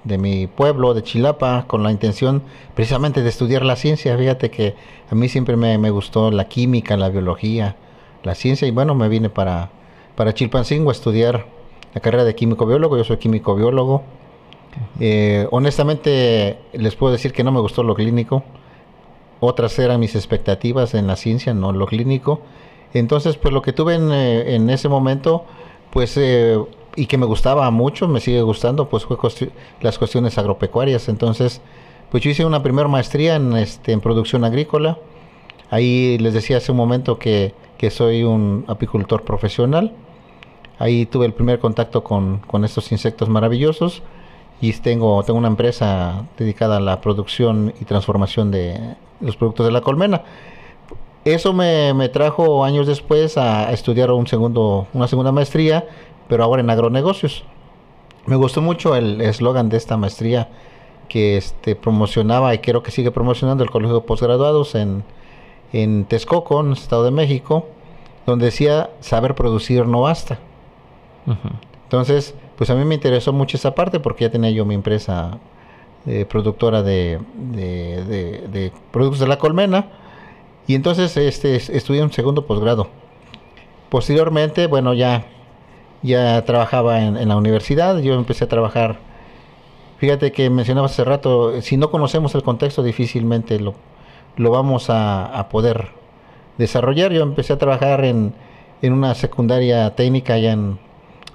de 0.04 0.18
mi 0.18 0.48
pueblo, 0.48 0.96
de 0.96 1.04
Chilapa, 1.04 1.66
con 1.68 1.84
la 1.84 1.92
intención 1.92 2.42
precisamente 2.74 3.22
de 3.22 3.30
estudiar 3.30 3.64
la 3.64 3.76
ciencia. 3.76 4.18
Fíjate 4.18 4.50
que 4.50 4.74
a 5.12 5.14
mí 5.14 5.30
siempre 5.30 5.56
me, 5.56 5.78
me 5.78 5.92
gustó 5.92 6.32
la 6.32 6.48
química, 6.48 6.98
la 6.98 7.10
biología, 7.10 7.76
la 8.24 8.34
ciencia, 8.34 8.68
y 8.68 8.72
bueno, 8.72 8.96
me 8.96 9.08
vine 9.08 9.30
para, 9.30 9.70
para 10.16 10.34
Chilpancingo 10.34 10.90
a 10.90 10.94
estudiar 10.94 11.46
la 11.94 12.02
carrera 12.02 12.24
de 12.24 12.34
químico 12.34 12.66
biólogo. 12.66 12.98
Yo 12.98 13.04
soy 13.04 13.18
químico 13.18 13.54
biólogo 13.54 14.02
eh, 15.00 15.48
honestamente, 15.52 16.60
les 16.74 16.96
puedo 16.96 17.12
decir 17.12 17.34
que 17.34 17.44
no 17.44 17.52
me 17.52 17.60
gustó 17.60 17.84
lo 17.84 17.96
clínico. 17.96 18.44
Otras 19.40 19.78
eran 19.80 20.00
mis 20.00 20.16
expectativas 20.16 20.94
en 20.94 21.08
la 21.08 21.16
ciencia, 21.16 21.54
no 21.54 21.72
lo 21.72 21.86
clínico. 21.86 22.42
Entonces, 22.94 23.38
pues 23.38 23.54
lo 23.54 23.62
que 23.62 23.74
tuve 23.74 23.96
en, 23.96 24.12
eh, 24.12 24.74
ese 24.74 24.88
momento, 24.88 25.46
pues, 25.92 26.16
eh, 26.18 26.58
y 26.96 27.08
que 27.08 27.18
me 27.18 27.26
gustaba 27.26 27.70
mucho, 27.72 28.08
me 28.08 28.20
sigue 28.20 28.42
gustando, 28.42 28.88
pues 28.88 29.06
fue 29.06 29.18
las 29.82 29.98
cuestiones 29.98 30.38
agropecuarias. 30.38 31.10
Entonces, 31.10 31.62
pues 32.12 32.24
yo 32.24 32.30
hice 32.30 32.46
una 32.46 32.62
primera 32.62 32.88
maestría 32.88 33.36
en, 33.36 33.54
este, 33.58 33.92
en 33.92 34.02
producción 34.02 34.44
agrícola. 34.44 35.00
Ahí 35.72 36.18
les 36.20 36.36
decía 36.36 36.58
hace 36.58 36.72
un 36.72 36.78
momento 36.78 37.18
que, 37.18 37.54
soy 37.90 38.24
un 38.24 38.64
apicultor 38.70 39.24
profesional. 39.24 39.92
Ahí 40.80 41.06
tuve 41.06 41.26
el 41.26 41.34
primer 41.34 41.60
contacto 41.60 42.02
con, 42.02 42.38
con 42.38 42.64
estos 42.64 42.94
insectos 42.94 43.28
maravillosos 43.28 44.04
y 44.64 44.72
tengo, 44.72 45.22
tengo 45.24 45.38
una 45.38 45.50
empresa 45.50 46.24
dedicada 46.38 46.78
a 46.78 46.80
la 46.80 47.02
producción 47.02 47.74
y 47.82 47.84
transformación 47.84 48.50
de 48.50 48.96
los 49.20 49.36
productos 49.36 49.66
de 49.66 49.74
la 49.74 49.82
colmena. 49.82 50.24
Eso 51.26 51.52
me, 51.52 52.08
trajo 52.14 52.64
años 52.64 52.88
después 52.88 53.38
a, 53.38 53.74
estudiar 53.74 54.10
un 54.12 54.26
segundo, 54.26 54.88
una 54.94 55.10
segunda 55.10 55.34
maestría, 55.34 55.86
pero 56.30 56.46
ahora 56.46 56.62
en 56.62 56.70
agronegocios. 56.70 57.44
Me 58.26 58.38
gustó 58.38 58.62
mucho 58.62 58.96
el 58.96 59.20
eslogan 59.20 59.68
de 59.68 59.76
esta 59.76 59.98
maestría 59.98 60.48
que 61.10 61.36
este, 61.36 61.76
promocionaba 61.76 62.54
y 62.54 62.60
creo 62.60 62.84
que 62.84 62.92
sigue 62.92 63.12
promocionando 63.12 63.66
el 63.66 63.70
Colegio 63.70 63.96
de 63.96 64.02
Postgraduados 64.02 64.76
en, 64.76 65.04
en 65.74 66.06
Texcoco, 66.06 66.62
en 66.62 66.68
el 66.68 66.74
Estado 66.74 67.04
de 67.04 67.12
México, 67.12 67.68
donde 68.26 68.46
decía 68.46 68.92
saber 69.02 69.36
producir 69.36 69.86
no 69.88 70.04
basta. 70.04 70.40
Entonces, 71.94 72.34
pues 72.58 72.72
a 72.72 72.74
mí 72.74 72.84
me 72.86 72.96
interesó 72.96 73.32
mucho 73.34 73.56
esa 73.56 73.76
parte 73.76 74.00
porque 74.00 74.24
ya 74.24 74.32
tenía 74.32 74.50
yo 74.50 74.66
mi 74.66 74.74
empresa 74.74 75.38
eh, 76.08 76.26
productora 76.26 76.82
de, 76.82 77.20
productos 78.90 79.20
de 79.20 79.28
la 79.28 79.38
colmena 79.38 79.90
y 80.66 80.74
entonces 80.74 81.16
este, 81.18 81.56
estudié 81.56 82.02
un 82.02 82.12
segundo 82.12 82.48
posgrado. 82.48 82.88
Posteriormente, 83.90 84.66
bueno, 84.66 84.96
ya, 84.96 85.28
ya 86.02 86.44
trabajaba 86.46 87.00
en, 87.00 87.30
la 87.30 87.38
universidad, 87.38 88.00
yo 88.00 88.16
empecé 88.16 88.46
a 88.46 88.48
trabajar, 88.48 88.98
fíjate 90.00 90.32
que 90.32 90.50
mencionaba 90.50 90.88
hace 90.88 91.04
rato, 91.04 91.62
si 91.62 91.78
no 91.78 91.92
conocemos 91.92 92.34
el 92.34 92.42
contexto 92.42 92.82
difícilmente 92.82 93.60
lo, 93.60 93.76
lo 94.38 94.50
vamos 94.50 94.88
a, 94.90 95.48
poder 95.52 95.90
desarrollar. 96.58 97.14
Yo 97.14 97.22
empecé 97.22 97.54
a 97.54 97.60
trabajar 97.60 98.04
en, 98.04 98.34
en 98.82 98.94
una 98.94 99.14
secundaria 99.14 99.94
técnica 99.94 100.34
allá 100.34 100.54
en, 100.54 100.80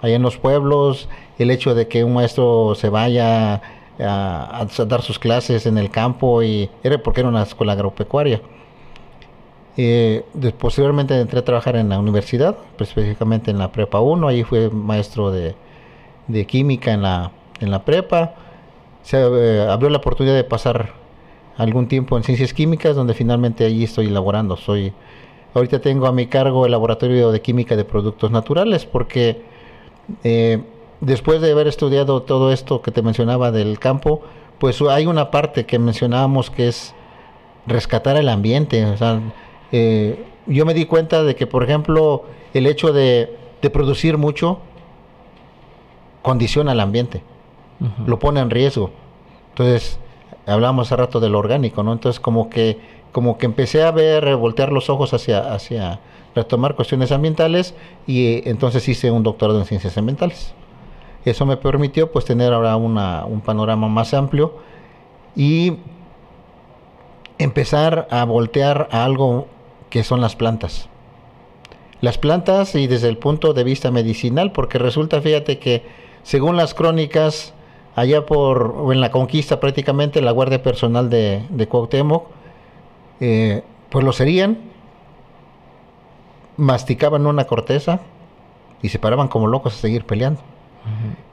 allá 0.01 0.17
en 0.17 0.23
los 0.23 0.37
pueblos, 0.37 1.09
el 1.39 1.51
hecho 1.51 1.75
de 1.75 1.89
que 1.89 2.05
un 2.05 2.15
maestro 2.15 2.75
se 2.75 2.89
vaya 2.89 3.63
a, 3.99 4.67
dar 4.87 5.03
sus 5.03 5.19
clases 5.19 5.67
en 5.67 5.79
el 5.79 5.91
campo 5.91 6.43
y 6.43 6.71
era 6.83 6.99
porque 6.99 7.21
era 7.21 7.29
una 7.29 7.43
escuela 7.43 7.73
agropecuaria. 7.73 8.41
Eh, 9.77 10.25
posteriormente 10.59 11.19
entré 11.21 11.39
a 11.39 11.45
trabajar 11.45 11.77
en 11.77 11.89
la 11.89 11.99
universidad, 11.99 12.57
específicamente 12.79 13.51
en 13.51 13.59
la 13.59 13.71
prepa 13.71 14.01
1, 14.01 14.27
ahí 14.27 14.43
fui 14.43 14.69
maestro 14.71 15.31
de, 15.31 15.55
química 16.47 16.93
en 16.93 17.03
la, 17.03 17.31
en 17.61 17.71
la 17.71 17.85
prepa. 17.85 18.35
Se 19.03 19.19
eh, 19.19 19.67
abrió 19.69 19.89
la 19.89 19.99
oportunidad 19.99 20.35
de 20.35 20.45
pasar 20.45 20.93
algún 21.57 21.89
tiempo 21.89 22.17
en 22.17 22.25
ciencias 22.25 22.53
químicas, 22.53 22.97
donde 22.97 23.15
finalmente 23.15 23.65
allí 23.65 23.85
estoy 23.85 24.07
elaborando. 24.07 24.57
Soy, 24.57 24.93
ahorita 25.55 25.81
tengo 25.81 26.07
a 26.07 26.13
mi 26.13 26.27
cargo 26.27 26.65
el 26.65 26.73
laboratorio 26.73 27.31
de 27.31 27.41
química 27.41 27.77
de 27.77 27.85
productos 27.85 28.31
naturales, 28.31 28.85
porque 28.85 29.43
eh, 30.25 30.63
después 31.01 31.41
de 31.41 31.53
haber 31.53 31.67
estudiado 31.67 32.23
todo 32.23 32.53
esto 32.53 32.83
que 32.83 32.91
te 32.91 33.03
mencionaba 33.03 33.51
del 33.51 33.79
campo, 33.79 34.23
pues 34.59 34.81
hay 34.83 35.07
una 35.07 35.31
parte 35.31 35.67
que 35.67 35.79
mencionábamos 35.79 36.51
que 36.51 36.69
es 36.69 36.95
rescatar 37.67 38.17
el 38.17 38.29
ambiente. 38.29 38.85
Eh, 39.73 40.25
yo 40.47 40.67
me 40.67 40.75
di 40.75 40.87
cuenta 40.87 41.23
de 41.23 41.37
que, 41.37 41.47
por 41.47 41.63
ejemplo, 41.63 42.25
el 42.55 42.67
hecho 42.67 42.93
de, 42.93 43.37
producir 43.73 44.17
mucho 44.17 44.61
condiciona 46.23 46.73
el 46.73 46.81
ambiente, 46.81 47.23
lo 48.07 48.19
pone 48.19 48.41
en 48.41 48.51
riesgo. 48.51 48.91
Entonces, 49.51 49.99
hablamos 50.47 50.89
hace 50.89 50.97
rato 50.97 51.21
del 51.21 51.35
orgánico, 51.35 51.83
¿no? 51.83 51.93
Entonces, 51.93 52.21
como 52.21 52.49
que, 52.49 52.79
como 53.13 53.37
que 53.39 53.47
empecé 53.47 53.83
a 53.83 53.91
ver, 53.91 54.37
voltear 54.37 54.73
los 54.73 54.91
ojos 54.91 55.13
hacia, 55.13 55.53
hacia, 55.53 56.01
retomar 56.35 56.75
cuestiones 56.75 57.13
ambientales 57.13 57.75
y 58.07 58.27
eh, 58.27 58.43
entonces 58.47 58.89
hice 58.89 59.11
un 59.11 59.23
doctorado 59.23 59.59
en 59.59 59.67
ciencias 59.67 59.97
ambientales. 59.99 60.55
Eso 61.25 61.47
me 61.47 61.57
permitió 61.57 62.11
pues 62.13 62.25
tener 62.25 62.53
ahora 62.53 62.77
un 62.77 63.41
panorama 63.45 63.89
más 63.89 64.15
amplio 64.15 64.55
y 65.37 65.79
empezar 67.39 68.09
a 68.11 68.25
voltear 68.25 68.89
a 68.91 69.05
algo 69.05 69.47
que 69.91 70.05
son 70.05 70.21
las 70.21 70.37
plantas. 70.37 70.89
Las 72.01 72.19
plantas 72.19 72.75
y 72.75 72.87
desde 72.87 73.09
el 73.09 73.19
punto 73.19 73.53
de 73.53 73.65
vista 73.65 73.91
medicinal, 73.91 74.53
porque 74.53 74.79
resulta, 74.79 75.21
fíjate 75.21 75.59
que 75.59 75.83
según 76.23 76.57
las 76.57 76.75
crónicas, 76.75 77.55
allá 77.97 78.25
por 78.25 78.93
en 78.93 79.01
la 79.01 79.11
conquista 79.11 79.59
prácticamente, 79.59 80.21
la 80.21 80.31
Guardia 80.31 80.63
Personal 80.63 81.11
de, 81.11 81.45
de 81.51 81.67
Cuauhtémoc, 81.67 82.27
eh, 83.21 83.63
pues 83.91 84.05
lo 84.05 84.13
serían 84.13 84.59
masticaban 86.59 87.27
una 87.27 87.47
corteza 87.47 88.01
y 88.83 88.91
se 88.91 88.99
paraban 88.99 89.29
como 89.29 89.47
locos 89.47 89.75
a 89.75 89.79
seguir 89.79 90.05
peleando. 90.05 90.41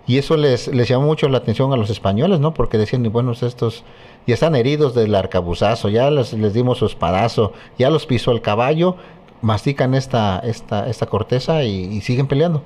Y 0.08 0.18
eso 0.18 0.38
les, 0.38 0.68
les 0.68 0.88
llamó 0.88 1.06
mucho 1.06 1.28
la 1.30 1.40
atención 1.40 1.74
a 1.74 1.78
los 1.78 1.90
españoles, 1.90 2.40
¿no? 2.40 2.54
Porque 2.54 2.78
decían, 2.78 3.04
bueno, 3.12 3.32
estos 3.32 3.84
ya 4.28 4.34
están 4.34 4.56
heridos 4.56 4.94
del 4.94 5.16
arcabuzazo, 5.16 5.90
ya 5.90 6.12
les, 6.12 6.34
les 6.34 6.54
dimos 6.54 6.78
su 6.80 6.86
espadazo, 6.86 7.54
ya 7.80 7.90
los 7.90 8.06
pisó 8.06 8.32
el 8.32 8.42
caballo, 8.42 8.98
mastican 9.42 9.96
esta, 9.96 10.40
esta, 10.40 10.88
esta 10.90 11.06
corteza 11.08 11.64
y, 11.64 12.02
siguen 12.02 12.28
peleando. 12.28 12.64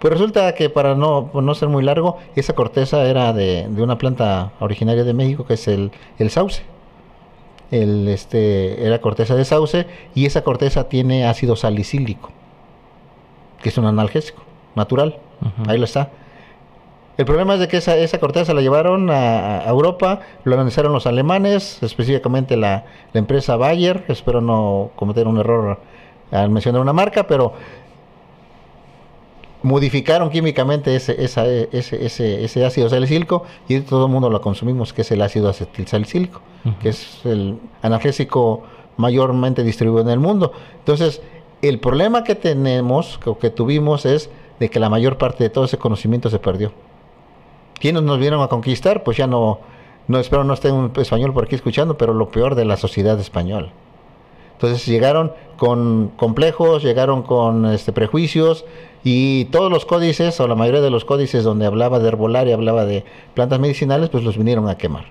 Pues 0.00 0.12
resulta 0.12 0.52
que 0.54 0.68
para 0.68 0.94
no, 0.94 1.30
no 1.32 1.54
ser 1.54 1.68
muy 1.68 1.82
largo, 1.82 2.18
esa 2.34 2.54
corteza 2.54 3.04
era 3.04 3.32
de, 3.32 3.68
de 3.68 3.82
una 3.82 3.96
planta 3.98 4.52
originaria 4.58 5.04
de 5.04 5.14
México 5.14 5.46
que 5.46 5.54
es 5.54 5.68
el, 5.68 5.92
el 6.18 6.30
sauce 6.30 6.62
el, 7.72 8.06
este, 8.06 8.86
era 8.86 9.00
corteza 9.00 9.34
de 9.34 9.44
sauce 9.44 9.86
y 10.14 10.26
esa 10.26 10.42
corteza 10.44 10.88
tiene 10.88 11.26
ácido 11.26 11.56
salicílico, 11.56 12.30
que 13.60 13.70
es 13.70 13.78
un 13.78 13.86
analgésico 13.86 14.42
natural. 14.76 15.18
Ahí 15.66 15.78
lo 15.78 15.84
está. 15.84 16.10
El 17.18 17.26
problema 17.26 17.54
es 17.54 17.60
de 17.60 17.68
que 17.68 17.78
esa, 17.78 17.96
esa 17.96 18.20
corteza 18.20 18.54
la 18.54 18.60
llevaron 18.60 19.10
a, 19.10 19.64
Europa, 19.66 20.20
lo 20.44 20.54
analizaron 20.54 20.92
los 20.92 21.06
alemanes, 21.06 21.82
específicamente 21.82 22.56
la, 22.56 22.84
la, 23.12 23.18
empresa 23.18 23.56
Bayer, 23.56 24.04
espero 24.08 24.40
no 24.40 24.90
cometer 24.94 25.26
un 25.26 25.38
error 25.38 25.78
al 26.30 26.50
mencionar 26.50 26.80
una 26.80 26.92
marca, 26.92 27.26
pero 27.26 27.52
modificaron 29.62 30.30
químicamente 30.30 30.94
ese, 30.96 31.22
ese, 31.22 31.68
ese, 31.72 32.44
ese, 32.44 32.64
ácido 32.64 32.88
salicílico 32.88 33.44
y 33.68 33.80
todo 33.80 34.06
el 34.06 34.12
mundo 34.12 34.28
lo 34.28 34.40
consumimos, 34.40 34.92
que 34.92 35.02
es 35.02 35.10
el 35.12 35.22
ácido 35.22 35.48
acetilsalicílico, 35.48 36.40
que 36.80 36.88
es 36.88 37.24
el 37.24 37.58
analgésico 37.80 38.62
mayormente 38.96 39.62
distribuido 39.62 40.02
en 40.02 40.10
el 40.10 40.18
mundo. 40.18 40.52
Entonces, 40.78 41.22
el 41.62 41.78
problema 41.78 42.24
que 42.24 42.34
tenemos, 42.34 43.18
que, 43.18 43.34
que 43.36 43.50
tuvimos, 43.50 44.04
es 44.04 44.30
de 44.58 44.68
que 44.68 44.80
la 44.80 44.88
mayor 44.88 45.16
parte 45.16 45.44
de 45.44 45.50
todo 45.50 45.64
ese 45.64 45.78
conocimiento 45.78 46.28
se 46.28 46.38
perdió. 46.38 46.72
¿Quiénes 47.74 48.02
nos 48.02 48.18
vieron 48.18 48.42
a 48.42 48.48
conquistar? 48.48 49.02
Pues 49.02 49.16
ya 49.16 49.26
no, 49.26 49.60
no 50.08 50.18
espero 50.18 50.44
no 50.44 50.54
esté 50.54 50.70
un 50.70 50.92
español 50.96 51.32
por 51.32 51.44
aquí 51.44 51.54
escuchando, 51.54 51.96
pero 51.96 52.14
lo 52.14 52.28
peor 52.30 52.54
de 52.54 52.64
la 52.64 52.76
sociedad 52.76 53.18
española. 53.18 53.70
Entonces 54.52 54.86
llegaron 54.86 55.32
con 55.62 56.08
complejos, 56.16 56.82
llegaron 56.82 57.22
con 57.22 57.66
este, 57.66 57.92
prejuicios, 57.92 58.64
y 59.04 59.44
todos 59.44 59.70
los 59.70 59.86
códices, 59.86 60.40
o 60.40 60.48
la 60.48 60.56
mayoría 60.56 60.80
de 60.80 60.90
los 60.90 61.04
códices 61.04 61.44
donde 61.44 61.66
hablaba 61.66 62.00
de 62.00 62.08
herbolaria, 62.08 62.56
hablaba 62.56 62.84
de 62.84 63.04
plantas 63.34 63.60
medicinales, 63.60 64.08
pues 64.08 64.24
los 64.24 64.36
vinieron 64.36 64.68
a 64.68 64.76
quemar. 64.76 65.04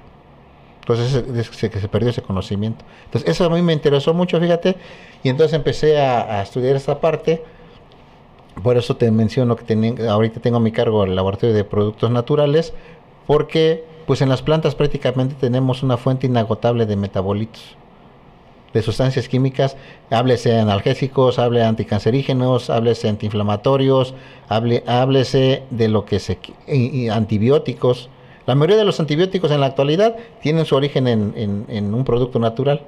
Entonces 0.81 1.23
se, 1.55 1.69
se, 1.71 1.87
perdió 1.87 2.09
ese 2.09 2.21
conocimiento. 2.21 2.83
Entonces 3.05 3.29
eso 3.29 3.45
a 3.45 3.49
mí 3.49 3.61
me 3.61 3.71
interesó 3.71 4.13
mucho, 4.13 4.41
fíjate, 4.41 4.75
y 5.23 5.29
entonces 5.29 5.55
empecé 5.55 6.01
a, 6.01 6.41
estudiar 6.41 6.75
esta 6.75 6.99
parte. 6.99 7.41
Por 8.61 8.75
eso 8.75 8.97
te 8.97 9.09
menciono 9.09 9.55
que 9.55 10.05
ahorita 10.05 10.41
tengo 10.41 10.57
a 10.57 10.59
mi 10.59 10.73
cargo 10.73 11.05
el 11.05 11.15
laboratorio 11.15 11.55
de 11.55 11.63
productos 11.63 12.11
naturales, 12.11 12.73
porque 13.25 13.85
Pues 14.05 14.21
en 14.21 14.27
las 14.27 14.41
plantas 14.41 14.75
prácticamente 14.75 15.35
tenemos 15.39 15.83
una 15.83 15.95
fuente 15.95 16.27
inagotable 16.27 16.85
de 16.85 16.97
metabolitos, 16.97 17.77
de 18.73 18.81
sustancias 18.81 19.27
químicas, 19.27 19.75
háblese 20.09 20.57
analgésicos, 20.57 21.39
háblese 21.39 21.65
anticancerígenos, 21.65 22.69
háblese 22.69 23.09
antiinflamatorios, 23.09 24.13
hable, 24.47 24.83
háblese 24.87 25.63
de 25.69 25.87
lo 25.87 26.05
que 26.05 26.19
se... 26.19 26.37
antibióticos. 27.11 28.09
La 28.45 28.55
mayoría 28.55 28.77
de 28.77 28.85
los 28.85 28.99
antibióticos 28.99 29.51
en 29.51 29.59
la 29.59 29.67
actualidad 29.67 30.15
tienen 30.41 30.65
su 30.65 30.75
origen 30.75 31.07
en, 31.07 31.65
en 31.67 31.93
un 31.93 32.03
producto 32.03 32.39
natural, 32.39 32.81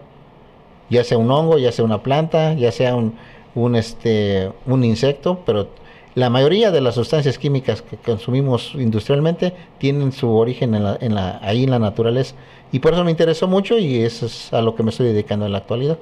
ya 0.89 1.03
sea 1.03 1.17
un 1.17 1.29
hongo, 1.31 1.57
ya 1.57 1.71
sea 1.71 1.85
una 1.85 2.01
planta, 2.01 2.53
ya 2.53 2.71
sea 2.71 2.95
un, 2.95 3.15
un, 3.55 3.75
este, 3.75 4.51
un 4.65 4.83
insecto, 4.83 5.39
pero 5.45 5.67
la 6.15 6.29
mayoría 6.29 6.71
de 6.71 6.81
las 6.81 6.95
sustancias 6.95 7.37
químicas 7.37 7.81
que 7.81 7.97
consumimos 7.97 8.73
industrialmente 8.75 9.53
tienen 9.79 10.11
su 10.11 10.29
origen 10.29 10.75
en 10.75 10.83
la, 10.83 10.97
en 10.99 11.15
la, 11.15 11.39
ahí 11.41 11.63
en 11.63 11.71
la 11.71 11.79
naturaleza. 11.79 12.35
Y 12.73 12.79
por 12.79 12.93
eso 12.93 13.03
me 13.03 13.11
interesó 13.11 13.47
mucho 13.47 13.77
y 13.77 14.01
eso 14.01 14.25
es 14.25 14.51
a 14.51 14.59
lo 14.59 14.73
que 14.73 14.81
me 14.81 14.89
estoy 14.89 15.05
dedicando 15.05 15.45
en 15.45 15.51
la 15.51 15.59
actualidad. 15.59 15.99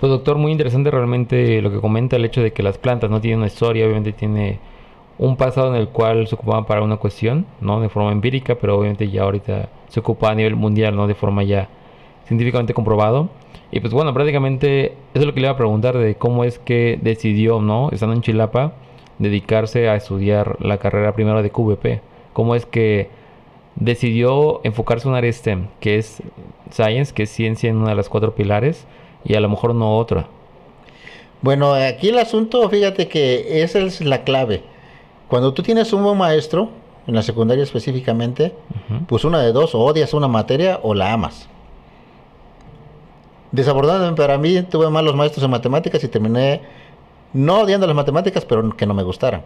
Pues 0.00 0.10
doctor, 0.10 0.38
muy 0.38 0.50
interesante 0.50 0.90
realmente 0.90 1.60
lo 1.60 1.70
que 1.70 1.80
comenta 1.80 2.16
el 2.16 2.24
hecho 2.24 2.42
de 2.42 2.50
que 2.54 2.62
las 2.62 2.78
plantas 2.78 3.10
no 3.10 3.20
tienen 3.20 3.40
una 3.40 3.48
historia, 3.48 3.84
obviamente 3.84 4.14
tiene 4.14 4.58
un 5.18 5.36
pasado 5.36 5.68
en 5.68 5.78
el 5.78 5.88
cual 5.88 6.26
se 6.26 6.34
ocupaban 6.34 6.64
para 6.64 6.82
una 6.82 6.96
cuestión, 6.96 7.44
¿no? 7.60 7.78
De 7.82 7.90
forma 7.90 8.10
empírica, 8.10 8.54
pero 8.54 8.78
obviamente 8.78 9.10
ya 9.10 9.24
ahorita 9.24 9.68
se 9.88 10.00
ocupa 10.00 10.30
a 10.30 10.34
nivel 10.34 10.56
mundial, 10.56 10.96
¿no? 10.96 11.06
De 11.06 11.14
forma 11.14 11.42
ya 11.42 11.68
científicamente 12.26 12.72
comprobado. 12.72 13.28
Y 13.70 13.80
pues 13.80 13.92
bueno, 13.92 14.14
prácticamente 14.14 14.86
eso 15.12 15.20
es 15.20 15.26
lo 15.26 15.34
que 15.34 15.40
le 15.40 15.46
iba 15.46 15.52
a 15.52 15.58
preguntar 15.58 15.98
de 15.98 16.14
cómo 16.14 16.44
es 16.44 16.58
que 16.58 16.98
decidió, 17.02 17.60
¿no? 17.60 17.90
Estando 17.92 18.16
en 18.16 18.22
Chilapa, 18.22 18.72
dedicarse 19.18 19.90
a 19.90 19.96
estudiar 19.96 20.56
la 20.58 20.78
carrera 20.78 21.12
primero 21.12 21.42
de 21.42 21.50
QVP. 21.50 22.00
¿Cómo 22.32 22.54
es 22.54 22.64
que 22.64 23.10
decidió 23.76 24.60
enfocarse 24.64 25.06
en 25.06 25.12
un 25.12 25.18
área 25.18 25.32
STEM, 25.32 25.68
que 25.80 25.98
es 25.98 26.22
Science, 26.70 27.12
que 27.12 27.24
es 27.24 27.30
ciencia 27.30 27.70
en 27.70 27.76
una 27.76 27.90
de 27.90 27.96
las 27.96 28.08
cuatro 28.08 28.34
pilares, 28.34 28.86
y 29.24 29.34
a 29.34 29.40
lo 29.40 29.48
mejor 29.48 29.74
no 29.74 29.96
otra? 29.98 30.26
Bueno, 31.40 31.74
aquí 31.74 32.10
el 32.10 32.18
asunto, 32.18 32.68
fíjate 32.68 33.08
que 33.08 33.62
esa 33.62 33.80
es 33.80 34.00
la 34.00 34.24
clave. 34.24 34.62
Cuando 35.28 35.52
tú 35.54 35.62
tienes 35.62 35.92
un 35.92 36.04
buen 36.04 36.16
maestro, 36.16 36.70
en 37.06 37.14
la 37.14 37.22
secundaria 37.22 37.64
específicamente, 37.64 38.54
pues 39.08 39.24
una 39.24 39.40
de 39.40 39.52
dos, 39.52 39.74
o 39.74 39.80
odias 39.80 40.14
una 40.14 40.28
materia 40.28 40.78
o 40.82 40.94
la 40.94 41.12
amas. 41.12 41.48
Desafortunadamente 43.50 44.22
para 44.22 44.38
mí 44.38 44.62
tuve 44.62 44.88
malos 44.88 45.14
maestros 45.14 45.44
en 45.44 45.50
matemáticas 45.50 46.02
y 46.04 46.08
terminé 46.08 46.62
no 47.32 47.60
odiando 47.60 47.86
las 47.86 47.96
matemáticas, 47.96 48.44
pero 48.44 48.70
que 48.76 48.86
no 48.86 48.94
me 48.94 49.02
gustaran. 49.02 49.42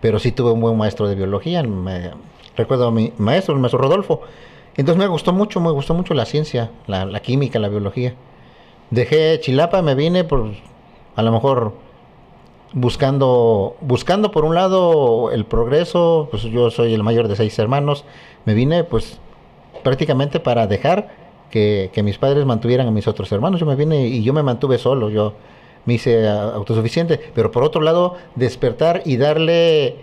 Pero 0.00 0.18
sí 0.18 0.32
tuve 0.32 0.52
un 0.52 0.60
buen 0.60 0.76
maestro 0.76 1.08
de 1.08 1.14
biología. 1.14 1.62
Me, 1.62 2.10
recuerdo 2.58 2.88
a 2.88 2.90
mi 2.90 3.12
maestro, 3.16 3.54
el 3.54 3.60
maestro 3.60 3.80
Rodolfo. 3.80 4.20
Entonces 4.76 4.98
me 4.98 5.06
gustó 5.06 5.32
mucho, 5.32 5.60
me 5.60 5.70
gustó 5.70 5.94
mucho 5.94 6.12
la 6.12 6.26
ciencia, 6.26 6.70
la, 6.86 7.20
química, 7.20 7.58
la 7.58 7.68
biología. 7.68 8.14
Dejé 8.90 9.40
Chilapa, 9.40 9.80
me 9.80 9.94
vine 9.94 10.24
por, 10.24 10.50
a 11.16 11.22
lo 11.22 11.32
mejor, 11.32 11.72
buscando, 12.74 13.76
buscando 13.80 14.30
por 14.30 14.44
un 14.44 14.54
lado 14.54 15.30
el 15.32 15.46
progreso, 15.46 16.28
pues 16.30 16.42
yo 16.44 16.70
soy 16.70 16.94
el 16.94 17.02
mayor 17.02 17.28
de 17.28 17.36
seis 17.36 17.58
hermanos, 17.58 18.04
me 18.44 18.54
vine 18.54 18.84
pues 18.84 19.18
prácticamente 19.82 20.38
para 20.38 20.66
dejar 20.66 21.08
que, 21.50 21.90
que 21.92 22.02
mis 22.02 22.18
padres 22.18 22.44
mantuvieran 22.44 22.86
a 22.86 22.90
mis 22.90 23.08
otros 23.08 23.32
hermanos. 23.32 23.58
Yo 23.58 23.66
me 23.66 23.74
vine 23.74 24.06
y 24.06 24.22
yo 24.22 24.32
me 24.32 24.42
mantuve 24.42 24.78
solo, 24.78 25.10
yo 25.10 25.34
me 25.88 25.94
hice 25.94 26.28
autosuficiente, 26.28 27.18
pero 27.34 27.50
por 27.50 27.62
otro 27.62 27.80
lado, 27.80 28.16
despertar 28.34 29.02
y 29.06 29.16
darle, 29.16 29.96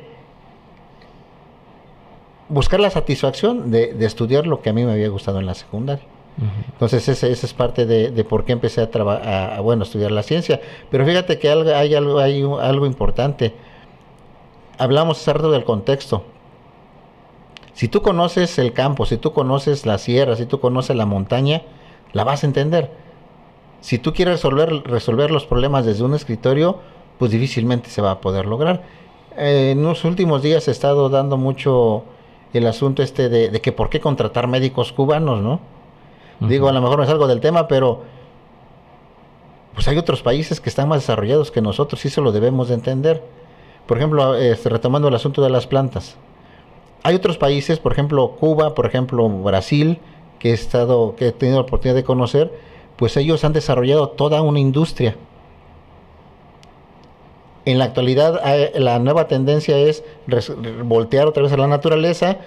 buscar 2.50 2.80
la 2.80 2.90
satisfacción 2.90 3.72
de, 3.72 3.96
estudiar 4.06 4.48
lo 4.48 4.62
que 4.62 4.70
a 4.70 4.74
mí 4.74 4.84
me 4.86 4.94
había 4.94 5.10
gustado 5.10 5.40
en 5.40 5.46
la 5.46 5.54
secundaria. 5.54 6.06
Entonces 6.74 7.08
esa, 7.08 7.28
es 7.28 7.54
parte 7.54 7.86
de, 7.86 8.24
por 8.26 8.44
qué 8.44 8.52
empecé 8.52 8.82
a, 8.82 9.56
a, 9.56 9.62
bueno, 9.62 9.84
estudiar 9.84 10.12
la 10.12 10.22
ciencia. 10.22 10.60
Pero 10.92 11.06
fíjate 11.06 11.40
que 11.40 11.50
hay 11.50 11.96
algo, 11.96 12.20
hay 12.20 12.42
algo 12.42 12.86
importante. 12.86 13.54
Hablamos 14.78 15.22
hace 15.22 15.32
rato 15.32 15.52
del 15.52 15.64
contexto. 15.64 16.26
Si 17.74 17.88
tú 17.88 18.02
conoces 18.02 18.58
el 18.60 18.74
campo, 18.74 19.06
si 19.06 19.18
tú 19.18 19.32
conoces 19.32 19.86
la 19.86 19.98
sierra, 19.98 20.36
si 20.36 20.46
tú 20.46 20.60
conoces 20.60 20.96
la 20.96 21.06
montaña, 21.06 21.62
la 22.12 22.24
vas 22.24 22.44
a 22.44 22.48
entender 22.48 22.92
si 23.86 24.00
tú 24.00 24.14
quieres 24.14 24.38
resolver, 24.38 24.82
resolver 24.88 25.30
los 25.30 25.46
problemas 25.46 25.86
desde 25.86 26.04
un 26.04 26.16
escritorio, 26.16 26.80
pues 27.20 27.30
difícilmente 27.30 27.92
se 27.92 28.02
va 28.02 28.10
a 28.10 28.20
poder 28.20 28.48
lograr. 28.48 28.82
Eh, 29.38 29.74
en 29.74 29.84
los 29.84 30.04
últimos 30.06 30.42
días 30.42 30.68
he 30.68 30.72
estado 30.72 31.08
dando 31.08 31.38
mucho 31.38 32.04
el 32.58 32.68
asunto 32.68 33.04
este 33.04 33.30
de, 33.30 33.62
que 33.62 33.72
por 33.72 33.90
qué 33.90 34.00
contratar 34.00 34.48
médicos 34.48 34.92
cubanos, 34.94 35.42
¿no? 35.42 35.60
Digo, 36.40 36.68
a 36.68 36.74
lo 36.74 36.82
mejor 36.82 37.00
me 37.00 37.06
salgo 37.06 37.28
del 37.28 37.40
tema, 37.40 37.68
pero 37.68 38.04
pues 39.74 39.88
hay 39.88 39.98
otros 39.98 40.22
países 40.22 40.60
que 40.60 40.70
están 40.70 40.90
más 40.90 41.02
desarrollados 41.02 41.52
que 41.52 41.62
nosotros 41.62 42.04
y 42.04 42.10
eso 42.10 42.22
lo 42.22 42.32
debemos 42.32 42.68
de 42.68 42.76
entender. 42.76 43.24
Por 43.86 43.98
ejemplo, 43.98 44.36
este, 44.36 44.70
retomando 44.70 45.08
el 45.08 45.16
asunto 45.16 45.42
de 45.42 45.50
las 45.50 45.68
plantas. 45.68 46.18
Hay 47.04 47.16
otros 47.16 47.38
países, 47.38 47.80
por 47.80 47.92
ejemplo, 47.92 48.32
Cuba, 48.40 48.74
por 48.74 48.86
ejemplo, 48.86 49.30
Brasil, 49.30 50.00
que 50.40 50.52
he 50.52 50.54
estado, 50.54 51.16
que 51.16 51.28
he 51.28 51.32
tenido 51.32 51.60
la 51.60 51.66
oportunidad 51.66 51.96
de 51.96 52.04
conocer, 52.04 52.52
pues 52.96 53.16
ellos 53.18 53.44
han 53.44 53.54
desarrollado 53.54 54.10
toda 54.10 54.42
una 54.42 54.60
industria. 54.60 55.16
En 57.66 57.80
la 57.80 57.86
actualidad 57.86 58.42
la 58.76 59.00
nueva 59.00 59.28
tendencia 59.28 59.78
es 59.78 60.04
voltear 60.84 61.28
otra 61.28 61.44
vez 61.44 61.52
a 61.52 61.58
la 61.58 61.68
naturaleza, 61.68 62.38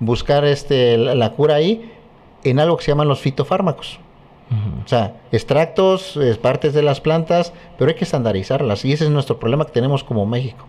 buscar 0.00 0.44
este, 0.44 0.98
la, 0.98 1.32
cura 1.32 1.54
ahí 1.54 1.90
en 2.44 2.60
algo 2.60 2.76
que 2.76 2.84
se 2.84 2.92
llaman 2.92 3.08
los 3.08 3.20
fitofármacos. 3.20 3.98
O 4.84 4.88
sea, 4.88 5.16
extractos, 5.32 6.16
partes 6.40 6.72
de 6.72 6.82
las 6.82 7.00
plantas, 7.00 7.52
pero 7.78 7.88
hay 7.88 7.96
que 7.96 8.04
estandarizarlas. 8.04 8.84
Y 8.84 8.92
ese 8.92 9.04
es 9.04 9.10
nuestro 9.10 9.40
problema 9.40 9.64
que 9.64 9.72
tenemos 9.72 10.04
como 10.04 10.24
México. 10.24 10.66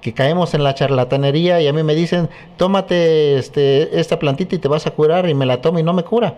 Que 0.00 0.12
caemos 0.12 0.54
en 0.54 0.64
la 0.64 0.74
charlatanería 0.74 1.60
y 1.60 1.68
a 1.68 1.72
mí 1.72 1.82
me 1.82 1.94
dicen, 1.94 2.28
tómate 2.56 3.36
este, 3.36 4.00
esta 4.00 4.18
plantita 4.18 4.56
y 4.56 4.58
te 4.58 4.66
vas 4.66 4.86
a 4.86 4.90
curar 4.90 5.28
y 5.28 5.34
me 5.34 5.46
la 5.46 5.60
tomo 5.60 5.78
y 5.78 5.82
no 5.82 5.92
me 5.92 6.02
cura 6.02 6.34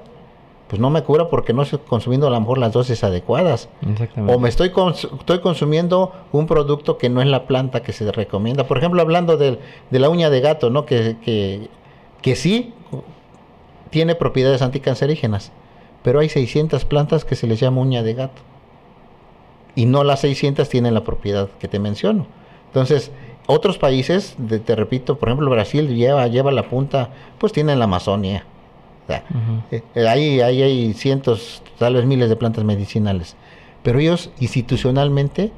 pues 0.68 0.80
no 0.80 0.90
me 0.90 1.02
cura 1.02 1.28
porque 1.28 1.52
no 1.52 1.62
estoy 1.62 1.78
consumiendo 1.86 2.26
a 2.26 2.30
lo 2.30 2.40
mejor 2.40 2.58
las 2.58 2.72
dosis 2.72 3.04
adecuadas. 3.04 3.68
O 4.26 4.38
me 4.40 4.48
estoy, 4.48 4.72
estoy 5.18 5.40
consumiendo 5.40 6.12
un 6.32 6.46
producto 6.46 6.98
que 6.98 7.08
no 7.08 7.22
es 7.22 7.28
la 7.28 7.46
planta 7.46 7.82
que 7.82 7.92
se 7.92 8.10
recomienda. 8.10 8.66
Por 8.66 8.78
ejemplo, 8.78 9.00
hablando 9.00 9.36
de, 9.36 9.58
la 9.90 10.08
uña 10.08 10.28
de 10.28 10.40
gato, 10.40 10.70
¿no? 10.70 10.84
Que, 10.84 11.16
que, 11.22 11.68
que 12.20 12.34
sí 12.34 12.74
tiene 13.90 14.16
propiedades 14.16 14.60
anticancerígenas, 14.60 15.52
pero 16.02 16.18
hay 16.18 16.28
600 16.28 16.84
plantas 16.84 17.24
que 17.24 17.36
se 17.36 17.46
les 17.46 17.60
llama 17.60 17.80
uña 17.80 18.02
de 18.02 18.14
gato. 18.14 18.42
Y 19.76 19.86
no 19.86 20.02
las 20.02 20.20
600 20.20 20.68
tienen 20.68 20.94
la 20.94 21.04
propiedad 21.04 21.48
que 21.60 21.68
te 21.68 21.78
menciono. 21.78 22.26
Entonces, 22.66 23.12
otros 23.46 23.78
países, 23.78 24.36
te 24.64 24.74
repito, 24.74 25.16
por 25.16 25.28
ejemplo, 25.28 25.48
Brasil 25.48 25.94
lleva, 25.94 26.26
lleva 26.26 26.50
la 26.50 26.68
punta, 26.68 27.10
pues 27.38 27.52
tienen 27.52 27.78
la 27.78 27.84
Amazonia 27.84 28.44
eh, 29.08 29.82
eh, 29.94 30.08
ahí, 30.08 30.40
hay 30.40 30.92
cientos, 30.94 31.62
tal 31.78 31.94
vez 31.94 32.04
miles 32.06 32.28
de 32.28 32.36
plantas 32.36 32.64
medicinales. 32.64 33.36
Pero 33.82 33.98
ellos 33.98 34.30
institucionalmente 34.40 35.52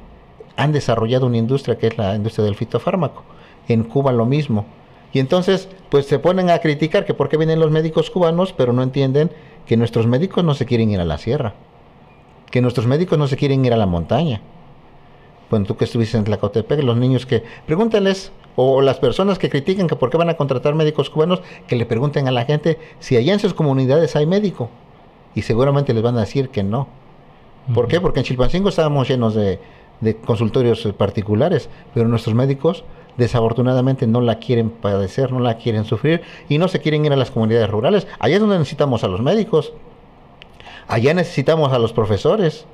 han 0.55 0.71
desarrollado 0.71 1.25
una 1.25 1.37
industria 1.37 1.77
que 1.77 1.87
es 1.87 1.97
la 1.97 2.15
industria 2.15 2.45
del 2.45 2.55
fitofármaco. 2.55 3.23
En 3.67 3.83
Cuba 3.83 4.11
lo 4.11 4.25
mismo. 4.25 4.65
Y 5.13 5.19
entonces, 5.19 5.69
pues 5.89 6.05
se 6.05 6.19
ponen 6.19 6.49
a 6.49 6.59
criticar 6.59 7.05
que 7.05 7.13
por 7.13 7.29
qué 7.29 7.37
vienen 7.37 7.59
los 7.59 7.71
médicos 7.71 8.09
cubanos, 8.11 8.53
pero 8.53 8.73
no 8.73 8.83
entienden 8.83 9.31
que 9.65 9.77
nuestros 9.77 10.05
médicos 10.07 10.43
no 10.43 10.53
se 10.53 10.65
quieren 10.65 10.91
ir 10.91 10.99
a 10.99 11.05
la 11.05 11.17
sierra, 11.17 11.53
que 12.51 12.61
nuestros 12.61 12.85
médicos 12.85 13.17
no 13.17 13.27
se 13.27 13.37
quieren 13.37 13.65
ir 13.65 13.73
a 13.73 13.77
la 13.77 13.85
montaña. 13.85 14.41
Bueno, 15.49 15.65
tú 15.65 15.77
que 15.77 15.85
estuviste 15.85 16.17
en 16.17 16.25
Tlacotepec, 16.25 16.83
los 16.83 16.97
niños 16.97 17.25
que... 17.25 17.43
Pregúntales 17.65 18.31
o 18.55 18.81
las 18.81 18.97
personas 18.97 19.39
que 19.39 19.49
critican 19.49 19.87
que 19.87 19.95
por 19.95 20.09
qué 20.09 20.17
van 20.17 20.29
a 20.29 20.37
contratar 20.37 20.75
médicos 20.75 21.09
cubanos, 21.09 21.41
que 21.67 21.75
le 21.75 21.85
pregunten 21.85 22.27
a 22.27 22.31
la 22.31 22.45
gente 22.45 22.77
si 22.99 23.15
allá 23.15 23.33
en 23.33 23.39
sus 23.39 23.53
comunidades 23.53 24.15
hay 24.15 24.25
médico. 24.25 24.69
Y 25.35 25.43
seguramente 25.43 25.93
les 25.93 26.03
van 26.03 26.17
a 26.17 26.21
decir 26.21 26.49
que 26.49 26.63
no. 26.63 26.87
¿Por 27.73 27.87
qué? 27.87 28.01
Porque 28.01 28.19
en 28.19 28.25
Chilpancingo 28.25 28.69
estábamos 28.69 29.07
llenos 29.07 29.35
de, 29.35 29.59
consultorios 30.25 30.87
particulares, 30.97 31.69
pero 31.93 32.07
nuestros 32.07 32.33
médicos 32.35 32.83
desafortunadamente 33.17 34.07
no 34.07 34.21
la 34.21 34.39
quieren 34.39 34.69
padecer, 34.69 35.31
no 35.31 35.39
la 35.39 35.57
quieren 35.57 35.83
sufrir 35.83 36.21
y 36.47 36.57
no 36.57 36.69
se 36.69 36.79
quieren 36.79 37.05
ir 37.05 37.11
a 37.11 37.17
las 37.17 37.31
comunidades 37.31 37.69
rurales. 37.69 38.07
Allá 38.17 38.35
es 38.35 38.41
donde 38.41 38.57
necesitamos 38.57 39.03
a 39.03 39.07
los 39.07 39.21
médicos. 39.21 39.73
Allá 40.87 41.13
necesitamos 41.13 41.73
a 41.73 41.79
los 41.79 41.93
profesores. 41.93 42.65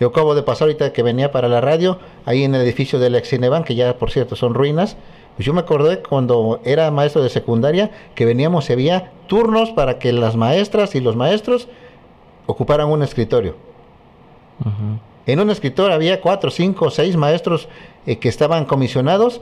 Yo 0.00 0.08
acabo 0.08 0.34
de 0.34 0.42
pasar 0.42 0.66
ahorita 0.66 0.94
que 0.94 1.02
venía 1.02 1.30
para 1.30 1.46
la 1.46 1.60
radio, 1.60 1.98
ahí 2.24 2.42
en 2.42 2.54
el 2.54 2.62
edificio 2.62 2.98
del 2.98 3.14
ex 3.14 3.28
Cineban, 3.28 3.64
que 3.64 3.74
ya 3.74 3.98
por 3.98 4.10
cierto 4.10 4.34
son 4.34 4.54
ruinas. 4.54 4.96
Pues 5.36 5.44
yo 5.44 5.52
me 5.52 5.60
acordé 5.60 6.02
cuando 6.02 6.60
era 6.64 6.90
maestro 6.90 7.22
de 7.22 7.28
secundaria 7.28 7.90
que 8.14 8.24
veníamos 8.24 8.70
y 8.70 8.72
había 8.72 9.12
turnos 9.26 9.70
para 9.70 9.98
que 9.98 10.12
las 10.12 10.36
maestras 10.36 10.94
y 10.94 11.00
los 11.00 11.16
maestros 11.16 11.68
ocuparan 12.46 12.88
un 12.88 13.02
escritorio. 13.02 13.56
En 15.26 15.38
un 15.38 15.50
escritorio 15.50 15.94
había 15.94 16.20
cuatro, 16.20 16.50
cinco, 16.50 16.90
seis 16.90 17.16
maestros 17.16 17.68
eh, 18.06 18.18
que 18.18 18.28
estaban 18.28 18.64
comisionados 18.64 19.40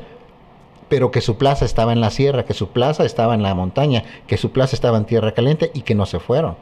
pero 0.88 1.11
que 1.11 1.20
su 1.20 1.36
plaza 1.36 1.64
estaba 1.66 1.92
en 1.92 2.00
la 2.00 2.11
sierra, 2.11 2.46
que 2.46 2.54
su 2.54 2.68
plaza 2.68 3.04
estaba 3.04 3.34
en 3.34 3.42
la 3.42 3.54
montaña, 3.54 4.04
que 4.26 4.38
su 4.38 4.52
plaza 4.52 4.74
estaba 4.74 4.96
en 4.96 5.04
tierra 5.04 5.32
caliente 5.32 5.70
y 5.74 5.82
que 5.82 5.94
no 5.94 6.06
se 6.06 6.18
fueron. 6.18 6.56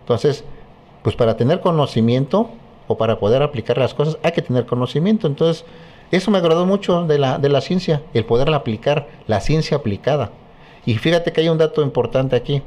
Entonces, 0.00 0.42
pues 1.02 1.14
para 1.14 1.36
tener 1.36 1.60
conocimiento 1.60 2.48
o 2.86 2.96
para 2.96 3.18
poder 3.18 3.42
aplicar 3.42 3.78
las 3.78 3.94
cosas 3.94 4.18
hay 4.22 4.32
que 4.32 4.42
tener 4.42 4.66
conocimiento. 4.66 5.26
Entonces, 5.26 5.64
eso 6.10 6.30
me 6.30 6.38
agradó 6.38 6.66
mucho 6.66 7.04
de 7.04 7.18
la, 7.18 7.38
de 7.38 7.48
la 7.48 7.60
ciencia, 7.60 8.02
el 8.12 8.24
poderla 8.24 8.58
aplicar, 8.58 9.08
la 9.26 9.40
ciencia 9.40 9.78
aplicada. 9.78 10.30
Y 10.86 10.94
fíjate 10.94 11.32
que 11.32 11.40
hay 11.40 11.48
un 11.48 11.58
dato 11.58 11.82
importante 11.82 12.36
aquí. 12.36 12.62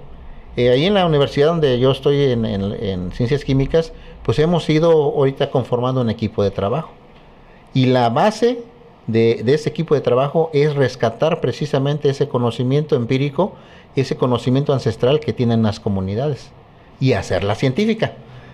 Eh, 0.56 0.70
ahí 0.70 0.86
en 0.86 0.96
la 0.96 1.06
universidad 1.06 1.48
donde 1.48 1.80
yo 1.80 1.92
estoy 1.92 2.32
en, 2.32 2.44
en, 2.46 3.12
ciencias 3.12 3.46
químicas, 3.46 3.94
pues 4.24 4.40
hemos 4.40 4.68
ido 4.70 4.92
ahorita 4.92 5.52
conformando 5.52 6.02
un 6.02 6.10
equipo 6.10 6.44
de 6.44 6.50
trabajo. 6.50 6.90
Y 7.74 7.86
la 7.86 8.10
base 8.10 8.64
de, 9.06 9.42
de, 9.44 9.54
ese 9.54 9.70
equipo 9.70 9.94
de 9.94 10.02
trabajo 10.02 10.50
es 10.54 10.76
rescatar 10.76 11.42
precisamente 11.42 12.10
ese 12.10 12.28
conocimiento 12.28 12.96
empírico, 12.96 13.54
ese 13.96 14.18
conocimiento 14.18 14.74
ancestral 14.74 15.20
que 15.20 15.32
tienen 15.32 15.62
las 15.62 15.80
comunidades 15.80 16.52
y 17.00 17.14
hacerla 17.14 17.54
científica. 17.54 18.14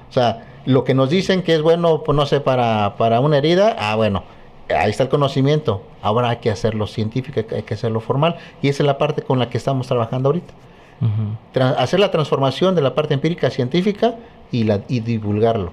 O 0.09 0.13
sea, 0.13 0.52
lo 0.65 0.83
que 0.83 0.93
nos 0.93 1.09
dicen 1.09 1.43
que 1.43 1.55
es 1.55 1.61
bueno, 1.61 2.03
pues 2.03 2.15
no 2.15 2.25
sé, 2.25 2.39
para, 2.39 2.95
para 2.97 3.19
una 3.19 3.37
herida, 3.37 3.75
ah, 3.77 3.95
bueno, 3.95 4.23
ahí 4.69 4.89
está 4.89 5.03
el 5.03 5.09
conocimiento. 5.09 5.81
Ahora 6.01 6.29
hay 6.29 6.37
que 6.37 6.49
hacerlo 6.49 6.87
científico, 6.87 7.41
hay 7.55 7.63
que 7.63 7.73
hacerlo 7.73 7.99
formal. 7.99 8.37
Y 8.61 8.69
esa 8.69 8.83
es 8.83 8.87
la 8.87 8.97
parte 8.97 9.21
con 9.21 9.39
la 9.39 9.49
que 9.49 9.57
estamos 9.57 9.87
trabajando 9.87 10.29
ahorita. 10.29 10.53
hacer 11.77 11.99
la 11.99 12.11
transformación 12.11 12.75
de 12.75 12.81
la 12.81 12.95
parte 12.95 13.13
empírica 13.13 13.49
científica 13.49 14.15
y, 14.51 14.63
la, 14.63 14.81
y 14.87 15.01
divulgarlo. 15.01 15.71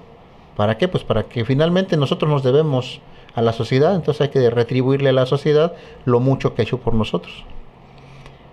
¿Para 0.55 0.77
qué? 0.77 0.87
Pues 0.87 1.03
para 1.03 1.23
que 1.23 1.45
finalmente 1.45 1.97
nosotros 1.97 2.29
nos 2.29 2.43
debemos 2.43 2.99
a 3.33 3.41
la 3.41 3.53
sociedad, 3.53 3.95
entonces 3.95 4.21
hay 4.21 4.29
que 4.29 4.49
retribuirle 4.49 5.09
a 5.09 5.13
la 5.13 5.25
sociedad 5.25 5.73
lo 6.03 6.19
mucho 6.19 6.53
que 6.53 6.61
ha 6.61 6.65
hecho 6.65 6.79
por 6.79 6.93
nosotros. 6.93 7.45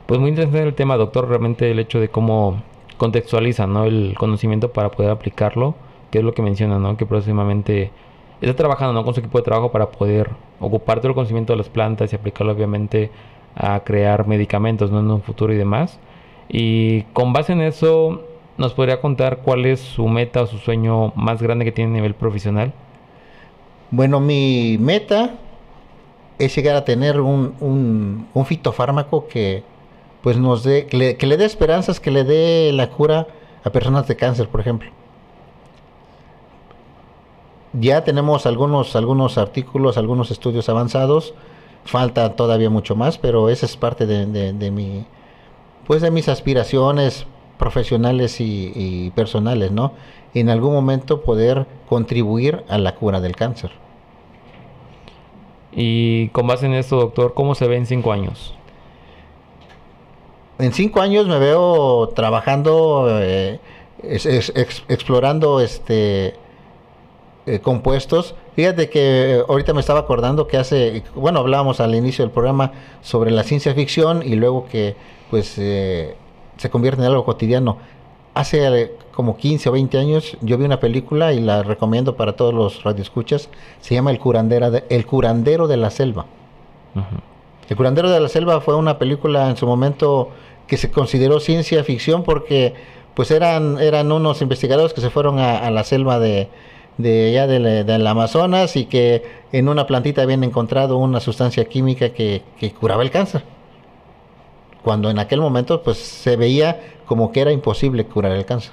Pues 0.06 0.20
muy 0.20 0.30
interesante 0.30 0.62
el 0.62 0.74
tema, 0.74 0.96
doctor, 0.96 1.28
realmente 1.28 1.70
el 1.70 1.80
hecho 1.80 2.00
de 2.00 2.08
cómo 2.08 2.62
contextualiza 2.96 3.66
¿no? 3.66 3.84
el 3.84 4.14
conocimiento 4.16 4.72
para 4.72 4.90
poder 4.90 5.10
aplicarlo, 5.10 5.74
que 6.10 6.18
es 6.18 6.24
lo 6.24 6.32
que 6.34 6.42
menciona, 6.42 6.78
¿no? 6.78 6.96
que 6.96 7.06
próximamente 7.06 7.90
está 8.40 8.54
trabajando 8.54 8.92
¿no? 8.92 9.04
con 9.04 9.14
su 9.14 9.20
equipo 9.20 9.38
de 9.38 9.44
trabajo 9.44 9.70
para 9.70 9.90
poder 9.90 10.30
ocupar 10.60 10.98
todo 10.98 11.08
el 11.08 11.14
conocimiento 11.14 11.52
de 11.52 11.58
las 11.58 11.68
plantas 11.68 12.12
y 12.12 12.16
aplicarlo 12.16 12.52
obviamente 12.52 13.10
a 13.54 13.80
crear 13.80 14.26
medicamentos 14.26 14.90
¿no? 14.90 15.00
en 15.00 15.10
un 15.10 15.22
futuro 15.22 15.52
y 15.52 15.56
demás. 15.56 15.98
Y 16.48 17.02
con 17.12 17.32
base 17.32 17.52
en 17.52 17.60
eso, 17.60 18.22
¿nos 18.56 18.72
podría 18.72 19.00
contar 19.00 19.38
cuál 19.38 19.66
es 19.66 19.80
su 19.80 20.08
meta 20.08 20.42
o 20.42 20.46
su 20.46 20.58
sueño 20.58 21.12
más 21.14 21.42
grande 21.42 21.64
que 21.64 21.72
tiene 21.72 21.90
a 21.90 21.94
nivel 21.94 22.14
profesional? 22.14 22.72
Bueno, 23.90 24.20
mi 24.20 24.76
meta 24.78 25.34
es 26.38 26.54
llegar 26.54 26.76
a 26.76 26.84
tener 26.84 27.20
un, 27.20 27.54
un, 27.60 28.28
un 28.32 28.46
fitofármaco 28.46 29.26
que 29.28 29.62
pues 30.22 30.36
nos 30.36 30.62
dé, 30.62 30.86
que 30.86 30.96
le, 30.96 31.16
que 31.16 31.26
le 31.26 31.36
dé 31.36 31.44
esperanzas, 31.44 32.00
que 32.00 32.10
le 32.10 32.24
dé 32.24 32.72
la 32.72 32.90
cura 32.90 33.26
a 33.64 33.70
personas 33.70 34.06
de 34.06 34.16
cáncer, 34.16 34.48
por 34.48 34.60
ejemplo 34.60 34.90
ya 37.80 38.04
tenemos 38.04 38.46
algunos, 38.46 38.96
algunos 38.96 39.38
artículos, 39.38 39.98
algunos 39.98 40.30
estudios 40.30 40.68
avanzados. 40.68 41.34
Falta 41.84 42.36
todavía 42.36 42.70
mucho 42.70 42.96
más, 42.96 43.18
pero 43.18 43.48
esa 43.48 43.66
es 43.66 43.76
parte 43.76 44.06
de, 44.06 44.70
mi, 44.70 45.06
pues 45.86 46.02
de 46.02 46.10
mis 46.10 46.28
aspiraciones 46.28 47.26
profesionales 47.58 48.36
y, 48.40 49.10
personales, 49.14 49.72
¿no? 49.72 49.92
En 50.34 50.50
algún 50.50 50.74
momento 50.74 51.22
poder 51.22 51.66
contribuir 51.88 52.64
a 52.68 52.78
la 52.78 52.94
cura 52.94 53.20
del 53.20 53.34
cáncer. 53.34 53.70
Y 55.72 56.28
con 56.28 56.46
base 56.46 56.66
en 56.66 56.74
esto, 56.74 56.96
doctor, 56.96 57.34
¿cómo 57.34 57.54
se 57.54 57.66
ve 57.66 57.76
en 57.76 57.86
cinco 57.86 58.12
años? 58.12 58.54
En 60.58 60.72
cinco 60.72 61.00
años 61.00 61.26
me 61.26 61.38
veo 61.38 62.08
trabajando, 62.14 63.06
eh, 63.20 63.60
explorando 64.02 65.60
este 65.60 66.34
eh, 67.48 67.60
compuestos. 67.60 68.34
Fíjate 68.56 68.90
que 68.90 69.36
eh, 69.36 69.42
ahorita 69.48 69.72
me 69.72 69.80
estaba 69.80 70.00
acordando 70.00 70.46
que 70.46 70.58
hace, 70.58 71.02
bueno, 71.14 71.38
hablábamos 71.38 71.80
al 71.80 71.94
inicio 71.94 72.22
del 72.22 72.30
programa 72.30 72.72
sobre 73.00 73.30
la 73.30 73.42
ciencia 73.42 73.72
ficción 73.72 74.22
y 74.22 74.34
luego 74.34 74.66
que 74.66 74.96
pues 75.30 75.54
eh, 75.56 76.14
se 76.58 76.68
convierte 76.68 77.00
en 77.00 77.08
algo 77.08 77.24
cotidiano. 77.24 77.78
Hace 78.34 78.92
como 79.12 79.38
15 79.38 79.70
o 79.70 79.72
20 79.72 79.98
años 79.98 80.36
yo 80.42 80.58
vi 80.58 80.66
una 80.66 80.78
película 80.78 81.32
y 81.32 81.40
la 81.40 81.62
recomiendo 81.62 82.16
para 82.16 82.34
todos 82.34 82.52
los 82.52 82.82
radioescuchas. 82.82 83.48
Se 83.80 83.94
llama 83.94 84.10
El, 84.10 84.18
curandera 84.18 84.70
de, 84.70 84.84
El 84.90 85.06
curandero 85.06 85.66
de 85.66 85.78
la 85.78 85.88
selva. 85.90 86.26
El 87.66 87.76
curandero 87.78 88.10
de 88.10 88.20
la 88.20 88.28
selva 88.28 88.60
fue 88.60 88.76
una 88.76 88.98
película 88.98 89.48
en 89.48 89.56
su 89.56 89.66
momento 89.66 90.28
que 90.66 90.76
se 90.76 90.90
consideró 90.90 91.40
ciencia 91.40 91.82
ficción 91.82 92.24
porque 92.24 92.74
pues 93.14 93.30
eran, 93.30 93.78
eran 93.78 94.12
unos 94.12 94.42
investigadores 94.42 94.92
que 94.92 95.00
se 95.00 95.08
fueron 95.08 95.38
a 95.38 95.70
la 95.70 95.82
selva 95.82 96.18
de, 96.18 96.48
de 96.98 97.28
allá 97.28 97.46
del, 97.46 98.06
Amazonas 98.06 98.76
y 98.76 98.86
que 98.86 99.22
en 99.52 99.68
una 99.68 99.86
plantita 99.86 100.22
habían 100.22 100.44
encontrado 100.44 100.98
una 100.98 101.20
sustancia 101.20 101.64
química 101.64 102.10
que, 102.10 102.42
curaba 102.78 103.02
el 103.02 103.10
cáncer. 103.10 103.44
Cuando 104.82 105.08
en 105.08 105.18
aquel 105.18 105.40
momento 105.40 105.82
pues 105.82 105.98
se 105.98 106.36
veía 106.36 106.80
como 107.06 107.32
que 107.32 107.40
era 107.40 107.52
imposible 107.52 108.04
curar 108.04 108.32
el 108.32 108.44
cáncer. 108.44 108.72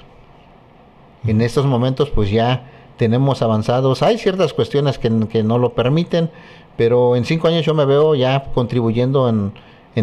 En 1.26 1.42
estos 1.42 1.66
momentos 1.66 2.10
pues 2.10 2.30
ya 2.32 2.72
tenemos 2.98 3.42
avanzados, 3.42 4.02
hay 4.02 4.18
ciertas 4.18 4.54
cuestiones 4.54 4.98
que, 4.98 5.10
no 5.10 5.58
lo 5.58 5.74
permiten, 5.74 6.32
pero 6.78 7.16
en 7.16 7.26
cinco 7.26 7.48
años 7.48 7.66
yo 7.66 7.74
me 7.74 7.86
veo 7.86 8.16
ya 8.16 8.52
contribuyendo 8.54 9.30
en, 9.30 9.54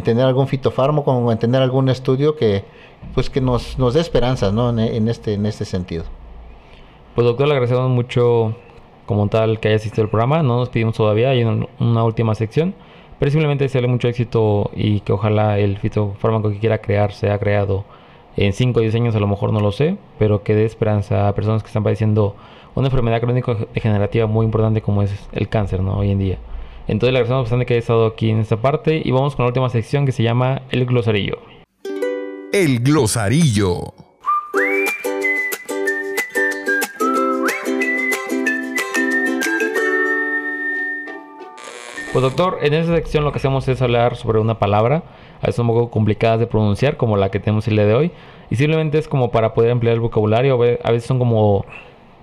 tener 0.03 0.25
algún 0.25 0.47
fitofármaco, 0.47 1.33
en 1.33 1.39
tener 1.39 1.61
algún 1.61 1.89
estudio 1.89 2.37
que 2.37 2.65
pues 3.15 3.29
que 3.29 3.41
nos, 3.41 3.79
nos 3.79 3.95
dé 3.95 4.01
esperanzas 4.01 4.53
¿no? 4.53 4.71
en, 4.79 5.09
este, 5.09 5.35
en 5.35 5.45
este 5.45 5.65
sentido. 5.65 6.05
Pues 7.15 7.27
doctor, 7.27 7.47
le 7.47 7.53
agradecemos 7.53 7.91
mucho 7.91 8.57
como 9.05 9.29
tal 9.29 9.61
que 9.61 9.69
haya 9.69 9.77
asistido 9.77 10.05
al 10.05 10.09
programa. 10.11 10.43
No 10.43 10.57
nos 10.59 10.71
pedimos 10.71 10.97
todavía, 10.97 11.31
hay 11.31 11.45
una, 11.45 12.05
última 12.05 12.35
sección. 12.35 12.75
Pero 13.19 13.31
simplemente 13.31 13.65
desearle 13.65 13.89
mucho 13.89 14.09
éxito 14.09 14.71
y 14.75 15.01
que 15.01 15.13
ojalá 15.13 15.59
el 15.59 15.79
fitofármaco 15.79 16.51
que 16.51 16.59
quiera 16.59 16.79
crear 16.79 17.13
sea 17.13 17.39
creado 17.39 17.85
en 18.37 18.55
5 18.55 18.79
o 18.79 18.83
10 18.83 18.95
años, 18.95 19.15
a 19.15 19.21
lo 19.21 19.27
mejor 19.27 19.53
no 19.53 19.61
lo 19.61 19.73
sé, 19.73 19.97
pero 20.19 20.43
que 20.43 20.55
dé 20.55 20.65
esperanza 20.65 21.29
a 21.29 21.35
personas 21.35 21.63
que 21.63 21.67
están 21.67 21.85
padeciendo 21.85 22.35
una 22.75 22.89
enfermedad 22.89 23.21
crónica 23.21 23.57
degenerativa 23.75 24.27
muy 24.27 24.47
importante 24.47 24.81
como 24.81 25.03
es 25.03 25.29
el 25.33 25.49
cáncer, 25.49 25.83
¿no? 25.83 25.99
Hoy 25.99 26.11
en 26.11 26.19
día. 26.19 26.39
Entonces 26.89 27.13
le 27.13 27.19
agradecemos 27.19 27.45
bastante 27.45 27.67
que 27.67 27.75
haya 27.75 27.81
estado 27.81 28.07
aquí 28.07 28.31
en 28.31 28.41
esta 28.41 28.57
parte 28.57 29.03
y 29.05 29.11
vamos 29.11 29.37
con 29.37 29.45
la 29.45 29.49
última 29.49 29.69
sección 29.69 30.07
que 30.07 30.13
se 30.13 30.23
llama 30.23 30.63
El 30.71 30.87
Glosarillo. 30.87 31.39
El 32.53 32.81
Glosarillo. 32.81 34.12
Pues 42.13 42.23
doctor, 42.23 42.59
en 42.61 42.75
esta 42.75 42.95
sección 42.95 43.25
lo 43.25 43.33
que 43.33 43.39
hacemos 43.39 43.67
es 43.69 43.81
hablar 43.81 44.17
sobre 44.17 44.39
una 44.39 44.59
palabra, 44.59 45.03
a 45.41 45.47
veces 45.47 45.59
un 45.61 45.69
poco 45.69 45.89
complicadas 45.89 46.39
de 46.39 46.47
pronunciar, 46.47 46.99
como 46.99 47.17
la 47.17 47.31
que 47.31 47.41
tenemos 47.41 47.67
el 47.69 47.77
día 47.77 47.87
de 47.87 47.95
hoy, 47.95 48.11
y 48.51 48.57
simplemente 48.57 48.99
es 48.99 49.09
como 49.09 49.31
para 49.31 49.55
poder 49.55 49.71
emplear 49.71 49.95
el 49.95 50.01
vocabulario, 50.01 50.57
a 50.57 50.91
veces 50.91 51.07
son 51.07 51.19
como 51.19 51.65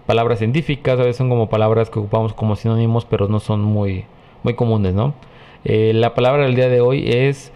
palabras 0.06 0.38
científicas, 0.38 1.00
a 1.00 1.04
veces 1.04 1.16
son 1.16 1.28
como 1.28 1.50
palabras 1.50 1.90
que 1.90 1.98
ocupamos 1.98 2.36
como 2.36 2.56
sinónimos, 2.56 3.06
pero 3.06 3.28
no 3.30 3.40
son 3.40 3.64
muy, 3.64 4.06
muy 4.44 4.54
comunes, 4.54 4.94
¿no? 4.94 5.16
Eh, 5.66 5.94
la 5.96 6.14
palabra 6.14 6.44
del 6.44 6.54
día 6.54 6.70
de 6.70 6.82
hoy 6.82 7.10
es 7.10 7.52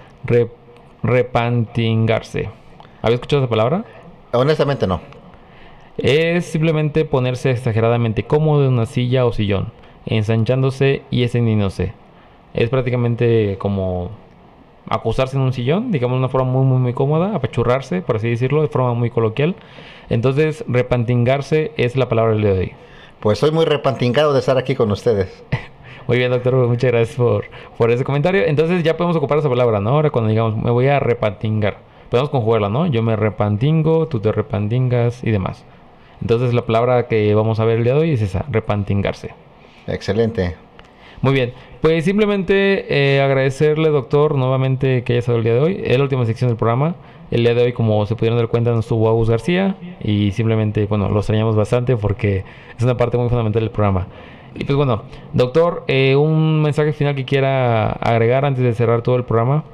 repantingarse. 1.03 2.49
¿Habéis 3.03 3.17
escuchado 3.17 3.43
esa 3.43 3.49
palabra? 3.51 3.85
Honestamente 4.31 4.87
no. 4.87 5.01
Es 5.97 6.45
simplemente 6.45 7.05
ponerse 7.05 7.51
exageradamente 7.51 8.23
cómodo 8.23 8.65
en 8.65 8.73
una 8.73 8.87
silla 8.87 9.23
o 9.27 9.33
sillón, 9.33 9.71
ensanchándose 10.07 11.03
y 11.11 11.21
extendiéndose 11.21 11.93
es 12.53 12.69
prácticamente 12.69 13.57
como 13.59 14.11
acostarse 14.89 15.37
en 15.37 15.43
un 15.43 15.53
sillón, 15.53 15.91
digamos 15.91 16.15
de 16.15 16.19
una 16.19 16.29
forma 16.29 16.51
muy, 16.51 16.65
muy, 16.65 16.77
muy 16.77 16.93
cómoda, 16.93 17.35
apachurrarse, 17.35 18.01
por 18.01 18.17
así 18.17 18.29
decirlo, 18.29 18.61
de 18.61 18.67
forma 18.67 18.93
muy 18.93 19.09
coloquial. 19.09 19.55
Entonces, 20.09 20.63
repantingarse 20.67 21.71
es 21.77 21.95
la 21.95 22.09
palabra 22.09 22.33
del 22.33 22.41
día 22.41 22.53
de 22.53 22.59
hoy. 22.59 22.71
Pues 23.19 23.37
estoy 23.37 23.51
muy 23.51 23.65
repantingado 23.65 24.33
de 24.33 24.39
estar 24.39 24.57
aquí 24.57 24.75
con 24.75 24.91
ustedes. 24.91 25.43
muy 26.07 26.17
bien, 26.17 26.31
doctor, 26.31 26.53
muchas 26.67 26.91
gracias 26.91 27.17
por, 27.17 27.45
por 27.77 27.89
ese 27.91 28.03
comentario. 28.03 28.43
Entonces 28.45 28.83
ya 28.83 28.97
podemos 28.97 29.15
ocupar 29.15 29.37
esa 29.37 29.49
palabra, 29.49 29.79
¿no? 29.79 29.91
Ahora 29.91 30.09
cuando 30.09 30.29
digamos, 30.29 30.57
me 30.57 30.71
voy 30.71 30.87
a 30.87 30.99
repantingar. 30.99 31.77
Podemos 32.09 32.29
conjugarla, 32.29 32.69
¿no? 32.69 32.85
Yo 32.87 33.01
me 33.01 33.15
repantingo, 33.15 34.07
tú 34.07 34.19
te 34.19 34.31
repantingas 34.31 35.23
y 35.23 35.31
demás. 35.31 35.63
Entonces 36.21 36.53
la 36.53 36.63
palabra 36.63 37.07
que 37.07 37.33
vamos 37.33 37.59
a 37.59 37.65
ver 37.65 37.77
el 37.77 37.85
día 37.85 37.93
de 37.93 37.99
hoy 38.01 38.11
es 38.11 38.21
esa, 38.21 38.45
repantingarse. 38.49 39.33
Excelente. 39.87 40.55
Muy 41.21 41.33
bien, 41.33 41.53
pues 41.83 42.05
simplemente 42.05 42.85
eh, 42.87 43.21
agradecerle, 43.21 43.89
doctor, 43.89 44.35
nuevamente 44.35 45.03
que 45.03 45.11
haya 45.11 45.19
estado 45.19 45.37
el 45.39 45.43
día 45.43 45.55
de 45.55 45.59
hoy. 45.59 45.81
Es 45.83 45.97
la 45.97 46.03
última 46.03 46.25
sección 46.25 46.47
del 46.49 46.55
programa. 46.55 46.95
El 47.29 47.43
día 47.43 47.53
de 47.53 47.61
hoy, 47.61 47.73
como 47.73 48.05
se 48.05 48.15
pudieron 48.15 48.39
dar 48.39 48.47
cuenta, 48.47 48.71
no 48.71 48.79
estuvo 48.79 49.09
Agus 49.09 49.29
García 49.29 49.75
y 50.01 50.31
simplemente, 50.31 50.85
bueno, 50.85 51.09
lo 51.09 51.19
extrañamos 51.19 51.57
bastante 51.57 51.97
porque 51.97 52.45
es 52.77 52.83
una 52.85 52.95
parte 52.95 53.17
muy 53.17 53.27
fundamental 53.27 53.63
del 53.63 53.71
programa. 53.71 54.07
Y 54.55 54.63
pues 54.63 54.77
bueno, 54.77 55.03
doctor, 55.33 55.83
eh, 55.89 56.15
un 56.15 56.61
mensaje 56.61 56.93
final 56.93 57.15
que 57.15 57.25
quiera 57.25 57.91
agregar 57.91 58.45
antes 58.45 58.63
de 58.63 58.73
cerrar 58.73 59.01
todo 59.01 59.17
el 59.17 59.25
programa. 59.25 59.65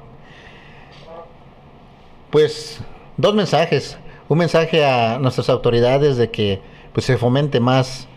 Pues 2.30 2.82
dos 3.18 3.36
mensajes. 3.36 3.96
Un 4.28 4.38
mensaje 4.38 4.84
a 4.84 5.20
nuestras 5.20 5.48
autoridades 5.48 6.16
de 6.16 6.28
que 6.32 6.60
pues 6.92 7.06
se 7.06 7.16
fomente 7.16 7.60
más, 7.60 8.08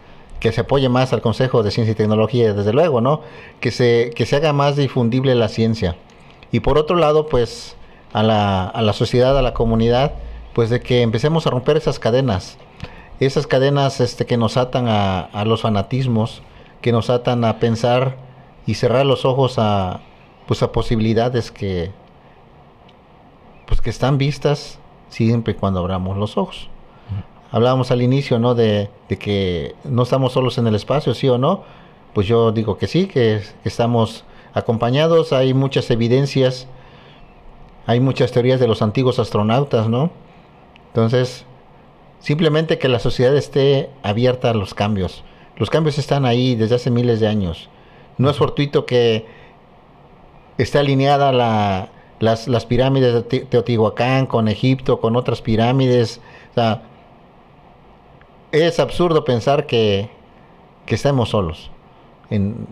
que 0.43 0.51
se 0.51 0.59
apoye 0.59 0.89
más 0.89 1.13
al 1.13 1.21
Consejo 1.21 1.63
de 1.63 1.71
Ciencia 1.71 1.93
y 1.93 1.95
Tecnología, 1.95 2.53
desde 2.53 2.73
luego, 2.73 2.99
¿no? 2.99 3.21
Que 3.61 3.71
se, 3.71 4.11
que 4.13 4.25
se 4.25 4.35
haga 4.35 4.51
más 4.51 4.75
difundible 4.75 5.35
la 5.35 5.47
ciencia. 5.47 5.95
Y 6.51 6.59
por 6.59 6.77
otro 6.77 6.97
lado, 6.97 7.27
pues 7.27 7.77
a 8.11 8.23
la, 8.23 8.65
a 8.65 8.81
la 8.81 8.91
sociedad, 8.91 9.37
a 9.37 9.41
la 9.41 9.53
comunidad, 9.53 10.15
pues 10.51 10.69
de 10.69 10.81
que 10.81 11.01
empecemos 11.01 11.47
a 11.47 11.49
romper 11.49 11.77
esas 11.77 11.97
cadenas, 11.97 12.57
esas 13.21 13.47
cadenas 13.47 14.01
este, 14.01 14.25
que 14.25 14.35
nos 14.35 14.57
atan 14.57 14.89
a, 14.89 15.21
a 15.21 15.45
los 15.45 15.61
fanatismos, 15.61 16.41
que 16.81 16.91
nos 16.91 17.09
atan 17.09 17.45
a 17.45 17.59
pensar 17.59 18.17
y 18.67 18.73
cerrar 18.73 19.05
los 19.05 19.23
ojos 19.23 19.55
a, 19.59 20.01
pues 20.45 20.61
a 20.61 20.73
posibilidades 20.73 21.51
que, 21.51 21.91
pues 23.65 23.79
que 23.79 23.89
están 23.89 24.17
vistas 24.17 24.77
siempre 25.07 25.55
cuando 25.55 25.79
abramos 25.79 26.17
los 26.17 26.35
ojos. 26.35 26.69
Hablábamos 27.53 27.91
al 27.91 28.01
inicio, 28.01 28.39
¿no? 28.39 28.55
De, 28.55 28.89
que 29.07 29.75
no 29.83 30.01
estamos 30.01 30.33
solos 30.33 30.57
en 30.57 30.65
el 30.65 30.73
espacio, 30.73 31.13
sí 31.13 31.29
o 31.29 31.37
no. 31.37 31.63
Pues 32.15 32.25
yo 32.25 32.51
digo 32.51 32.79
que 32.79 32.87
sí, 32.87 33.05
que, 33.05 33.41
que 33.61 33.69
estamos 33.69 34.25
acompañados. 34.55 35.33
Hay 35.33 35.53
muchas 35.53 35.91
evidencias, 35.91 36.67
hay 37.85 37.99
muchas 37.99 38.31
teorías 38.31 38.59
de 38.59 38.67
los 38.67 38.81
antiguos 38.81 39.19
astronautas, 39.19 39.87
¿no? 39.87 40.09
Entonces, 40.87 41.45
simplemente 42.19 42.79
que 42.79 42.89
la 42.89 42.97
sociedad 42.97 43.37
esté 43.37 43.91
abierta 44.01 44.49
a 44.49 44.55
los 44.55 44.73
cambios. 44.73 45.23
Los 45.55 45.69
cambios 45.69 45.99
están 45.99 46.25
ahí 46.25 46.55
desde 46.55 46.73
hace 46.73 46.89
miles 46.89 47.19
de 47.19 47.27
años. 47.27 47.69
No 48.17 48.31
es 48.31 48.37
fortuito 48.37 48.87
que 48.87 49.27
esté 50.57 50.79
alineada 50.79 51.31
la, 51.31 51.89
las, 52.19 52.47
las, 52.47 52.65
pirámides 52.65 53.13
de 53.13 53.21
Teotihuacán 53.41 54.25
con 54.25 54.47
Egipto, 54.47 54.99
con 54.99 55.15
otras 55.15 55.43
pirámides. 55.43 56.19
O 56.49 56.53
sea, 56.55 56.81
es 58.53 58.79
absurdo 58.79 59.25
pensar 59.25 59.65
que, 59.65 60.09
que 60.85 60.95
estemos 60.95 61.29
solos 61.29 61.71
en, 62.29 62.67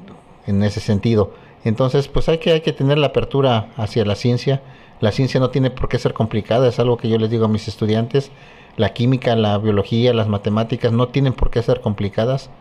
en, 0.46 0.64
ese 0.64 0.80
sentido. 0.80 1.34
Entonces, 1.64 2.08
pues 2.08 2.30
hay 2.30 2.38
que, 2.38 2.52
hay 2.52 2.62
que 2.62 2.72
tener 2.72 2.98
la 2.98 3.08
apertura 3.08 3.70
hacia 3.76 4.06
la 4.06 4.16
ciencia. 4.16 4.62
La 5.00 5.12
ciencia 5.12 5.40
no 5.40 5.50
tiene 5.50 5.72
por 5.72 5.90
qué 5.90 5.98
ser 5.98 6.14
complicada, 6.14 6.68
es 6.68 6.80
algo 6.80 6.98
que 6.98 7.10
yo 7.10 7.18
les 7.18 7.32
digo 7.32 7.46
a 7.46 7.50
mis 7.50 7.68
estudiantes. 7.68 8.32
La 8.78 8.94
química, 8.94 9.36
la 9.36 9.58
biología, 9.58 10.14
las 10.14 10.28
matemáticas 10.28 10.92
no 10.92 11.08
tienen 11.10 11.34
por 11.34 11.50
qué 11.50 11.62
ser 11.64 11.82
complicadas. 11.82 12.52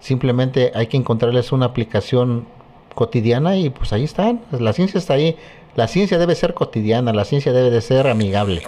Simplemente 0.00 0.70
hay 0.74 0.86
que 0.86 0.98
encontrarles 0.98 1.50
una 1.52 1.66
aplicación 1.66 2.46
cotidiana 2.94 3.56
y 3.56 3.70
pues 3.70 3.92
ahí 3.94 4.04
están. 4.04 4.42
La 4.52 4.74
ciencia 4.74 4.98
está 4.98 5.14
ahí. 5.14 5.36
La 5.74 5.88
ciencia 5.88 6.18
debe 6.18 6.34
ser 6.34 6.54
cotidiana, 6.54 7.12
la 7.12 7.24
ciencia 7.24 7.52
debe 7.52 7.70
de 7.70 7.80
ser 7.80 8.06
amigable. 8.08 8.62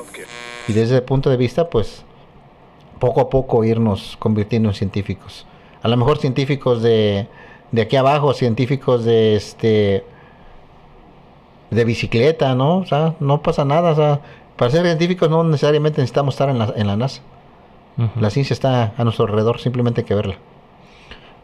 Y 0.69 0.73
desde 0.73 0.97
ese 0.97 1.03
punto 1.03 1.29
de 1.29 1.37
vista, 1.37 1.69
pues 1.69 2.05
poco 3.01 3.21
a 3.21 3.29
poco 3.29 3.65
irnos 3.65 4.17
convirtiendo 4.21 4.69
en 4.69 4.75
científicos. 4.77 5.47
A 5.83 5.89
lo 5.89 5.97
mejor 5.97 6.19
científicos 6.19 6.83
de, 6.83 7.27
de 7.73 7.83
aquí 7.83 7.97
abajo, 7.97 8.33
científicos 8.35 9.05
de 9.05 9.35
este 9.35 10.05
de 11.71 11.85
bicicleta, 11.85 12.55
¿no? 12.55 12.79
O 12.79 12.87
sea, 12.87 13.15
no 13.21 13.43
pasa 13.43 13.65
nada. 13.65 13.91
O 13.91 13.97
sea, 13.97 14.21
para 14.57 14.71
ser 14.71 14.85
científicos 14.85 15.29
no 15.31 15.43
necesariamente 15.43 16.01
necesitamos 16.01 16.35
estar 16.35 16.51
en 16.51 16.59
la, 16.59 16.73
en 16.77 16.87
la 16.87 16.97
NASA. 16.97 17.23
Uh 17.97 18.03
-huh. 18.03 18.21
La 18.21 18.31
ciencia 18.31 18.55
está 18.55 18.93
a 18.97 19.05
nuestro 19.05 19.25
alrededor, 19.27 19.59
simplemente 19.59 20.03
hay 20.03 20.07
que 20.07 20.15
verla. 20.15 20.37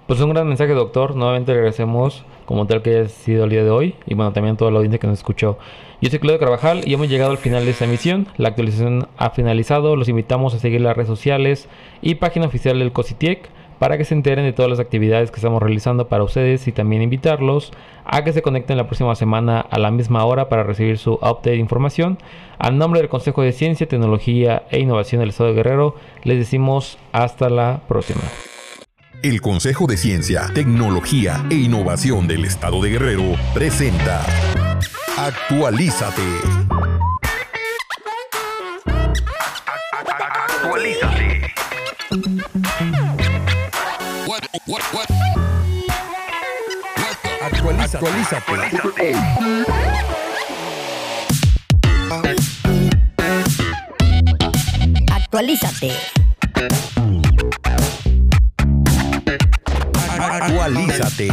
Pues 0.06 0.20
un 0.20 0.30
gran 0.30 0.46
mensaje, 0.46 0.72
doctor. 0.72 1.16
Nuevamente 1.16 1.50
le 1.50 1.58
agradecemos 1.58 2.24
como 2.44 2.66
tal 2.68 2.80
que 2.80 2.90
haya 2.90 3.08
sido 3.08 3.42
el 3.42 3.50
día 3.50 3.64
de 3.64 3.70
hoy 3.70 3.96
y 4.06 4.14
bueno, 4.14 4.32
también 4.32 4.54
a 4.54 4.56
toda 4.56 4.70
la 4.70 4.76
audiencia 4.76 5.00
que 5.00 5.08
nos 5.08 5.18
escuchó. 5.18 5.58
Yo 6.00 6.10
soy 6.10 6.20
Claudio 6.20 6.38
Carvajal 6.38 6.82
y 6.86 6.94
hemos 6.94 7.08
llegado 7.08 7.32
al 7.32 7.38
final 7.38 7.64
de 7.64 7.72
esta 7.72 7.86
emisión. 7.86 8.28
La 8.36 8.50
actualización 8.50 9.08
ha 9.16 9.30
finalizado. 9.30 9.96
Los 9.96 10.08
invitamos 10.08 10.54
a 10.54 10.60
seguir 10.60 10.80
las 10.80 10.96
redes 10.96 11.08
sociales 11.08 11.68
y 12.02 12.14
página 12.14 12.46
oficial 12.46 12.78
del 12.78 12.92
COSITIEC 12.92 13.48
para 13.80 13.98
que 13.98 14.04
se 14.04 14.14
enteren 14.14 14.44
de 14.44 14.52
todas 14.52 14.70
las 14.70 14.78
actividades 14.78 15.32
que 15.32 15.36
estamos 15.36 15.60
realizando 15.60 16.06
para 16.06 16.22
ustedes 16.22 16.68
y 16.68 16.72
también 16.72 17.02
invitarlos 17.02 17.72
a 18.04 18.22
que 18.22 18.32
se 18.32 18.42
conecten 18.42 18.76
la 18.76 18.86
próxima 18.86 19.16
semana 19.16 19.60
a 19.60 19.78
la 19.80 19.90
misma 19.90 20.24
hora 20.24 20.48
para 20.48 20.62
recibir 20.62 20.98
su 20.98 21.14
update 21.14 21.50
de 21.50 21.56
información. 21.56 22.16
A 22.58 22.70
nombre 22.70 23.00
del 23.00 23.10
Consejo 23.10 23.42
de 23.42 23.50
Ciencia, 23.50 23.88
Tecnología 23.88 24.62
e 24.70 24.78
Innovación 24.78 25.18
del 25.18 25.30
Estado 25.30 25.50
de 25.50 25.56
Guerrero, 25.56 25.96
les 26.22 26.38
decimos 26.38 26.96
hasta 27.10 27.50
la 27.50 27.80
próxima. 27.88 28.22
El 29.26 29.40
Consejo 29.40 29.88
de 29.88 29.96
Ciencia, 29.96 30.48
Tecnología 30.54 31.44
e 31.50 31.56
Innovación 31.56 32.28
del 32.28 32.44
Estado 32.44 32.80
de 32.80 32.90
Guerrero 32.90 33.34
presenta 33.52 34.24
Actualízate. 35.16 36.22
Actualízate. 40.62 41.54
Actualízate. 47.42 47.96
Actualízate. 47.96 49.16
Actualízate. 55.10 55.92
Actualízate. 60.42 61.28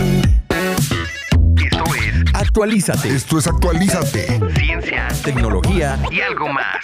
Esto 1.58 1.84
es 1.96 2.24
Actualízate. 2.34 3.10
Esto 3.10 3.38
es 3.38 3.48
Actualízate. 3.48 4.40
Ciencia, 4.56 5.10
tecnología 5.24 6.00
y 6.10 6.22
algo 6.22 6.48
más. 6.48 6.78